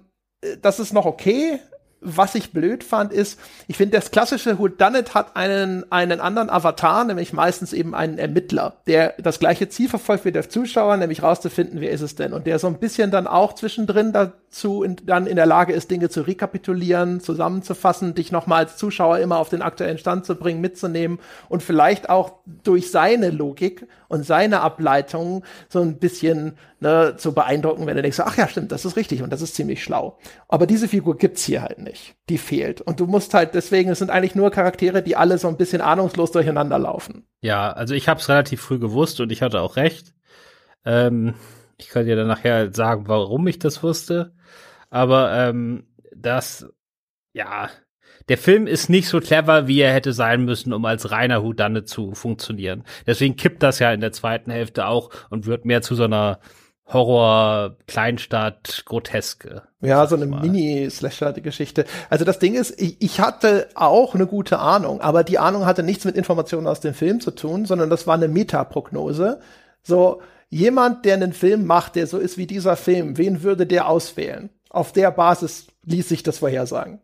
das 0.61 0.79
ist 0.79 0.93
noch 0.93 1.05
okay. 1.05 1.59
Was 2.05 2.35
ich 2.35 2.51
blöd 2.51 2.83
fand, 2.83 3.13
ist, 3.13 3.39
ich 3.67 3.77
finde, 3.77 3.97
das 3.97 4.11
klassische 4.11 4.59
Whodunit 4.59 5.15
hat 5.15 5.37
einen, 5.37 5.89
einen 5.89 6.19
anderen 6.19 6.49
Avatar, 6.49 7.05
nämlich 7.05 7.31
meistens 7.31 7.71
eben 7.71 7.95
einen 7.95 8.17
Ermittler, 8.17 8.81
der 8.87 9.13
das 9.19 9.39
gleiche 9.39 9.69
Ziel 9.69 9.87
verfolgt 9.87 10.25
wie 10.25 10.33
der 10.33 10.49
Zuschauer, 10.49 10.97
nämlich 10.97 11.23
rauszufinden, 11.23 11.79
wer 11.79 11.91
ist 11.91 12.01
es 12.01 12.15
denn? 12.15 12.33
Und 12.33 12.45
der 12.45 12.59
so 12.59 12.67
ein 12.67 12.79
bisschen 12.79 13.09
dann 13.09 13.25
auch 13.25 13.53
zwischendrin 13.53 14.11
dazu 14.53 14.83
in, 14.83 14.97
dann 15.03 15.25
in 15.25 15.35
der 15.35 15.47
Lage 15.47 15.73
ist, 15.73 15.89
Dinge 15.89 16.09
zu 16.09 16.21
rekapitulieren, 16.21 17.19
zusammenzufassen, 17.19 18.13
dich 18.13 18.31
nochmal 18.31 18.65
als 18.65 18.77
Zuschauer 18.77 19.17
immer 19.17 19.39
auf 19.39 19.49
den 19.49 19.63
aktuellen 19.63 19.97
Stand 19.97 20.25
zu 20.25 20.35
bringen, 20.35 20.61
mitzunehmen 20.61 21.19
und 21.49 21.63
vielleicht 21.63 22.09
auch 22.09 22.33
durch 22.63 22.91
seine 22.91 23.31
Logik 23.31 23.87
und 24.09 24.25
seine 24.25 24.61
Ableitungen 24.61 25.43
so 25.69 25.81
ein 25.81 25.97
bisschen 25.97 26.53
ne, 26.79 27.15
zu 27.17 27.33
beeindrucken, 27.33 27.87
wenn 27.87 27.95
du 27.95 28.03
denkst, 28.03 28.19
ach 28.19 28.37
ja, 28.37 28.47
stimmt, 28.47 28.71
das 28.71 28.85
ist 28.85 28.95
richtig 28.95 29.23
und 29.23 29.33
das 29.33 29.41
ist 29.41 29.55
ziemlich 29.55 29.83
schlau. 29.83 30.19
Aber 30.47 30.67
diese 30.67 30.87
Figur 30.87 31.17
gibt's 31.17 31.43
hier 31.43 31.63
halt 31.63 31.79
nicht. 31.79 32.15
Die 32.29 32.37
fehlt. 32.37 32.81
Und 32.81 32.99
du 32.99 33.07
musst 33.07 33.33
halt, 33.33 33.55
deswegen, 33.55 33.89
es 33.89 33.99
sind 33.99 34.11
eigentlich 34.11 34.35
nur 34.35 34.51
Charaktere, 34.51 35.01
die 35.01 35.15
alle 35.15 35.39
so 35.39 35.47
ein 35.47 35.57
bisschen 35.57 35.81
ahnungslos 35.81 36.31
durcheinander 36.31 36.77
laufen. 36.77 37.25
Ja, 37.41 37.71
also 37.71 37.95
ich 37.95 38.07
habe 38.07 38.19
es 38.19 38.29
relativ 38.29 38.61
früh 38.61 38.77
gewusst 38.77 39.19
und 39.19 39.31
ich 39.31 39.41
hatte 39.41 39.61
auch 39.61 39.77
recht. 39.77 40.13
Ähm, 40.85 41.33
ich 41.83 41.89
kann 41.89 42.05
dir 42.05 42.15
dann 42.15 42.27
nachher 42.27 42.73
sagen, 42.73 43.07
warum 43.07 43.45
ich 43.47 43.59
das 43.59 43.83
wusste. 43.83 44.33
Aber 44.89 45.33
ähm, 45.33 45.85
das, 46.15 46.67
ja, 47.33 47.69
der 48.29 48.37
Film 48.37 48.67
ist 48.67 48.89
nicht 48.89 49.07
so 49.07 49.19
clever, 49.19 49.67
wie 49.67 49.81
er 49.81 49.93
hätte 49.93 50.13
sein 50.13 50.45
müssen, 50.45 50.71
um 50.71 50.85
als 50.85 51.11
reiner 51.11 51.43
Houdanne 51.43 51.83
zu 51.83 52.13
funktionieren. 52.13 52.83
Deswegen 53.05 53.35
kippt 53.35 53.63
das 53.63 53.79
ja 53.79 53.91
in 53.91 54.01
der 54.01 54.13
zweiten 54.13 54.51
Hälfte 54.51 54.87
auch 54.87 55.09
und 55.29 55.45
wird 55.45 55.65
mehr 55.65 55.81
zu 55.81 55.95
so 55.95 56.03
einer 56.03 56.39
Horror, 56.85 57.77
Kleinstadt, 57.87 58.83
Groteske. 58.85 59.63
Ja, 59.81 60.05
so 60.05 60.15
eine 60.15 60.25
Mini-Slasher-Geschichte. 60.25 61.85
Also 62.09 62.25
das 62.25 62.39
Ding 62.39 62.55
ist, 62.55 62.79
ich, 62.79 63.01
ich, 63.01 63.19
hatte 63.21 63.69
auch 63.73 64.15
eine 64.15 64.27
gute 64.27 64.59
Ahnung, 64.59 64.99
aber 65.01 65.23
die 65.23 65.39
Ahnung 65.39 65.65
hatte 65.65 65.81
nichts 65.81 66.03
mit 66.03 66.15
Informationen 66.15 66.67
aus 66.67 66.81
dem 66.81 66.93
Film 66.93 67.21
zu 67.21 67.31
tun, 67.31 67.65
sondern 67.65 67.89
das 67.89 68.05
war 68.05 68.15
eine 68.15 68.27
Metaprognose. 68.27 69.39
So, 69.81 70.21
jemand, 70.53 71.05
der 71.05 71.15
einen 71.15 71.33
Film 71.33 71.65
macht, 71.65 71.95
der 71.95 72.07
so 72.07 72.17
ist 72.17 72.37
wie 72.37 72.47
dieser 72.47 72.75
Film, 72.75 73.17
wen 73.17 73.43
würde 73.43 73.65
der 73.65 73.87
auswählen? 73.87 74.49
Auf 74.69 74.93
der 74.93 75.11
Basis 75.11 75.67
ließ 75.85 76.09
sich 76.09 76.23
das 76.23 76.39
vorhersagen. 76.39 77.01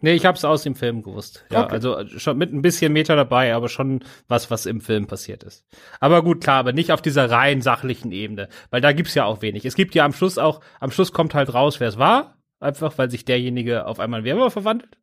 Nee, 0.00 0.14
ich 0.14 0.26
hab's 0.26 0.44
aus 0.44 0.64
dem 0.64 0.74
Film 0.74 1.04
gewusst. 1.04 1.44
Ja, 1.50 1.64
okay. 1.64 1.74
also 1.74 2.04
schon 2.18 2.36
mit 2.36 2.52
ein 2.52 2.62
bisschen 2.62 2.92
Meter 2.92 3.14
dabei, 3.14 3.54
aber 3.54 3.68
schon 3.68 4.00
was, 4.26 4.50
was 4.50 4.66
im 4.66 4.80
Film 4.80 5.06
passiert 5.06 5.44
ist. 5.44 5.64
Aber 6.00 6.22
gut, 6.24 6.42
klar, 6.42 6.58
aber 6.58 6.72
nicht 6.72 6.90
auf 6.90 7.00
dieser 7.00 7.30
rein 7.30 7.60
sachlichen 7.60 8.10
Ebene, 8.10 8.48
weil 8.70 8.80
da 8.80 8.92
gibt's 8.92 9.14
ja 9.14 9.24
auch 9.24 9.42
wenig. 9.42 9.64
Es 9.64 9.76
gibt 9.76 9.94
ja 9.94 10.04
am 10.04 10.12
Schluss 10.12 10.38
auch, 10.38 10.60
am 10.80 10.90
Schluss 10.90 11.12
kommt 11.12 11.34
halt 11.34 11.54
raus, 11.54 11.78
wer 11.78 11.88
es 11.88 11.98
war, 11.98 12.36
einfach 12.58 12.98
weil 12.98 13.10
sich 13.10 13.24
derjenige 13.24 13.86
auf 13.86 14.00
einmal 14.00 14.20
in 14.20 14.26
Werwolf 14.26 14.54
verwandelt. 14.54 14.98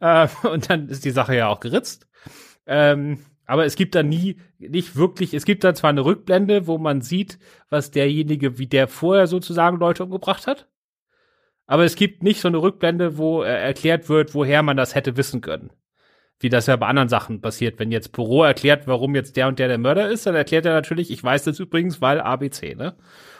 Äh, 0.00 0.26
und 0.48 0.70
dann 0.70 0.88
ist 0.88 1.04
die 1.04 1.10
Sache 1.10 1.36
ja 1.36 1.48
auch 1.48 1.60
geritzt. 1.60 2.08
Ähm, 2.66 3.24
aber 3.46 3.64
es 3.64 3.76
gibt 3.76 3.94
da 3.94 4.02
nie, 4.02 4.38
nicht 4.58 4.96
wirklich, 4.96 5.34
es 5.34 5.44
gibt 5.44 5.64
da 5.64 5.74
zwar 5.74 5.90
eine 5.90 6.04
Rückblende, 6.04 6.66
wo 6.66 6.78
man 6.78 7.00
sieht, 7.00 7.38
was 7.70 7.90
derjenige, 7.90 8.58
wie 8.58 8.66
der 8.66 8.88
vorher 8.88 9.26
sozusagen 9.26 9.78
Leute 9.78 10.04
umgebracht 10.04 10.46
hat. 10.46 10.68
Aber 11.66 11.84
es 11.84 11.96
gibt 11.96 12.22
nicht 12.22 12.40
so 12.40 12.48
eine 12.48 12.58
Rückblende, 12.58 13.18
wo 13.18 13.42
äh, 13.42 13.48
erklärt 13.48 14.08
wird, 14.08 14.34
woher 14.34 14.62
man 14.62 14.76
das 14.76 14.94
hätte 14.94 15.16
wissen 15.16 15.40
können. 15.40 15.70
wie 16.40 16.50
das 16.50 16.66
ja 16.66 16.76
bei 16.76 16.86
anderen 16.86 17.08
Sachen 17.08 17.40
passiert. 17.40 17.78
Wenn 17.78 17.92
jetzt 17.92 18.12
Büro 18.12 18.44
erklärt, 18.44 18.86
warum 18.86 19.14
jetzt 19.14 19.36
der 19.36 19.48
und 19.48 19.58
der 19.58 19.68
der 19.68 19.78
Mörder 19.78 20.08
ist, 20.10 20.26
dann 20.26 20.34
erklärt 20.34 20.66
er 20.66 20.74
natürlich, 20.74 21.10
ich 21.10 21.22
weiß 21.24 21.44
das 21.44 21.60
übrigens, 21.60 22.00
weil 22.02 22.20
ABC, 22.20 22.74
ne? 22.74 22.96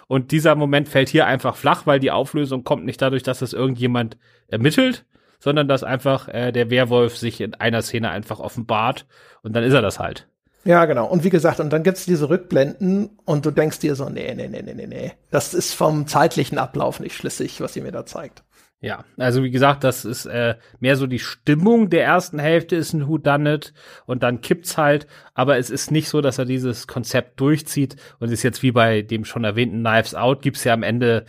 Und 0.09 0.33
dieser 0.33 0.55
Moment 0.55 0.89
fällt 0.89 1.09
hier 1.09 1.27
einfach 1.27 1.57
flach, 1.57 1.87
weil 1.87 2.01
die 2.01 2.13
Auflösung 2.13 2.65
kommt 2.65 2.85
nicht 2.85 3.03
dadurch, 3.03 3.25
dass 3.25 3.41
das 3.41 3.55
irgendjemand 3.55 4.19
ermittelt, 4.49 5.06
sondern 5.39 5.69
dass 5.69 5.85
einfach 5.85 6.29
äh, 6.29 6.53
der 6.53 6.71
Werwolf 6.71 7.17
sich 7.17 7.41
in 7.41 7.55
einer 7.55 7.83
Szene 7.83 8.11
einfach 8.11 8.41
offenbart 8.41 9.07
und 9.43 9.55
dann 9.55 9.65
ist 9.65 9.75
er 9.75 9.83
das 9.83 9.99
halt. 9.99 10.27
Ja, 10.65 10.85
genau. 10.85 11.07
Und 11.07 11.23
wie 11.23 11.31
gesagt, 11.31 11.61
und 11.61 11.73
dann 11.73 11.85
gibt's 11.85 12.07
diese 12.07 12.29
Rückblenden 12.29 13.11
und 13.25 13.47
du 13.47 13.53
denkst 13.53 13.79
dir 13.79 13.95
so, 13.95 14.09
nee, 14.09 14.35
nee, 14.35 14.49
nee, 14.49 14.63
nee, 14.63 14.75
nee, 14.75 14.87
nee. 14.89 15.13
Das 15.31 15.55
ist 15.55 15.75
vom 15.75 16.09
zeitlichen 16.09 16.59
Ablauf 16.59 16.99
nicht 16.99 17.15
schlüssig, 17.15 17.61
was 17.61 17.73
sie 17.73 17.81
mir 17.81 17.93
da 17.93 18.05
zeigt. 18.05 18.43
Ja, 18.81 19.05
also 19.17 19.43
wie 19.43 19.51
gesagt, 19.51 19.85
das 19.85 20.05
ist 20.05 20.27
äh, 20.27 20.57
mehr 20.81 20.97
so 20.97 21.07
die 21.07 21.19
Stimmung 21.19 21.89
der 21.89 22.05
ersten 22.05 22.39
Hälfte 22.39 22.77
ist 22.77 22.93
ein 22.93 23.09
Who 23.09 23.17
Done 23.17 23.55
It 23.55 23.73
und 24.05 24.23
dann 24.23 24.43
kippt's 24.43 24.77
halt, 24.77 25.07
aber 25.35 25.57
es 25.57 25.71
ist 25.71 25.91
nicht 25.91 26.09
so, 26.09 26.21
dass 26.21 26.39
er 26.39 26.45
dieses 26.45 26.87
Konzept 26.87 27.41
durchzieht 27.41 27.97
und 28.19 28.31
ist 28.31 28.43
jetzt 28.43 28.63
wie 28.63 28.73
bei 28.73 29.01
dem 29.01 29.25
schon 29.25 29.45
erwähnten 29.45 29.81
Knives 29.81 30.15
Out 30.15 30.43
gibt's 30.43 30.65
ja 30.65 30.75
am 30.75 30.83
Ende 30.83 31.25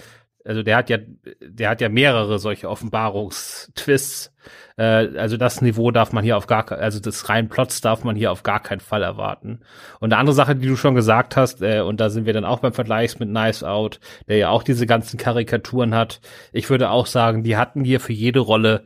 also 0.48 0.64
der 0.64 0.78
hat 0.78 0.90
ja, 0.90 0.98
der 1.42 1.70
hat 1.70 1.82
ja 1.82 1.90
mehrere 1.90 2.40
solche 2.40 2.70
Offenbarungstwists. 2.70 4.34
Äh, 4.78 5.10
also 5.18 5.36
das 5.36 5.62
Niveau 5.62 5.92
darf 5.92 6.14
man 6.14 6.24
hier 6.24 6.38
auf 6.38 6.48
gar, 6.48 6.72
also 6.72 7.02
das 7.02 7.28
rein 7.28 7.50
Plots 7.50 7.82
darf 7.82 8.06
man 8.06 8.16
hier 8.16 8.32
auf 8.32 8.44
gar 8.44 8.62
keinen 8.62 8.80
Fall 8.80 9.04
erwarten. 9.04 9.60
Und 10.00 10.14
eine 10.14 10.20
andere 10.20 10.34
Sache, 10.34 10.56
die 10.56 10.68
du 10.68 10.78
schon 10.78 10.96
gesagt 10.96 11.36
hast, 11.36 11.62
äh, 11.62 11.82
und 11.82 12.00
da 12.00 12.10
sind 12.10 12.26
wir 12.26 12.32
dann 12.32 12.46
auch 12.46 12.60
beim 12.60 12.72
Vergleich 12.72 13.20
mit 13.20 13.28
Nice 13.28 13.64
Out, 13.64 14.00
der 14.30 14.38
ja 14.38 14.50
auch 14.50 14.64
diese 14.64 14.86
ganzen 14.86 15.18
Karikaturen 15.18 15.94
hat. 15.94 16.22
Ich 16.54 16.70
würde 16.70 16.92
auch 16.92 17.08
sagen, 17.08 17.44
die 17.44 17.58
hatten 17.58 17.84
hier 17.84 18.00
für 18.00 18.14
jede 18.14 18.40
Rolle 18.40 18.86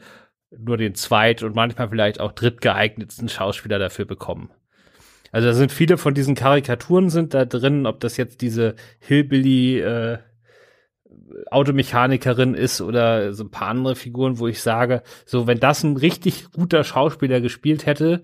nur 0.57 0.77
den 0.77 0.95
zweit- 0.95 1.43
und 1.43 1.55
manchmal 1.55 1.89
vielleicht 1.89 2.19
auch 2.19 2.31
drittgeeignetsten 2.31 3.29
Schauspieler 3.29 3.77
dafür 3.77 4.05
bekommen. 4.05 4.49
Also 5.31 5.47
da 5.49 5.53
sind 5.53 5.71
viele 5.71 5.97
von 5.97 6.15
diesen 6.15 6.33
Karikaturen 6.33 7.11
sind 7.11 7.35
da 7.35 7.45
drin, 7.45 7.85
ob 7.85 7.99
das 7.99 8.17
jetzt 8.17 8.41
diese 8.41 8.75
Hillbilly 8.99 9.79
äh, 9.79 10.17
Automechanikerin 11.49 12.53
ist 12.53 12.81
oder 12.81 13.33
so 13.33 13.43
ein 13.43 13.51
paar 13.51 13.69
andere 13.69 13.95
Figuren, 13.95 14.39
wo 14.39 14.47
ich 14.47 14.61
sage, 14.61 15.03
so 15.25 15.47
wenn 15.47 15.59
das 15.59 15.83
ein 15.83 15.97
richtig 15.97 16.51
guter 16.51 16.83
Schauspieler 16.83 17.41
gespielt 17.41 17.85
hätte, 17.85 18.21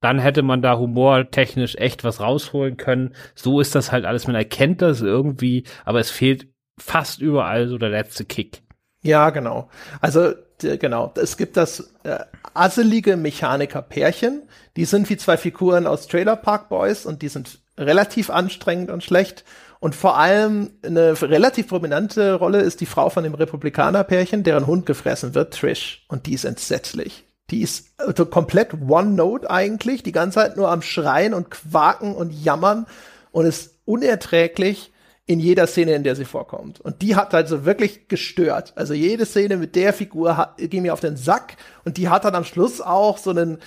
dann 0.00 0.18
hätte 0.18 0.42
man 0.42 0.62
da 0.62 0.78
humortechnisch 0.78 1.76
echt 1.76 2.04
was 2.04 2.20
rausholen 2.20 2.76
können. 2.76 3.14
So 3.34 3.60
ist 3.60 3.74
das 3.74 3.92
halt 3.92 4.04
alles, 4.04 4.26
man 4.26 4.36
erkennt 4.36 4.82
das 4.82 5.00
irgendwie, 5.00 5.64
aber 5.84 6.00
es 6.00 6.10
fehlt 6.10 6.48
fast 6.78 7.20
überall 7.20 7.68
so 7.68 7.78
der 7.78 7.90
letzte 7.90 8.24
Kick. 8.24 8.62
Ja, 9.02 9.30
genau. 9.30 9.70
Also 10.00 10.34
genau, 10.58 11.12
es 11.16 11.36
gibt 11.36 11.56
das 11.56 11.94
äh, 12.02 12.18
asselige 12.54 13.16
Mechaniker-Pärchen. 13.16 14.42
Die 14.76 14.84
sind 14.84 15.08
wie 15.10 15.16
zwei 15.16 15.36
Figuren 15.36 15.86
aus 15.86 16.08
Trailer 16.08 16.36
Park 16.36 16.68
Boys 16.68 17.06
und 17.06 17.22
die 17.22 17.28
sind 17.28 17.60
relativ 17.78 18.30
anstrengend 18.30 18.90
und 18.90 19.04
schlecht. 19.04 19.44
Und 19.80 19.94
vor 19.94 20.16
allem 20.18 20.70
eine 20.82 21.20
relativ 21.20 21.68
prominente 21.68 22.34
Rolle 22.34 22.60
ist 22.60 22.80
die 22.80 22.86
Frau 22.86 23.10
von 23.10 23.24
dem 23.24 23.34
Republikaner-Pärchen, 23.34 24.42
deren 24.42 24.66
Hund 24.66 24.86
gefressen 24.86 25.34
wird, 25.34 25.54
Trish. 25.54 26.04
Und 26.08 26.26
die 26.26 26.34
ist 26.34 26.44
entsetzlich. 26.44 27.24
Die 27.50 27.62
ist 27.62 27.94
also 27.98 28.26
komplett 28.26 28.74
One-Note 28.88 29.50
eigentlich, 29.50 30.02
die 30.02 30.12
ganze 30.12 30.36
Zeit 30.40 30.56
nur 30.56 30.70
am 30.70 30.82
Schreien 30.82 31.34
und 31.34 31.50
Quaken 31.50 32.14
und 32.14 32.30
Jammern 32.30 32.86
und 33.30 33.46
ist 33.46 33.74
unerträglich 33.84 34.92
in 35.26 35.40
jeder 35.40 35.66
Szene, 35.66 35.94
in 35.94 36.04
der 36.04 36.16
sie 36.16 36.24
vorkommt. 36.24 36.80
Und 36.80 37.02
die 37.02 37.16
hat 37.16 37.34
also 37.34 37.64
wirklich 37.64 38.08
gestört. 38.08 38.72
Also 38.76 38.94
jede 38.94 39.26
Szene 39.26 39.56
mit 39.56 39.74
der 39.74 39.92
Figur 39.92 40.36
hat, 40.36 40.56
ging 40.58 40.82
mir 40.82 40.92
auf 40.92 41.00
den 41.00 41.16
Sack 41.16 41.56
und 41.84 41.96
die 41.96 42.08
hat 42.08 42.24
dann 42.24 42.34
am 42.34 42.44
Schluss 42.44 42.80
auch 42.80 43.18
so 43.18 43.30
einen 43.30 43.58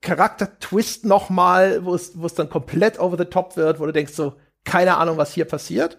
Charakter-Twist 0.00 1.04
nochmal, 1.04 1.84
wo 1.84 1.94
es, 1.94 2.18
wo 2.18 2.26
es 2.26 2.34
dann 2.34 2.50
komplett 2.50 2.98
over 3.00 3.16
the 3.16 3.24
top 3.24 3.56
wird, 3.56 3.80
wo 3.80 3.86
du 3.86 3.92
denkst 3.92 4.12
so, 4.12 4.34
keine 4.64 4.96
Ahnung, 4.96 5.16
was 5.16 5.32
hier 5.32 5.44
passiert. 5.44 5.98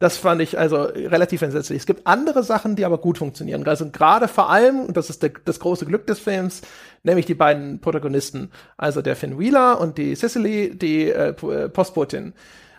Das 0.00 0.16
fand 0.16 0.40
ich 0.40 0.56
also 0.56 0.82
relativ 0.82 1.42
entsetzlich. 1.42 1.78
Es 1.78 1.86
gibt 1.86 2.06
andere 2.06 2.44
Sachen, 2.44 2.76
die 2.76 2.84
aber 2.84 2.98
gut 2.98 3.18
funktionieren. 3.18 3.66
Also 3.66 3.90
gerade 3.90 4.28
vor 4.28 4.48
allem, 4.48 4.80
und 4.80 4.96
das 4.96 5.10
ist 5.10 5.24
der, 5.24 5.32
das 5.44 5.58
große 5.58 5.86
Glück 5.86 6.06
des 6.06 6.20
Films, 6.20 6.62
nämlich 7.02 7.26
die 7.26 7.34
beiden 7.34 7.80
Protagonisten, 7.80 8.52
also 8.76 9.02
der 9.02 9.16
Finn 9.16 9.40
Wheeler 9.40 9.80
und 9.80 9.98
die 9.98 10.14
Cicely, 10.14 10.78
die 10.78 11.10
äh, 11.10 11.30
äh, 11.30 11.68
Postbotin. 11.68 12.32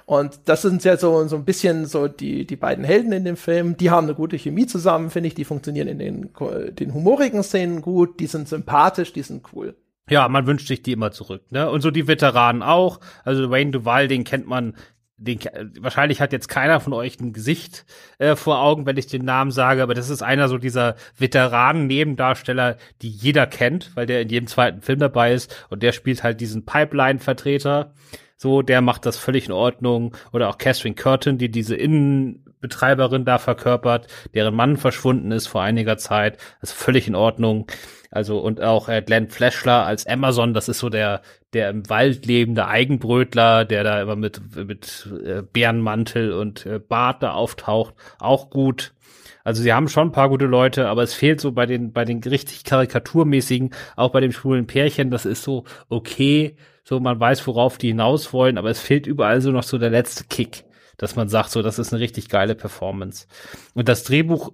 Und 0.06 0.40
das 0.46 0.62
sind 0.62 0.84
ja 0.86 0.96
so, 0.96 1.28
so 1.28 1.36
ein 1.36 1.46
bisschen 1.46 1.86
so 1.86 2.08
die, 2.08 2.48
die 2.48 2.56
beiden 2.56 2.86
Helden 2.86 3.12
in 3.12 3.26
dem 3.26 3.38
Film. 3.38 3.76
Die 3.76 3.92
haben 3.92 4.08
eine 4.08 4.16
gute 4.16 4.40
Chemie 4.40 4.66
zusammen, 4.66 5.10
finde 5.12 5.28
ich. 5.28 5.36
Die 5.36 5.46
funktionieren 5.46 5.88
in 5.88 6.00
den, 6.00 6.30
den 6.72 6.94
humorigen 6.94 7.44
Szenen 7.44 7.82
gut. 7.82 8.20
Die 8.20 8.28
sind 8.28 8.48
sympathisch, 8.48 9.14
die 9.14 9.22
sind 9.22 9.44
cool. 9.54 9.76
Ja, 10.10 10.28
man 10.28 10.48
wünscht 10.48 10.68
sich 10.68 10.82
die 10.82 10.94
immer 10.94 11.12
zurück, 11.12 11.44
ne? 11.52 11.70
Und 11.70 11.82
so 11.82 11.92
die 11.92 12.08
Veteranen 12.08 12.64
auch. 12.64 13.00
Also 13.24 13.52
Wayne 13.52 13.70
Duval, 13.70 14.08
den 14.08 14.24
kennt 14.24 14.48
man 14.48 14.74
den, 15.20 15.40
wahrscheinlich 15.80 16.22
hat 16.22 16.32
jetzt 16.32 16.48
keiner 16.48 16.80
von 16.80 16.94
euch 16.94 17.20
ein 17.20 17.34
Gesicht 17.34 17.86
äh, 18.18 18.36
vor 18.36 18.62
Augen, 18.62 18.86
wenn 18.86 18.98
ich 18.98 19.08
den 19.08 19.26
Namen 19.26 19.52
sage, 19.52 19.84
aber 19.84 19.94
das 19.94 20.10
ist 20.10 20.22
einer 20.22 20.48
so 20.48 20.58
dieser 20.58 20.96
Veteranen-Nebendarsteller, 21.18 22.78
die 23.02 23.10
jeder 23.10 23.46
kennt, 23.46 23.96
weil 23.96 24.06
der 24.06 24.22
in 24.22 24.30
jedem 24.30 24.48
zweiten 24.48 24.82
Film 24.82 25.00
dabei 25.00 25.34
ist 25.34 25.66
und 25.70 25.84
der 25.84 25.92
spielt 25.92 26.24
halt 26.24 26.40
diesen 26.42 26.66
Pipeline-Vertreter. 26.66 27.94
So, 28.38 28.62
der 28.62 28.80
macht 28.80 29.06
das 29.06 29.18
völlig 29.18 29.48
in 29.48 29.52
Ordnung. 29.52 30.16
Oder 30.32 30.48
auch 30.48 30.58
Catherine 30.58 30.96
Curtin, 30.96 31.38
die 31.38 31.52
diese 31.52 31.76
Innenbetreiberin 31.76 33.26
da 33.26 33.38
verkörpert, 33.38 34.08
deren 34.34 34.56
Mann 34.56 34.78
verschwunden 34.78 35.34
ist 35.34 35.48
vor 35.48 35.62
einiger 35.62 35.98
Zeit. 35.98 36.38
Das 36.62 36.72
ist 36.72 36.78
völlig 36.78 37.10
in 37.10 37.16
Ordnung. 37.16 37.68
Also 38.12 38.40
und 38.40 38.62
auch 38.62 38.90
äh, 38.90 39.02
Glenn 39.02 39.30
Flashler 39.30 39.86
als 39.86 40.08
Amazon, 40.08 40.54
das 40.54 40.68
ist 40.68 40.80
so 40.80 40.90
der 40.90 41.22
der 41.54 41.70
im 41.70 41.90
Wald 41.90 42.26
lebende 42.26 42.68
Eigenbrötler, 42.68 43.66
der 43.66 43.84
da 43.84 44.02
immer 44.02 44.16
mit 44.16 44.42
mit 44.56 45.08
äh, 45.26 45.44
Bärenmantel 45.44 46.34
und 46.34 46.66
äh, 46.66 46.80
Bart 46.80 47.22
da 47.22 47.34
auftaucht, 47.34 47.94
auch 48.20 48.50
gut. 48.50 48.94
Also 49.44 49.62
sie 49.62 49.74
haben 49.74 49.88
schon 49.88 50.10
ein 50.10 50.12
paar 50.12 50.30
gute 50.30 50.46
Leute, 50.46 50.88
aber 50.88 51.04
es 51.04 51.14
fehlt 51.14 51.40
so 51.40 51.52
bei 51.52 51.66
den 51.66 51.94
bei 51.94 52.04
den 52.04 52.24
richtig 52.24 52.64
karikaturmäßigen, 52.64 53.72
auch 53.96 54.12
bei 54.12 54.22
dem 54.22 54.32
schwulen 54.32 54.66
Pärchen, 54.66 55.12
das 55.12 55.26
ist 55.26 55.44
so 55.44 55.66
okay, 55.88 56.58
so 56.84 57.00
man 57.00 57.20
weiß, 57.20 57.46
worauf 57.46 57.78
die 57.78 57.90
hinaus 57.90 58.34
wollen, 58.34 58.58
aber 58.58 58.72
es 58.72 58.82
fehlt 58.82 59.06
überall 59.06 59.42
so 59.42 59.52
noch 59.52 59.64
so 59.64 59.78
der 59.78 59.92
letzte 59.92 60.24
Kick, 60.24 60.66
dass 60.98 61.16
man 61.16 61.30
sagt, 61.30 61.52
so 61.52 61.62
das 61.62 61.78
ist 61.78 61.94
eine 61.94 62.02
richtig 62.02 62.28
geile 62.30 62.56
Performance. 62.56 63.28
Und 63.76 63.88
das 63.88 64.04
Drehbuch 64.04 64.52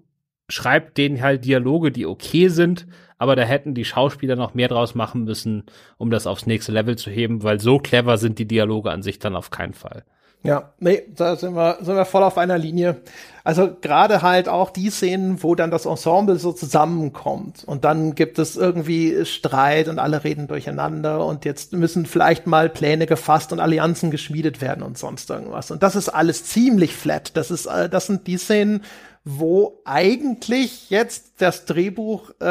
schreibt 0.49 0.97
denen 0.97 1.21
halt 1.21 1.45
Dialoge, 1.45 1.91
die 1.91 2.05
okay 2.05 2.49
sind, 2.49 2.85
aber 3.25 3.35
da 3.35 3.41
hätten 3.41 3.73
die 3.73 3.85
Schauspieler 3.85 4.35
noch 4.35 4.53
mehr 4.53 4.67
draus 4.67 4.93
machen 4.93 5.23
müssen, 5.23 5.63
um 5.97 6.11
das 6.11 6.27
aufs 6.27 6.45
nächste 6.45 6.71
Level 6.71 6.95
zu 6.95 7.09
heben, 7.09 7.41
weil 7.41 7.59
so 7.59 7.79
clever 7.79 8.19
sind 8.19 8.37
die 8.37 8.47
Dialoge 8.47 8.91
an 8.91 9.01
sich 9.01 9.17
dann 9.17 9.35
auf 9.35 9.49
keinen 9.49 9.73
Fall. 9.73 10.03
Ja, 10.43 10.73
nee, 10.77 11.01
da 11.15 11.35
sind 11.37 11.55
wir, 11.55 11.79
sind 11.81 11.95
wir 11.95 12.05
voll 12.05 12.21
auf 12.21 12.37
einer 12.37 12.59
Linie. 12.59 12.97
Also 13.43 13.75
gerade 13.81 14.21
halt 14.21 14.47
auch 14.47 14.69
die 14.69 14.91
Szenen, 14.91 15.41
wo 15.41 15.55
dann 15.55 15.71
das 15.71 15.87
Ensemble 15.87 16.37
so 16.37 16.51
zusammenkommt 16.51 17.63
und 17.65 17.83
dann 17.83 18.13
gibt 18.13 18.37
es 18.37 18.55
irgendwie 18.55 19.25
Streit 19.25 19.87
und 19.87 19.97
alle 19.97 20.23
reden 20.23 20.47
durcheinander 20.47 21.25
und 21.25 21.45
jetzt 21.45 21.73
müssen 21.73 22.05
vielleicht 22.05 22.45
mal 22.45 22.69
Pläne 22.69 23.07
gefasst 23.07 23.53
und 23.53 23.59
Allianzen 23.59 24.11
geschmiedet 24.11 24.61
werden 24.61 24.83
und 24.83 24.99
sonst 24.99 25.31
irgendwas. 25.31 25.71
Und 25.71 25.81
das 25.81 25.95
ist 25.95 26.09
alles 26.09 26.45
ziemlich 26.45 26.95
flat. 26.95 27.35
Das 27.35 27.49
ist, 27.49 27.65
äh, 27.65 27.89
das 27.89 28.05
sind 28.05 28.27
die 28.27 28.37
Szenen, 28.37 28.83
wo 29.25 29.81
eigentlich 29.85 30.91
jetzt 30.91 31.41
das 31.41 31.65
Drehbuch 31.65 32.29
äh, 32.39 32.45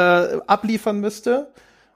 abliefern 0.45 0.99
müsste, 0.99 1.47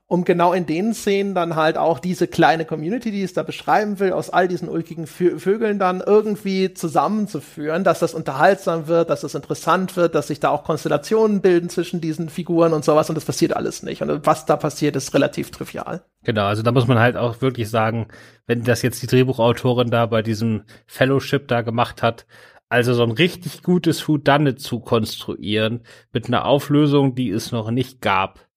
um 0.08 0.24
genau 0.24 0.54
in 0.54 0.66
den 0.66 0.94
Szenen 0.96 1.36
dann 1.36 1.56
halt 1.56 1.78
auch 1.78 2.00
diese 2.00 2.28
kleine 2.28 2.66
Community, 2.66 3.12
die 3.12 3.22
es 3.22 3.34
da 3.34 3.44
beschreiben 3.44 4.00
will, 4.00 4.14
aus 4.14 4.32
all 4.32 4.48
diesen 4.48 4.68
ulkigen 4.68 5.06
Vö 5.06 5.38
Vögeln 5.38 5.78
dann 5.78 6.02
irgendwie 6.04 6.74
zusammenzuführen, 6.74 7.84
dass 7.84 8.00
das 8.00 8.14
unterhaltsam 8.16 8.88
wird, 8.88 9.10
dass 9.10 9.22
das 9.22 9.36
interessant 9.36 9.98
wird, 9.98 10.16
dass 10.16 10.28
sich 10.28 10.40
da 10.40 10.50
auch 10.50 10.64
Konstellationen 10.64 11.42
bilden 11.42 11.70
zwischen 11.70 12.02
diesen 12.02 12.30
Figuren 12.30 12.74
und 12.74 12.84
sowas 12.84 13.10
und 13.10 13.16
das 13.16 13.26
passiert 13.26 13.56
alles 13.56 13.84
nicht. 13.84 14.02
Und 14.02 14.26
was 14.26 14.46
da 14.46 14.56
passiert, 14.56 14.96
ist 14.96 15.14
relativ 15.14 15.52
trivial. 15.52 16.02
Genau, 16.24 16.46
also 16.46 16.64
da 16.64 16.72
muss 16.72 16.88
man 16.88 17.00
halt 17.00 17.18
auch 17.18 17.42
wirklich 17.42 17.70
sagen, 17.70 18.08
wenn 18.48 18.64
das 18.64 18.82
jetzt 18.82 19.04
die 19.04 19.08
Drehbuchautorin 19.08 19.92
da 19.92 20.06
bei 20.06 20.24
diesem 20.24 20.64
Fellowship 20.88 21.50
da 21.50 21.62
gemacht 21.62 22.02
hat, 22.02 22.26
also 22.70 22.94
so 22.94 23.04
ein 23.04 23.12
richtig 23.12 23.64
gutes 23.64 24.08
Whodunit 24.08 24.62
zu 24.62 24.80
konstruieren 24.80 25.82
mit 26.14 26.28
einer 26.28 26.46
Auflösung, 26.46 27.16
die 27.16 27.32
es 27.32 27.52
noch 27.52 27.72
nicht 27.72 28.02
gab. 28.02 28.48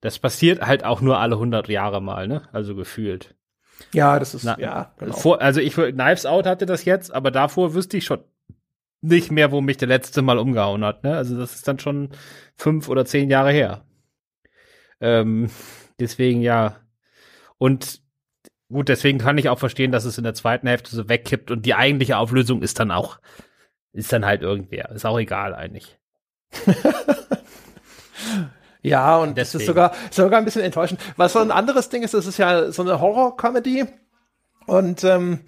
Das 0.00 0.18
passiert 0.18 0.62
halt 0.62 0.84
auch 0.84 1.00
nur 1.00 1.18
alle 1.18 1.34
100 1.34 1.68
Jahre 1.68 2.00
mal, 2.00 2.26
ne? 2.26 2.48
Also 2.52 2.74
gefühlt. 2.74 3.34
Ja, 3.92 4.18
das 4.18 4.34
ist 4.34 4.44
Na, 4.44 4.58
ja. 4.58 4.94
Genau. 4.98 5.12
Vor, 5.14 5.40
also 5.40 5.60
ich 5.60 5.74
Knives 5.74 6.26
Out 6.26 6.46
hatte 6.46 6.66
das 6.66 6.84
jetzt, 6.84 7.12
aber 7.12 7.30
davor 7.30 7.74
wüsste 7.74 7.98
ich 7.98 8.04
schon 8.04 8.24
nicht 9.00 9.30
mehr, 9.30 9.52
wo 9.52 9.60
mich 9.60 9.76
der 9.76 9.88
letzte 9.88 10.22
Mal 10.22 10.38
umgehauen 10.38 10.84
hat. 10.84 11.04
Ne? 11.04 11.16
Also 11.16 11.36
das 11.38 11.54
ist 11.54 11.68
dann 11.68 11.78
schon 11.78 12.10
fünf 12.56 12.88
oder 12.88 13.04
zehn 13.04 13.30
Jahre 13.30 13.52
her. 13.52 13.84
Ähm, 15.00 15.50
deswegen 16.00 16.40
ja. 16.40 16.76
Und 17.58 18.00
Gut, 18.70 18.88
deswegen 18.88 19.18
kann 19.18 19.38
ich 19.38 19.48
auch 19.48 19.58
verstehen, 19.58 19.92
dass 19.92 20.04
es 20.04 20.18
in 20.18 20.24
der 20.24 20.34
zweiten 20.34 20.66
Hälfte 20.66 20.94
so 20.94 21.08
wegkippt 21.08 21.50
und 21.50 21.64
die 21.64 21.74
eigentliche 21.74 22.18
Auflösung 22.18 22.62
ist 22.62 22.78
dann 22.78 22.90
auch, 22.90 23.18
ist 23.92 24.12
dann 24.12 24.26
halt 24.26 24.42
irgendwer. 24.42 24.90
Ist 24.90 25.06
auch 25.06 25.18
egal 25.18 25.54
eigentlich. 25.54 25.98
Ja, 28.82 29.16
und 29.16 29.36
Deswegen. 29.36 29.36
das 29.36 29.54
ist 29.54 29.66
sogar, 29.66 29.92
sogar 30.10 30.38
ein 30.38 30.44
bisschen 30.44 30.62
enttäuschend. 30.62 31.00
Was 31.16 31.32
so 31.32 31.40
ein 31.40 31.50
anderes 31.50 31.88
Ding 31.88 32.02
ist, 32.02 32.14
das 32.14 32.26
ist 32.26 32.38
ja 32.38 32.70
so 32.70 32.82
eine 32.82 33.00
Horror-Comedy. 33.00 33.86
Und 34.66 35.02
ähm, 35.04 35.40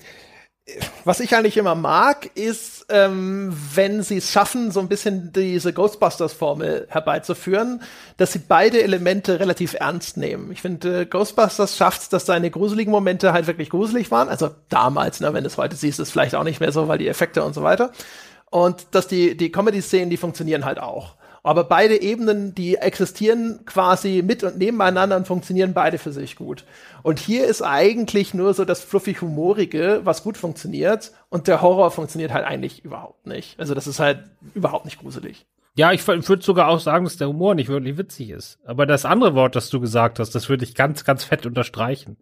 was 1.04 1.20
ich 1.20 1.34
eigentlich 1.34 1.56
immer 1.56 1.74
mag, 1.74 2.30
ist, 2.34 2.86
ähm, 2.88 3.56
wenn 3.74 4.02
sie 4.02 4.18
es 4.18 4.30
schaffen, 4.32 4.70
so 4.70 4.80
ein 4.80 4.88
bisschen 4.88 5.32
diese 5.32 5.72
Ghostbusters-Formel 5.72 6.86
herbeizuführen, 6.88 7.82
dass 8.16 8.32
sie 8.32 8.40
beide 8.40 8.82
Elemente 8.82 9.40
relativ 9.40 9.74
ernst 9.74 10.16
nehmen. 10.16 10.50
Ich 10.52 10.62
finde, 10.62 11.02
äh, 11.02 11.06
Ghostbusters 11.06 11.76
schafft 11.76 12.12
dass 12.12 12.26
seine 12.26 12.50
gruseligen 12.50 12.90
Momente 12.90 13.32
halt 13.32 13.46
wirklich 13.46 13.70
gruselig 13.70 14.10
waren. 14.10 14.28
Also 14.28 14.50
damals, 14.68 15.20
ne, 15.20 15.32
wenn 15.32 15.44
du 15.44 15.48
es 15.48 15.58
heute 15.58 15.76
siehst, 15.76 16.00
ist 16.00 16.08
es 16.08 16.12
vielleicht 16.12 16.34
auch 16.34 16.44
nicht 16.44 16.60
mehr 16.60 16.72
so, 16.72 16.88
weil 16.88 16.98
die 16.98 17.08
Effekte 17.08 17.44
und 17.44 17.54
so 17.54 17.62
weiter. 17.62 17.92
Und 18.50 18.86
dass 18.92 19.06
die, 19.06 19.36
die 19.36 19.52
Comedy-Szenen, 19.52 20.10
die 20.10 20.16
funktionieren 20.16 20.64
halt 20.64 20.80
auch. 20.80 21.14
Aber 21.42 21.64
beide 21.64 22.00
Ebenen, 22.00 22.54
die 22.54 22.76
existieren 22.76 23.60
quasi 23.64 24.22
mit 24.24 24.44
und 24.44 24.58
nebeneinander 24.58 25.16
und 25.16 25.26
funktionieren 25.26 25.72
beide 25.72 25.98
für 25.98 26.12
sich 26.12 26.36
gut. 26.36 26.64
Und 27.02 27.18
hier 27.18 27.46
ist 27.46 27.62
eigentlich 27.62 28.34
nur 28.34 28.52
so 28.54 28.64
das 28.64 28.82
fluffig 28.82 29.22
humorige, 29.22 30.00
was 30.04 30.22
gut 30.22 30.36
funktioniert. 30.36 31.12
Und 31.30 31.48
der 31.48 31.62
Horror 31.62 31.90
funktioniert 31.90 32.32
halt 32.32 32.44
eigentlich 32.44 32.84
überhaupt 32.84 33.26
nicht. 33.26 33.58
Also 33.58 33.74
das 33.74 33.86
ist 33.86 34.00
halt 34.00 34.24
überhaupt 34.54 34.84
nicht 34.84 35.00
gruselig. 35.00 35.46
Ja, 35.76 35.92
ich 35.92 36.06
würde 36.06 36.42
sogar 36.42 36.68
auch 36.68 36.80
sagen, 36.80 37.04
dass 37.04 37.16
der 37.16 37.28
Humor 37.28 37.54
nicht 37.54 37.68
wirklich 37.68 37.96
witzig 37.96 38.30
ist. 38.30 38.58
Aber 38.64 38.86
das 38.86 39.04
andere 39.04 39.34
Wort, 39.34 39.56
das 39.56 39.70
du 39.70 39.80
gesagt 39.80 40.18
hast, 40.18 40.34
das 40.34 40.48
würde 40.48 40.64
ich 40.64 40.74
ganz, 40.74 41.04
ganz 41.04 41.24
fett 41.24 41.46
unterstreichen. 41.46 42.18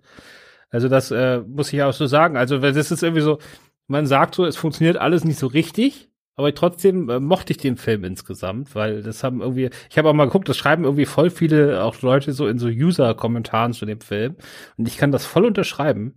Also 0.71 0.89
das 0.89 1.11
äh, 1.11 1.41
muss 1.41 1.73
ich 1.73 1.83
auch 1.83 1.93
so 1.93 2.07
sagen. 2.07 2.37
Also 2.37 2.59
das 2.59 2.91
ist 2.91 3.03
irgendwie 3.03 3.23
so, 3.23 3.39
man 3.87 4.07
sagt 4.07 4.35
so, 4.35 4.45
es 4.45 4.57
funktioniert 4.57 4.99
alles 4.99 5.25
nicht 5.25 5.39
so 5.39 5.47
richtig 5.47 6.09
aber 6.39 6.55
trotzdem 6.55 7.11
äh, 7.11 7.19
mochte 7.19 7.51
ich 7.53 7.57
den 7.57 7.77
Film 7.77 8.05
insgesamt, 8.05 8.77
weil 8.77 9.03
das 9.03 9.25
haben 9.25 9.41
irgendwie, 9.41 9.71
ich 9.91 9.99
habe 9.99 10.09
auch 10.09 10.15
mal 10.15 10.27
geguckt, 10.27 10.49
das 10.49 10.57
schreiben 10.57 10.85
irgendwie 10.85 11.05
voll 11.05 11.31
viele 11.31 11.83
auch 11.83 12.01
Leute 12.01 12.33
so 12.33 12.47
in 12.47 12.61
so 12.61 12.69
User-Kommentaren 12.69 13.73
zu 13.73 13.87
dem 13.87 14.01
Film. 14.01 14.37
Und 14.77 14.87
ich 14.87 14.99
kann 14.99 15.11
das 15.11 15.27
voll 15.27 15.45
unterschreiben, 15.45 16.15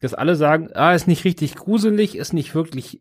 dass 0.00 0.12
alle 0.12 0.36
sagen, 0.36 0.68
ah, 0.74 0.92
ist 0.94 1.08
nicht 1.08 1.24
richtig 1.24 1.54
gruselig, 1.54 2.14
ist 2.14 2.34
nicht 2.34 2.54
wirklich 2.54 3.00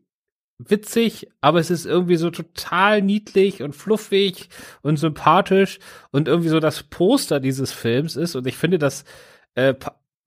witzig, 0.57 1.30
aber 1.41 1.59
es 1.59 1.70
ist 1.70 1.86
irgendwie 1.86 2.16
so 2.16 2.30
total 2.30 3.01
niedlich 3.01 3.61
und 3.61 3.76
fluffig 3.76 4.47
und 4.84 4.95
sympathisch. 4.95 5.80
Und 6.11 6.30
irgendwie 6.30 6.49
so 6.49 6.61
das 6.61 6.84
Poster 6.84 7.41
dieses 7.41 7.74
Films 7.74 8.16
ist 8.16 8.36
und 8.36 8.47
ich 8.47 8.55
finde, 8.55 8.80
das 8.80 9.03
äh, 9.55 9.74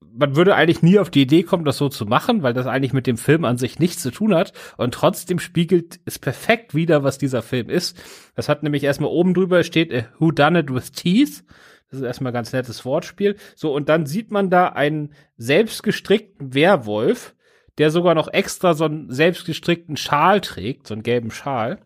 man 0.01 0.35
würde 0.35 0.55
eigentlich 0.55 0.81
nie 0.81 0.99
auf 0.99 1.09
die 1.09 1.21
Idee 1.21 1.43
kommen, 1.43 1.65
das 1.65 1.77
so 1.77 1.89
zu 1.89 2.05
machen, 2.05 2.43
weil 2.43 2.53
das 2.53 2.67
eigentlich 2.67 2.93
mit 2.93 3.07
dem 3.07 3.17
Film 3.17 3.45
an 3.45 3.57
sich 3.57 3.79
nichts 3.79 4.01
zu 4.01 4.11
tun 4.11 4.33
hat. 4.33 4.53
Und 4.77 4.93
trotzdem 4.93 5.39
spiegelt 5.39 5.99
es 6.05 6.19
perfekt 6.19 6.75
wieder, 6.75 7.03
was 7.03 7.17
dieser 7.17 7.41
Film 7.41 7.69
ist. 7.69 7.97
Das 8.35 8.49
hat 8.49 8.63
nämlich 8.63 8.83
erstmal 8.83 9.09
oben 9.09 9.33
drüber 9.33 9.63
steht 9.63 9.91
äh, 9.91 10.03
Who 10.19 10.31
Done 10.31 10.59
It 10.59 10.73
with 10.73 10.91
Teeth. 10.91 11.43
Das 11.89 11.99
ist 11.99 12.05
erstmal 12.05 12.31
ein 12.31 12.35
ganz 12.35 12.51
nettes 12.51 12.83
Wortspiel. 12.83 13.37
So, 13.55 13.73
und 13.73 13.89
dann 13.89 14.05
sieht 14.05 14.31
man 14.31 14.49
da 14.49 14.67
einen 14.69 15.13
selbstgestrickten 15.37 16.53
Werwolf, 16.53 17.35
der 17.77 17.91
sogar 17.91 18.15
noch 18.15 18.27
extra 18.27 18.73
so 18.73 18.85
einen 18.85 19.11
selbstgestrickten 19.11 19.97
Schal 19.97 20.41
trägt, 20.41 20.87
so 20.87 20.93
einen 20.93 21.03
gelben 21.03 21.31
Schal. 21.31 21.79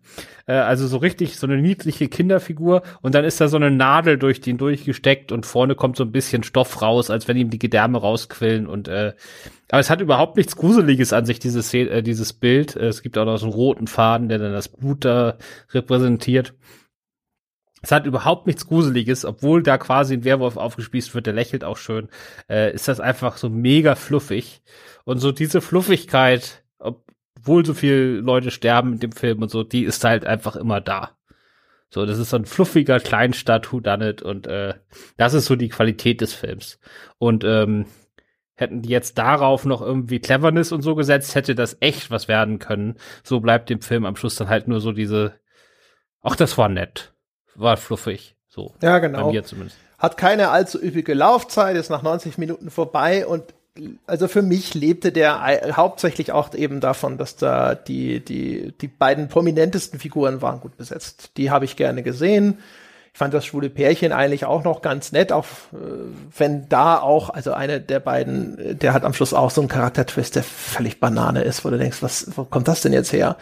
Äh, 0.48 0.54
also 0.54 0.88
so 0.88 0.98
richtig 0.98 1.38
so 1.38 1.48
eine 1.48 1.58
niedliche 1.58 2.08
Kinderfigur 2.08 2.84
und 3.02 3.16
dann 3.16 3.26
ist 3.26 3.42
da 3.42 3.48
so 3.48 3.58
eine 3.58 3.72
Nadel 3.72 4.18
durch 4.18 4.42
den 4.42 4.58
durchgesteckt 4.58 5.32
und 5.32 5.46
vorne 5.46 5.76
kommt 5.76 5.98
so 5.98 6.04
ein 6.04 6.12
bisschen 6.12 6.44
Stoff 6.44 6.82
raus, 6.82 7.10
als 7.10 7.28
wenn 7.28 7.38
ihm 7.38 7.50
die 7.50 7.60
Gedärme 7.60 8.00
rausquillen 8.00 8.68
und 8.68 8.88
äh, 8.88 9.14
aber 9.72 9.80
es 9.80 9.90
hat 9.90 10.02
überhaupt 10.02 10.36
nichts 10.36 10.58
Gruseliges 10.58 11.14
an 11.14 11.26
sich, 11.26 11.40
dieses, 11.40 11.74
äh, 11.74 12.02
dieses 12.02 12.34
Bild. 12.34 12.76
Es 12.76 13.02
gibt 13.02 13.18
auch 13.18 13.24
noch 13.24 13.38
so 13.38 13.46
einen 13.46 13.54
roten 13.54 13.88
Faden, 13.88 14.28
der 14.28 14.38
dann 14.38 14.52
das 14.52 14.68
Blut 14.68 15.06
da 15.06 15.38
repräsentiert. 15.70 16.54
Es 17.82 17.92
hat 17.92 18.06
überhaupt 18.06 18.46
nichts 18.46 18.68
Gruseliges, 18.68 19.26
obwohl 19.26 19.64
da 19.64 19.78
quasi 19.78 20.14
ein 20.14 20.24
Werwolf 20.24 20.56
aufgespießt 20.56 21.16
wird, 21.16 21.26
der 21.26 21.34
lächelt 21.34 21.64
auch 21.64 21.78
schön. 21.78 22.10
Äh, 22.48 22.74
ist 22.74 22.88
das 22.88 23.00
einfach 23.00 23.38
so 23.38 23.50
mega 23.50 23.96
fluffig. 23.96 24.62
Und 25.04 25.18
so 25.18 25.32
diese 25.32 25.62
Fluffigkeit, 25.62 26.64
obwohl 26.78 27.66
so 27.66 27.74
viele 27.74 28.20
Leute 28.20 28.52
sterben 28.52 28.94
in 28.94 29.00
dem 29.00 29.12
Film 29.12 29.42
und 29.42 29.50
so, 29.50 29.64
die 29.64 29.84
ist 29.84 30.04
halt 30.04 30.26
einfach 30.26 30.56
immer 30.56 30.80
da. 30.80 31.18
So, 31.90 32.06
das 32.06 32.20
ist 32.20 32.30
so 32.30 32.38
ein 32.38 32.46
fluffiger 32.46 33.00
Kleinstadt 33.00 33.74
Who 33.74 33.80
Done 33.80 34.12
It 34.12 34.22
und 34.22 34.48
äh, 34.48 34.76
das 35.18 35.34
ist 35.34 35.46
so 35.46 35.56
die 35.56 35.70
Qualität 35.70 36.22
des 36.22 36.34
Films. 36.34 36.80
Und 37.18 37.44
ähm, 37.44 37.88
hätten 38.54 38.84
die 38.84 38.90
jetzt 38.90 39.18
darauf 39.18 39.66
noch 39.66 39.82
irgendwie 39.82 40.20
Cleverness 40.20 40.72
und 40.72 40.84
so 40.84 40.94
gesetzt, 40.96 41.34
hätte 41.34 41.56
das 41.56 41.78
echt 41.80 42.12
was 42.12 42.28
werden 42.28 42.60
können. 42.60 42.96
So 43.24 43.40
bleibt 43.40 43.72
dem 43.72 43.82
Film 43.82 44.06
am 44.06 44.16
Schluss 44.16 44.36
dann 44.36 44.50
halt 44.50 44.68
nur 44.68 44.80
so 44.80 44.92
diese, 44.92 45.34
ach, 46.22 46.36
das 46.36 46.58
war 46.60 46.70
nett 46.70 47.12
war 47.56 47.78
fluffig. 47.78 48.36
So. 48.48 48.74
Ja, 48.82 49.00
genau. 49.00 49.26
Bei 49.26 49.32
mir 49.32 49.44
zumindest. 49.44 49.78
Hat 49.98 50.18
keine 50.18 50.50
allzu 50.50 50.82
üppige 50.82 51.14
Laufzeit, 51.14 51.76
ist 51.76 51.90
nach 51.90 52.02
90 52.02 52.38
Minuten 52.38 52.72
vorbei 52.72 53.26
und 53.26 53.44
also 54.06 54.28
für 54.28 54.42
mich 54.42 54.74
lebte 54.74 55.12
der 55.12 55.78
hauptsächlich 55.78 56.32
auch 56.32 56.54
eben 56.54 56.82
davon, 56.82 57.18
dass 57.18 57.38
da 57.38 57.74
die, 57.76 58.24
die, 58.24 58.74
die 58.80 58.88
beiden 58.88 59.30
prominentesten 59.30 60.00
Figuren 60.00 60.42
waren 60.42 60.60
gut 60.60 60.76
besetzt. 60.76 61.32
Die 61.38 61.52
habe 61.52 61.66
ich 61.66 61.78
gerne 61.78 62.04
gesehen. 62.04 62.60
Ich 63.14 63.18
fand 63.18 63.34
das 63.34 63.46
schwule 63.46 63.70
Pärchen 63.70 64.14
eigentlich 64.14 64.46
auch 64.46 64.64
noch 64.64 64.82
ganz 64.82 65.12
nett, 65.12 65.34
auch 65.34 65.46
äh, 65.74 65.78
wenn 66.38 66.70
da 66.70 66.98
auch, 66.98 67.30
also 67.30 67.52
eine 67.52 67.82
der 67.82 68.00
beiden, 68.00 68.80
der 68.80 68.94
hat 68.94 69.04
am 69.04 69.14
Schluss 69.14 69.34
auch 69.34 69.52
so 69.52 69.60
einen 69.60 69.68
Charaktertwist, 69.68 70.36
der 70.38 70.44
völlig 70.44 71.02
Banane 71.02 71.44
ist, 71.44 71.66
wo 71.66 71.70
du 71.70 71.78
denkst, 71.78 72.02
was, 72.02 72.38
wo 72.38 72.46
kommt 72.46 72.70
das 72.70 72.82
denn 72.82 72.94
jetzt 72.94 73.12
her? 73.12 73.36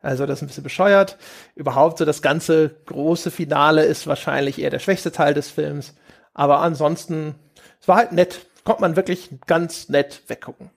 Also 0.00 0.26
das 0.26 0.38
ist 0.38 0.42
ein 0.42 0.46
bisschen 0.46 0.64
bescheuert. 0.64 1.18
Überhaupt 1.54 1.98
so 1.98 2.04
das 2.04 2.22
ganze 2.22 2.70
große 2.86 3.30
Finale 3.30 3.84
ist 3.84 4.06
wahrscheinlich 4.06 4.58
eher 4.58 4.70
der 4.70 4.78
schwächste 4.78 5.12
Teil 5.12 5.34
des 5.34 5.50
Films. 5.50 5.94
Aber 6.32 6.60
ansonsten, 6.60 7.34
es 7.80 7.88
war 7.88 7.96
halt 7.96 8.12
nett. 8.12 8.46
Konnte 8.64 8.82
man 8.82 8.96
wirklich 8.96 9.30
ganz 9.46 9.88
nett 9.88 10.22
weggucken. 10.28 10.70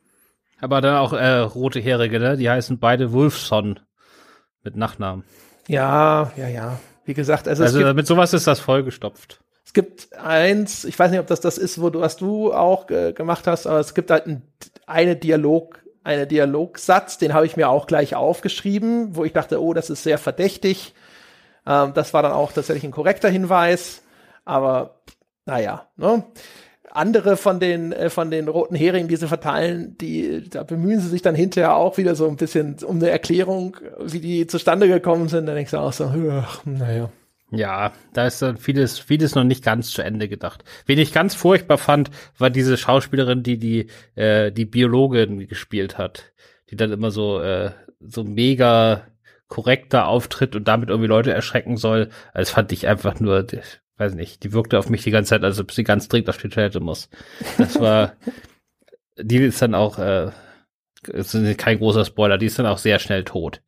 Aber 0.60 0.82
dann 0.82 0.96
auch 0.96 1.14
äh, 1.14 1.40
rote 1.40 1.80
Herige, 1.80 2.20
ne? 2.20 2.38
Die 2.38 2.50
heißen 2.50 2.80
beide 2.80 3.12
Wolfson 3.12 3.80
mit 4.64 4.76
Nachnamen. 4.76 5.26
Ja, 5.68 6.32
ja, 6.38 6.48
ja. 6.48 6.80
Wie 7.06 7.14
gesagt, 7.14 7.48
also, 7.48 7.64
also 7.64 7.80
gibt, 7.80 7.96
mit 7.96 8.08
sowas 8.08 8.34
ist 8.34 8.48
das 8.48 8.60
vollgestopft. 8.60 9.42
Es 9.66 9.74
gibt 9.74 10.14
eins, 10.14 10.86
ich 10.86 10.98
weiß 10.98 11.12
nicht, 11.12 11.20
ob 11.20 11.28
das 11.28 11.42
das 11.42 11.58
ist, 11.58 11.82
wo 11.82 11.90
du, 11.90 12.00
was 12.00 12.16
du 12.16 12.54
auch 12.54 12.90
äh, 12.90 13.12
gemacht 13.12 13.48
hast, 13.48 13.68
aber 13.68 13.80
es 13.80 13.94
gibt 13.94 14.12
halt 14.12 14.28
ein, 14.28 14.44
eine 14.86 15.16
Dialog 15.16 15.83
einen 16.04 16.28
Dialogsatz, 16.28 17.18
den 17.18 17.34
habe 17.34 17.46
ich 17.46 17.56
mir 17.56 17.70
auch 17.70 17.88
gleich 17.88 18.16
aufgeschrieben, 18.16 19.16
wo 19.16 19.24
ich 19.24 19.34
dachte, 19.34 19.62
oh, 19.62 19.74
das 19.74 19.90
ist 19.90 20.04
sehr 20.04 20.18
verdächtig. 20.18 20.94
Ähm, 21.66 21.94
das 21.94 22.14
war 22.14 22.22
dann 22.24 22.34
auch 22.34 22.52
tatsächlich 22.52 22.84
ein 22.84 22.92
korrekter 22.92 23.30
Hinweis, 23.30 24.02
aber 24.46 25.02
naja, 25.46 25.88
ne? 25.98 26.24
Andere 26.92 27.38
von 27.38 27.60
den, 27.60 27.92
äh, 27.92 28.12
von 28.12 28.30
den 28.30 28.48
roten 28.48 28.76
Heringen, 28.76 29.08
die 29.08 29.16
sie 29.16 29.28
verteilen, 29.28 29.98
die, 29.98 30.48
da 30.48 30.62
bemühen 30.62 31.00
sie 31.00 31.10
sich 31.10 31.24
dann 31.24 31.34
hinterher 31.34 31.76
auch 31.76 31.98
wieder 31.98 32.14
so 32.14 32.28
ein 32.28 32.36
bisschen 32.36 32.78
um 32.86 32.98
eine 32.98 33.10
Erklärung, 33.10 33.78
wie 34.00 34.20
die 34.20 34.46
zustande 34.46 34.88
gekommen 34.88 35.28
sind. 35.28 35.48
Dann 35.48 35.56
denkst 35.56 35.72
du 35.72 35.78
auch 35.78 35.94
so, 35.94 36.12
naja. 36.66 37.10
Ja, 37.56 37.94
da 38.14 38.26
ist 38.26 38.42
dann 38.42 38.58
vieles, 38.58 38.98
vieles 38.98 39.36
noch 39.36 39.44
nicht 39.44 39.64
ganz 39.64 39.92
zu 39.92 40.02
Ende 40.02 40.28
gedacht. 40.28 40.64
Wen 40.88 40.98
ich 40.98 41.14
ganz 41.14 41.36
furchtbar 41.36 41.78
fand, 41.78 42.10
war 42.40 42.50
diese 42.50 42.78
Schauspielerin, 42.78 43.44
die 43.44 43.60
die, 43.60 43.88
äh, 44.16 44.52
die 44.52 44.66
Biologin 44.66 45.48
gespielt 45.48 46.00
hat, 46.00 46.34
die 46.72 46.76
dann 46.76 46.92
immer 46.92 47.12
so, 47.12 47.40
äh, 47.42 47.72
so 48.00 48.24
mega 48.24 49.08
korrekter 49.48 50.08
auftritt 50.08 50.56
und 50.56 50.68
damit 50.68 50.90
irgendwie 50.90 51.08
Leute 51.08 51.32
erschrecken 51.32 51.78
soll. 51.78 52.10
Also 52.34 52.50
das 52.50 52.50
fand 52.50 52.72
ich 52.72 52.88
einfach 52.88 53.20
nur, 53.20 53.46
ich 53.54 53.82
weiß 53.98 54.16
nicht, 54.16 54.44
die 54.44 54.52
wirkte 54.52 54.80
auf 54.80 54.90
mich 54.90 55.04
die 55.04 55.12
ganze 55.12 55.30
Zeit, 55.30 55.44
als 55.44 55.60
ob 55.60 55.72
sie 55.72 55.84
ganz 55.84 56.08
dringend 56.08 56.30
auf 56.30 56.38
die 56.38 56.50
Toilette 56.50 56.80
muss. 56.80 57.08
Das 57.60 57.80
war, 57.80 58.14
die 59.18 59.38
ist 59.38 59.62
dann 59.62 59.76
auch, 59.76 60.00
äh, 60.00 60.32
ist 61.04 61.38
kein 61.60 61.78
großer 61.78 62.06
Spoiler, 62.06 62.40
die 62.40 62.48
ist 62.48 62.58
dann 62.58 62.66
auch 62.66 62.80
sehr 62.80 62.98
schnell 62.98 63.24
tot. 63.24 63.62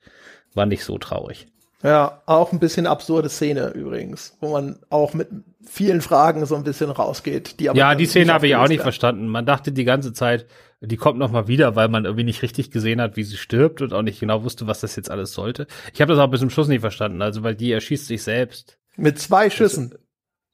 War 0.56 0.66
nicht 0.66 0.84
so 0.84 0.98
traurig. 0.98 1.46
Ja, 1.86 2.24
auch 2.26 2.52
ein 2.52 2.60
bisschen 2.60 2.88
absurde 2.88 3.30
Szene 3.30 3.70
übrigens, 3.70 4.36
wo 4.42 4.54
man 4.54 4.80
auch 4.90 5.14
mit 5.14 5.28
vielen 5.64 6.02
Fragen 6.02 6.46
so 6.48 6.56
ein 6.56 6.64
bisschen 6.64 6.90
rausgeht. 6.90 7.60
Die 7.60 7.70
aber 7.70 7.78
ja, 7.78 7.94
die 7.94 8.08
Szene 8.08 8.34
habe 8.34 8.48
ich 8.48 8.56
auch 8.56 8.68
nicht 8.68 8.82
verstanden. 8.82 9.28
Man 9.28 9.46
dachte 9.46 9.72
die 9.72 9.84
ganze 9.84 10.12
Zeit, 10.12 10.48
die 10.82 10.98
kommt 10.98 11.20
noch 11.20 11.32
mal 11.32 11.48
wieder, 11.48 11.76
weil 11.76 11.88
man 11.88 12.06
irgendwie 12.06 12.24
nicht 12.24 12.42
richtig 12.42 12.72
gesehen 12.72 13.00
hat, 13.00 13.18
wie 13.18 13.24
sie 13.24 13.38
stirbt 13.38 13.84
und 13.84 13.94
auch 13.94 14.02
nicht 14.02 14.20
genau 14.20 14.44
wusste, 14.44 14.66
was 14.66 14.80
das 14.80 14.96
jetzt 14.96 15.12
alles 15.12 15.34
sollte. 15.34 15.68
Ich 15.94 16.02
habe 16.02 16.12
das 16.12 16.20
auch 16.20 16.30
bis 16.30 16.40
zum 16.40 16.50
Schluss 16.50 16.68
nicht 16.68 16.82
verstanden, 16.82 17.22
also 17.22 17.44
weil 17.44 17.56
die 17.56 17.72
erschießt 17.72 18.08
sich 18.08 18.24
selbst. 18.24 18.80
Mit 18.98 19.20
zwei 19.20 19.52
Schüssen. 19.52 19.92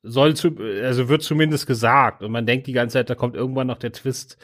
Das 0.03 0.13
soll 0.13 0.36
zu, 0.36 0.55
also 0.84 1.07
wird 1.07 1.23
zumindest 1.23 1.65
gesagt 1.65 2.23
und 2.23 2.32
man 2.32 2.45
denkt 2.45 2.67
die 2.67 2.73
ganze 2.73 2.93
Zeit, 2.93 3.09
da 3.09 3.15
kommt 3.15 3.36
irgendwann 3.36 3.67
noch 3.67 3.77
der 3.77 3.93
Twist 3.93 4.38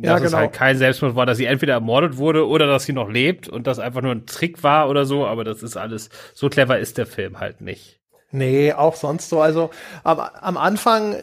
ja, 0.00 0.12
dass 0.12 0.22
genau. 0.22 0.28
es 0.28 0.34
halt 0.34 0.52
kein 0.52 0.76
Selbstmord 0.78 1.16
war, 1.16 1.26
dass 1.26 1.38
sie 1.38 1.46
entweder 1.46 1.74
ermordet 1.74 2.16
wurde 2.16 2.46
oder 2.46 2.66
dass 2.66 2.84
sie 2.84 2.92
noch 2.92 3.08
lebt 3.08 3.48
und 3.48 3.66
das 3.66 3.78
einfach 3.78 4.02
nur 4.02 4.12
ein 4.12 4.26
Trick 4.26 4.62
war 4.62 4.88
oder 4.88 5.04
so, 5.04 5.26
aber 5.26 5.44
das 5.44 5.62
ist 5.62 5.76
alles, 5.76 6.10
so 6.34 6.48
clever 6.48 6.78
ist 6.78 6.98
der 6.98 7.06
Film 7.06 7.40
halt 7.40 7.60
nicht. 7.60 7.98
Nee, 8.30 8.72
auch 8.72 8.94
sonst 8.94 9.30
so. 9.30 9.40
Also 9.40 9.70
am, 10.04 10.20
am 10.20 10.56
Anfang, 10.56 11.16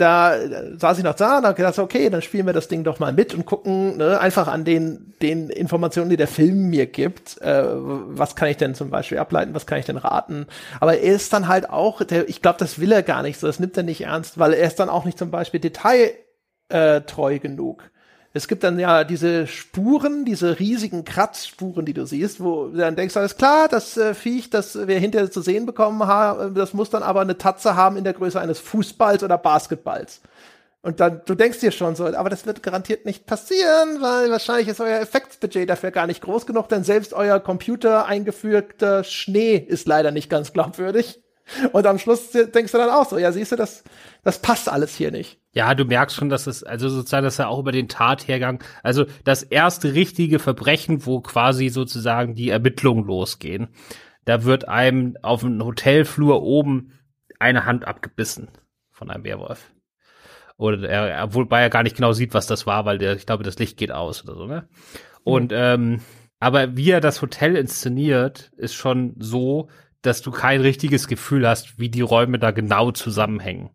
da 0.00 0.34
saß 0.78 0.98
ich 0.98 1.04
noch 1.04 1.14
da 1.14 1.38
und 1.38 1.44
habe 1.44 1.54
gedacht, 1.54 1.78
okay, 1.78 2.08
dann 2.08 2.22
spielen 2.22 2.46
wir 2.46 2.54
das 2.54 2.68
Ding 2.68 2.84
doch 2.84 2.98
mal 2.98 3.12
mit 3.12 3.34
und 3.34 3.44
gucken 3.44 3.98
ne, 3.98 4.18
einfach 4.18 4.48
an 4.48 4.64
den, 4.64 5.14
den 5.20 5.50
Informationen, 5.50 6.08
die 6.08 6.16
der 6.16 6.28
Film 6.28 6.70
mir 6.70 6.86
gibt, 6.86 7.40
äh, 7.42 7.64
was 7.66 8.34
kann 8.34 8.48
ich 8.48 8.56
denn 8.56 8.74
zum 8.74 8.88
Beispiel 8.88 9.18
ableiten, 9.18 9.54
was 9.54 9.66
kann 9.66 9.78
ich 9.78 9.84
denn 9.84 9.98
raten. 9.98 10.46
Aber 10.80 10.96
er 10.98 11.14
ist 11.14 11.32
dann 11.34 11.48
halt 11.48 11.68
auch, 11.68 12.02
der, 12.02 12.28
ich 12.28 12.40
glaube, 12.40 12.58
das 12.58 12.78
will 12.78 12.92
er 12.92 13.02
gar 13.02 13.22
nicht 13.22 13.38
so, 13.38 13.46
das 13.46 13.60
nimmt 13.60 13.76
er 13.76 13.82
nicht 13.82 14.02
ernst, 14.02 14.38
weil 14.38 14.54
er 14.54 14.66
ist 14.66 14.80
dann 14.80 14.88
auch 14.88 15.04
nicht 15.04 15.18
zum 15.18 15.30
Beispiel 15.30 15.60
detailtreu 15.60 17.38
genug. 17.38 17.90
Es 18.32 18.46
gibt 18.46 18.62
dann 18.62 18.78
ja 18.78 19.02
diese 19.02 19.48
Spuren, 19.48 20.24
diese 20.24 20.60
riesigen 20.60 21.04
Kratzspuren, 21.04 21.84
die 21.84 21.94
du 21.94 22.06
siehst, 22.06 22.40
wo 22.42 22.68
du 22.68 22.78
dann 22.78 22.94
denkst, 22.94 23.16
alles 23.16 23.36
klar, 23.36 23.66
das 23.66 23.96
äh, 23.96 24.14
Viech, 24.14 24.50
das 24.50 24.86
wir 24.86 25.00
hinterher 25.00 25.30
zu 25.30 25.40
sehen 25.40 25.66
bekommen 25.66 26.06
haben, 26.06 26.54
das 26.54 26.72
muss 26.72 26.90
dann 26.90 27.02
aber 27.02 27.22
eine 27.22 27.38
Tatze 27.38 27.74
haben 27.74 27.96
in 27.96 28.04
der 28.04 28.12
Größe 28.12 28.40
eines 28.40 28.60
Fußballs 28.60 29.24
oder 29.24 29.36
Basketballs. 29.36 30.20
Und 30.82 31.00
dann, 31.00 31.22
du 31.26 31.34
denkst 31.34 31.58
dir 31.58 31.72
schon 31.72 31.96
so, 31.96 32.06
aber 32.06 32.30
das 32.30 32.46
wird 32.46 32.62
garantiert 32.62 33.04
nicht 33.04 33.26
passieren, 33.26 34.00
weil 34.00 34.30
wahrscheinlich 34.30 34.68
ist 34.68 34.80
euer 34.80 35.00
Effektsbudget 35.00 35.68
dafür 35.68 35.90
gar 35.90 36.06
nicht 36.06 36.22
groß 36.22 36.46
genug, 36.46 36.68
denn 36.68 36.84
selbst 36.84 37.12
euer 37.12 37.40
Computer 37.40 38.06
eingeführter 38.06 39.02
Schnee 39.02 39.56
ist 39.56 39.88
leider 39.88 40.12
nicht 40.12 40.30
ganz 40.30 40.52
glaubwürdig. 40.52 41.20
Und 41.72 41.84
am 41.84 41.98
Schluss 41.98 42.30
denkst 42.30 42.70
du 42.70 42.78
dann 42.78 42.90
auch 42.90 43.08
so, 43.08 43.18
ja, 43.18 43.32
siehst 43.32 43.50
du, 43.52 43.56
das, 43.56 43.82
das 44.22 44.38
passt 44.38 44.68
alles 44.68 44.94
hier 44.94 45.10
nicht. 45.10 45.39
Ja, 45.52 45.74
du 45.74 45.84
merkst 45.84 46.16
schon, 46.16 46.28
dass 46.28 46.46
es, 46.46 46.62
also 46.62 46.88
sozusagen, 46.88 47.24
dass 47.24 47.40
er 47.40 47.48
auch 47.48 47.58
über 47.58 47.72
den 47.72 47.88
Tathergang, 47.88 48.62
also 48.84 49.06
das 49.24 49.42
erste 49.42 49.94
richtige 49.94 50.38
Verbrechen, 50.38 51.04
wo 51.06 51.20
quasi 51.20 51.68
sozusagen 51.70 52.36
die 52.36 52.50
Ermittlungen 52.50 53.04
losgehen, 53.04 53.68
da 54.24 54.44
wird 54.44 54.68
einem 54.68 55.16
auf 55.22 55.40
dem 55.40 55.62
Hotelflur 55.62 56.42
oben 56.42 56.92
eine 57.40 57.64
Hand 57.64 57.84
abgebissen 57.84 58.48
von 58.92 59.10
einem 59.10 59.24
Werwolf. 59.24 59.72
Oder 60.56 60.88
er, 60.88 61.34
wobei 61.34 61.62
er 61.62 61.70
gar 61.70 61.82
nicht 61.82 61.96
genau 61.96 62.12
sieht, 62.12 62.34
was 62.34 62.46
das 62.46 62.66
war, 62.66 62.84
weil 62.84 62.98
der, 62.98 63.16
ich 63.16 63.26
glaube, 63.26 63.42
das 63.42 63.58
Licht 63.58 63.76
geht 63.78 63.90
aus 63.90 64.22
oder 64.22 64.34
so, 64.36 64.46
ne? 64.46 64.68
Und, 65.24 65.52
mhm. 65.52 65.58
ähm, 65.58 66.00
aber 66.38 66.76
wie 66.76 66.90
er 66.90 67.00
das 67.00 67.22
Hotel 67.22 67.56
inszeniert, 67.56 68.52
ist 68.56 68.74
schon 68.74 69.14
so, 69.18 69.68
dass 70.02 70.22
du 70.22 70.30
kein 70.30 70.60
richtiges 70.60 71.08
Gefühl 71.08 71.48
hast, 71.48 71.78
wie 71.78 71.88
die 71.88 72.00
Räume 72.00 72.38
da 72.38 72.50
genau 72.50 72.90
zusammenhängen. 72.92 73.70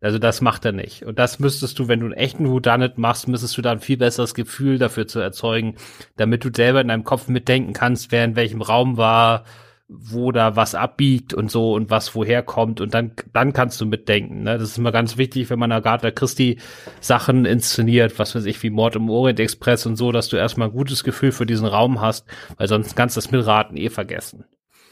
Also 0.00 0.18
das 0.18 0.40
macht 0.40 0.64
er 0.64 0.72
nicht. 0.72 1.04
Und 1.04 1.18
das 1.18 1.38
müsstest 1.38 1.78
du, 1.78 1.88
wenn 1.88 2.00
du 2.00 2.06
einen 2.06 2.14
echten 2.14 2.48
Whodunit 2.48 2.96
machst, 2.96 3.28
müsstest 3.28 3.58
du 3.58 3.62
da 3.62 3.72
ein 3.72 3.80
viel 3.80 3.98
besseres 3.98 4.34
Gefühl 4.34 4.78
dafür 4.78 5.06
zu 5.06 5.20
erzeugen, 5.20 5.76
damit 6.16 6.44
du 6.44 6.50
selber 6.54 6.80
in 6.80 6.88
deinem 6.88 7.04
Kopf 7.04 7.28
mitdenken 7.28 7.74
kannst, 7.74 8.10
wer 8.10 8.24
in 8.24 8.36
welchem 8.36 8.62
Raum 8.62 8.96
war, 8.96 9.44
wo 9.92 10.30
da 10.30 10.54
was 10.54 10.76
abbiegt 10.76 11.34
und 11.34 11.50
so 11.50 11.74
und 11.74 11.90
was 11.90 12.14
woher 12.14 12.44
kommt 12.44 12.80
und 12.80 12.94
dann 12.94 13.12
dann 13.32 13.52
kannst 13.52 13.80
du 13.80 13.86
mitdenken. 13.86 14.44
Ne? 14.44 14.56
Das 14.56 14.70
ist 14.70 14.78
immer 14.78 14.92
ganz 14.92 15.16
wichtig, 15.18 15.50
wenn 15.50 15.58
man 15.58 15.72
Agatha 15.72 16.12
Christie 16.12 16.58
Sachen 17.00 17.44
inszeniert, 17.44 18.18
was 18.18 18.34
weiß 18.36 18.44
ich, 18.44 18.62
wie 18.62 18.70
Mord 18.70 18.94
im 18.94 19.10
Orient 19.10 19.40
Express 19.40 19.86
und 19.86 19.96
so, 19.96 20.12
dass 20.12 20.28
du 20.28 20.36
erstmal 20.36 20.68
ein 20.68 20.74
gutes 20.74 21.02
Gefühl 21.02 21.32
für 21.32 21.44
diesen 21.44 21.66
Raum 21.66 22.00
hast, 22.00 22.24
weil 22.56 22.68
sonst 22.68 22.94
kannst 22.94 23.16
du 23.16 23.20
das 23.20 23.32
Mitraten 23.32 23.76
eh 23.76 23.90
vergessen. 23.90 24.44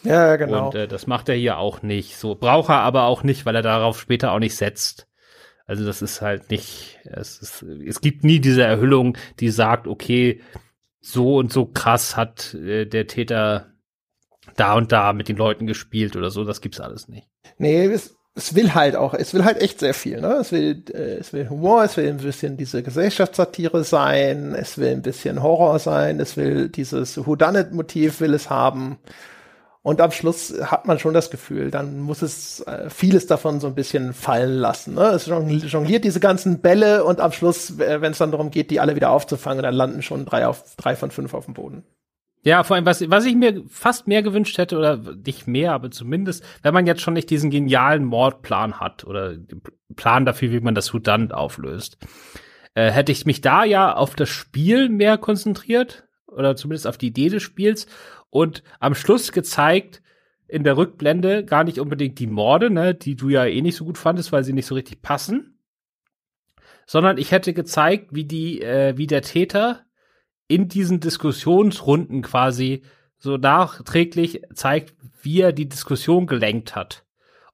Ja, 0.02 0.36
genau. 0.36 0.68
Und 0.68 0.74
äh, 0.74 0.88
das 0.88 1.06
macht 1.06 1.28
er 1.28 1.34
hier 1.34 1.58
auch 1.58 1.82
nicht. 1.82 2.16
So 2.16 2.34
braucht 2.34 2.70
er 2.70 2.80
aber 2.80 3.04
auch 3.04 3.22
nicht, 3.22 3.46
weil 3.46 3.56
er 3.56 3.62
darauf 3.62 4.00
später 4.00 4.32
auch 4.32 4.38
nicht 4.38 4.56
setzt. 4.56 5.08
Also 5.66 5.84
das 5.84 6.00
ist 6.00 6.22
halt 6.22 6.50
nicht, 6.50 6.98
es, 7.04 7.38
ist, 7.38 7.62
es 7.62 8.00
gibt 8.00 8.24
nie 8.24 8.40
diese 8.40 8.62
Erhüllung, 8.62 9.18
die 9.38 9.50
sagt, 9.50 9.86
okay, 9.86 10.40
so 11.00 11.36
und 11.36 11.52
so 11.52 11.66
krass 11.66 12.16
hat 12.16 12.54
äh, 12.54 12.86
der 12.86 13.06
Täter 13.06 13.66
da 14.56 14.74
und 14.74 14.92
da 14.92 15.12
mit 15.12 15.28
den 15.28 15.36
Leuten 15.36 15.66
gespielt 15.66 16.16
oder 16.16 16.30
so, 16.30 16.44
das 16.44 16.62
gibt's 16.62 16.80
alles 16.80 17.08
nicht. 17.08 17.28
Nee, 17.58 17.84
es, 17.84 18.16
es 18.34 18.54
will 18.54 18.72
halt 18.74 18.96
auch, 18.96 19.12
es 19.12 19.34
will 19.34 19.44
halt 19.44 19.60
echt 19.60 19.80
sehr 19.80 19.94
viel, 19.94 20.20
ne? 20.20 20.34
Es 20.40 20.52
will, 20.52 20.84
äh, 20.92 21.16
es 21.18 21.32
will 21.34 21.50
Humor, 21.50 21.84
es 21.84 21.96
will 21.96 22.08
ein 22.08 22.18
bisschen 22.18 22.56
diese 22.56 22.82
Gesellschaftssatire 22.82 23.84
sein, 23.84 24.54
es 24.54 24.78
will 24.78 24.88
ein 24.88 25.02
bisschen 25.02 25.42
Horror 25.42 25.78
sein, 25.78 26.18
es 26.18 26.36
will 26.36 26.68
dieses 26.68 27.18
Whodunit-Motiv 27.18 28.20
will 28.20 28.32
es 28.32 28.48
haben. 28.48 28.98
Und 29.88 30.02
am 30.02 30.10
Schluss 30.10 30.52
hat 30.60 30.86
man 30.86 30.98
schon 30.98 31.14
das 31.14 31.30
Gefühl, 31.30 31.70
dann 31.70 32.00
muss 32.00 32.20
es 32.20 32.60
äh, 32.66 32.90
vieles 32.90 33.26
davon 33.26 33.58
so 33.58 33.68
ein 33.68 33.74
bisschen 33.74 34.12
fallen 34.12 34.58
lassen. 34.58 34.96
Ne? 34.96 35.04
Es 35.04 35.24
jongliert 35.24 36.04
diese 36.04 36.20
ganzen 36.20 36.60
Bälle 36.60 37.04
und 37.04 37.20
am 37.20 37.32
Schluss, 37.32 37.78
wenn 37.78 38.12
es 38.12 38.18
dann 38.18 38.30
darum 38.30 38.50
geht, 38.50 38.70
die 38.70 38.80
alle 38.80 38.96
wieder 38.96 39.10
aufzufangen, 39.10 39.62
dann 39.62 39.72
landen 39.72 40.02
schon 40.02 40.26
drei, 40.26 40.46
auf, 40.46 40.76
drei 40.76 40.94
von 40.94 41.10
fünf 41.10 41.32
auf 41.32 41.46
dem 41.46 41.54
Boden. 41.54 41.84
Ja, 42.42 42.64
vor 42.64 42.76
allem, 42.76 42.84
was, 42.84 43.00
was 43.08 43.24
ich 43.24 43.34
mir 43.34 43.62
fast 43.70 44.06
mehr 44.06 44.22
gewünscht 44.22 44.58
hätte, 44.58 44.76
oder 44.76 44.98
nicht 44.98 45.46
mehr, 45.46 45.72
aber 45.72 45.90
zumindest, 45.90 46.44
wenn 46.60 46.74
man 46.74 46.86
jetzt 46.86 47.00
schon 47.00 47.14
nicht 47.14 47.30
diesen 47.30 47.48
genialen 47.48 48.04
Mordplan 48.04 48.80
hat 48.80 49.04
oder 49.06 49.36
Plan 49.96 50.26
dafür, 50.26 50.50
wie 50.52 50.60
man 50.60 50.74
das 50.74 50.92
Houdan 50.92 51.32
auflöst, 51.32 51.96
äh, 52.74 52.90
hätte 52.90 53.10
ich 53.10 53.24
mich 53.24 53.40
da 53.40 53.64
ja 53.64 53.94
auf 53.94 54.16
das 54.16 54.28
Spiel 54.28 54.90
mehr 54.90 55.16
konzentriert 55.16 56.04
oder 56.26 56.56
zumindest 56.56 56.86
auf 56.86 56.98
die 56.98 57.06
Idee 57.06 57.30
des 57.30 57.42
Spiels 57.42 57.86
und 58.30 58.62
am 58.80 58.94
Schluss 58.94 59.32
gezeigt 59.32 60.02
in 60.46 60.64
der 60.64 60.76
Rückblende 60.76 61.44
gar 61.44 61.64
nicht 61.64 61.78
unbedingt 61.78 62.18
die 62.18 62.26
Morde, 62.26 62.70
ne, 62.70 62.94
die 62.94 63.16
du 63.16 63.28
ja 63.28 63.44
eh 63.44 63.60
nicht 63.60 63.76
so 63.76 63.84
gut 63.84 63.98
fandest, 63.98 64.32
weil 64.32 64.44
sie 64.44 64.54
nicht 64.54 64.66
so 64.66 64.74
richtig 64.74 65.02
passen, 65.02 65.58
sondern 66.86 67.18
ich 67.18 67.32
hätte 67.32 67.52
gezeigt, 67.52 68.08
wie 68.14 68.24
die, 68.24 68.62
äh, 68.62 68.96
wie 68.96 69.06
der 69.06 69.22
Täter 69.22 69.84
in 70.48 70.68
diesen 70.68 71.00
Diskussionsrunden 71.00 72.22
quasi 72.22 72.82
so 73.18 73.36
nachträglich 73.36 74.42
zeigt, 74.54 74.94
wie 75.22 75.42
er 75.42 75.52
die 75.52 75.68
Diskussion 75.68 76.26
gelenkt 76.26 76.74
hat 76.74 77.04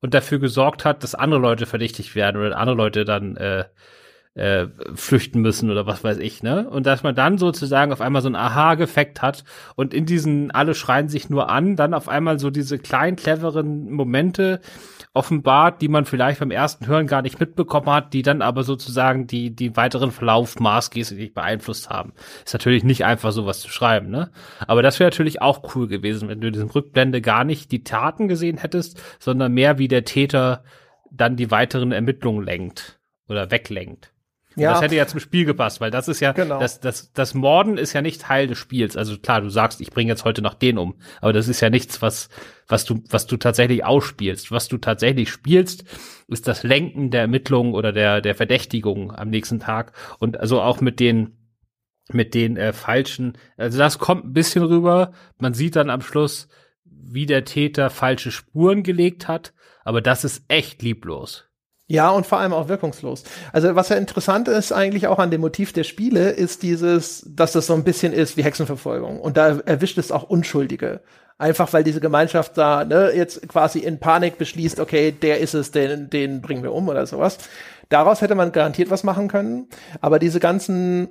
und 0.00 0.14
dafür 0.14 0.38
gesorgt 0.38 0.84
hat, 0.84 1.02
dass 1.02 1.16
andere 1.16 1.40
Leute 1.40 1.66
verdächtigt 1.66 2.14
werden 2.14 2.40
oder 2.40 2.56
andere 2.56 2.76
Leute 2.76 3.04
dann 3.04 3.36
äh, 3.36 3.64
äh, 4.34 4.66
flüchten 4.94 5.42
müssen 5.42 5.70
oder 5.70 5.86
was 5.86 6.02
weiß 6.02 6.18
ich, 6.18 6.42
ne? 6.42 6.68
Und 6.68 6.86
dass 6.86 7.04
man 7.04 7.14
dann 7.14 7.38
sozusagen 7.38 7.92
auf 7.92 8.00
einmal 8.00 8.20
so 8.20 8.28
ein 8.28 8.34
Aha-Gefekt 8.34 9.22
hat 9.22 9.44
und 9.76 9.94
in 9.94 10.06
diesen 10.06 10.50
alle 10.50 10.74
schreien 10.74 11.08
sich 11.08 11.30
nur 11.30 11.50
an, 11.50 11.76
dann 11.76 11.94
auf 11.94 12.08
einmal 12.08 12.40
so 12.40 12.50
diese 12.50 12.78
kleinen, 12.78 13.16
cleveren 13.16 13.92
Momente 13.92 14.60
offenbart, 15.12 15.80
die 15.80 15.88
man 15.88 16.04
vielleicht 16.04 16.40
beim 16.40 16.50
ersten 16.50 16.88
Hören 16.88 17.06
gar 17.06 17.22
nicht 17.22 17.38
mitbekommen 17.38 17.88
hat, 17.88 18.12
die 18.12 18.22
dann 18.22 18.42
aber 18.42 18.64
sozusagen 18.64 19.28
die, 19.28 19.54
die 19.54 19.76
weiteren 19.76 20.10
Verlauf 20.10 20.58
maßgeblich 20.58 21.32
beeinflusst 21.32 21.88
haben. 21.88 22.12
Ist 22.44 22.54
natürlich 22.54 22.82
nicht 22.82 23.04
einfach 23.04 23.30
sowas 23.30 23.60
zu 23.60 23.70
schreiben, 23.70 24.10
ne? 24.10 24.32
Aber 24.66 24.82
das 24.82 24.98
wäre 24.98 25.10
natürlich 25.10 25.42
auch 25.42 25.76
cool 25.76 25.86
gewesen, 25.86 26.28
wenn 26.28 26.40
du 26.40 26.48
in 26.48 26.52
diesem 26.52 26.70
Rückblende 26.70 27.20
gar 27.20 27.44
nicht 27.44 27.70
die 27.70 27.84
Taten 27.84 28.26
gesehen 28.26 28.58
hättest, 28.58 29.00
sondern 29.20 29.52
mehr 29.52 29.78
wie 29.78 29.86
der 29.86 30.04
Täter 30.04 30.64
dann 31.12 31.36
die 31.36 31.52
weiteren 31.52 31.92
Ermittlungen 31.92 32.42
lenkt 32.42 32.98
oder 33.28 33.52
weglenkt. 33.52 34.13
Ja. 34.56 34.72
Das 34.72 34.82
hätte 34.82 34.94
ja 34.94 35.06
zum 35.06 35.20
Spiel 35.20 35.44
gepasst, 35.44 35.80
weil 35.80 35.90
das 35.90 36.08
ist 36.08 36.20
ja, 36.20 36.32
genau. 36.32 36.60
das, 36.60 36.80
das, 36.80 37.12
das 37.12 37.34
Morden 37.34 37.76
ist 37.76 37.92
ja 37.92 38.02
nicht 38.02 38.20
Teil 38.20 38.46
des 38.46 38.58
Spiels. 38.58 38.96
Also 38.96 39.18
klar, 39.18 39.40
du 39.40 39.48
sagst, 39.48 39.80
ich 39.80 39.90
bringe 39.90 40.10
jetzt 40.10 40.24
heute 40.24 40.42
noch 40.42 40.54
den 40.54 40.78
um, 40.78 40.94
aber 41.20 41.32
das 41.32 41.48
ist 41.48 41.60
ja 41.60 41.70
nichts, 41.70 42.02
was, 42.02 42.28
was 42.68 42.84
du, 42.84 43.02
was 43.10 43.26
du 43.26 43.36
tatsächlich 43.36 43.84
ausspielst. 43.84 44.50
Was 44.50 44.68
du 44.68 44.78
tatsächlich 44.78 45.30
spielst, 45.30 45.84
ist 46.28 46.46
das 46.46 46.62
Lenken 46.62 47.10
der 47.10 47.22
Ermittlungen 47.22 47.74
oder 47.74 47.92
der, 47.92 48.20
der 48.20 48.34
Verdächtigung 48.34 49.12
am 49.12 49.30
nächsten 49.30 49.60
Tag 49.60 49.92
und 50.18 50.38
also 50.38 50.60
auch 50.60 50.80
mit 50.80 51.00
den, 51.00 51.36
mit 52.12 52.34
den 52.34 52.56
äh, 52.56 52.72
falschen, 52.72 53.36
also 53.56 53.78
das 53.78 53.98
kommt 53.98 54.24
ein 54.24 54.32
bisschen 54.32 54.62
rüber. 54.62 55.12
Man 55.38 55.54
sieht 55.54 55.76
dann 55.76 55.90
am 55.90 56.02
Schluss, 56.02 56.48
wie 56.84 57.26
der 57.26 57.44
Täter 57.44 57.90
falsche 57.90 58.30
Spuren 58.30 58.82
gelegt 58.82 59.26
hat, 59.26 59.52
aber 59.84 60.00
das 60.00 60.24
ist 60.24 60.44
echt 60.48 60.82
lieblos. 60.82 61.48
Ja, 61.86 62.08
und 62.10 62.26
vor 62.26 62.38
allem 62.38 62.54
auch 62.54 62.68
wirkungslos. 62.68 63.24
Also 63.52 63.74
was 63.74 63.90
ja 63.90 63.96
interessant 63.96 64.48
ist 64.48 64.72
eigentlich 64.72 65.06
auch 65.06 65.18
an 65.18 65.30
dem 65.30 65.42
Motiv 65.42 65.72
der 65.74 65.84
Spiele, 65.84 66.30
ist 66.30 66.62
dieses, 66.62 67.26
dass 67.28 67.52
das 67.52 67.66
so 67.66 67.74
ein 67.74 67.84
bisschen 67.84 68.14
ist 68.14 68.38
wie 68.38 68.44
Hexenverfolgung. 68.44 69.20
Und 69.20 69.36
da 69.36 69.58
erwischt 69.66 69.98
es 69.98 70.10
auch 70.10 70.22
Unschuldige. 70.22 71.02
Einfach 71.36 71.72
weil 71.72 71.84
diese 71.84 72.00
Gemeinschaft 72.00 72.56
da 72.56 72.84
ne, 72.84 73.12
jetzt 73.14 73.46
quasi 73.48 73.80
in 73.80 74.00
Panik 74.00 74.38
beschließt, 74.38 74.80
okay, 74.80 75.12
der 75.12 75.40
ist 75.40 75.52
es, 75.52 75.72
den, 75.72 76.08
den 76.08 76.40
bringen 76.40 76.62
wir 76.62 76.72
um 76.72 76.88
oder 76.88 77.06
sowas. 77.06 77.38
Daraus 77.90 78.22
hätte 78.22 78.34
man 78.34 78.52
garantiert 78.52 78.88
was 78.88 79.04
machen 79.04 79.28
können. 79.28 79.68
Aber 80.00 80.18
diese 80.18 80.40
ganzen 80.40 81.08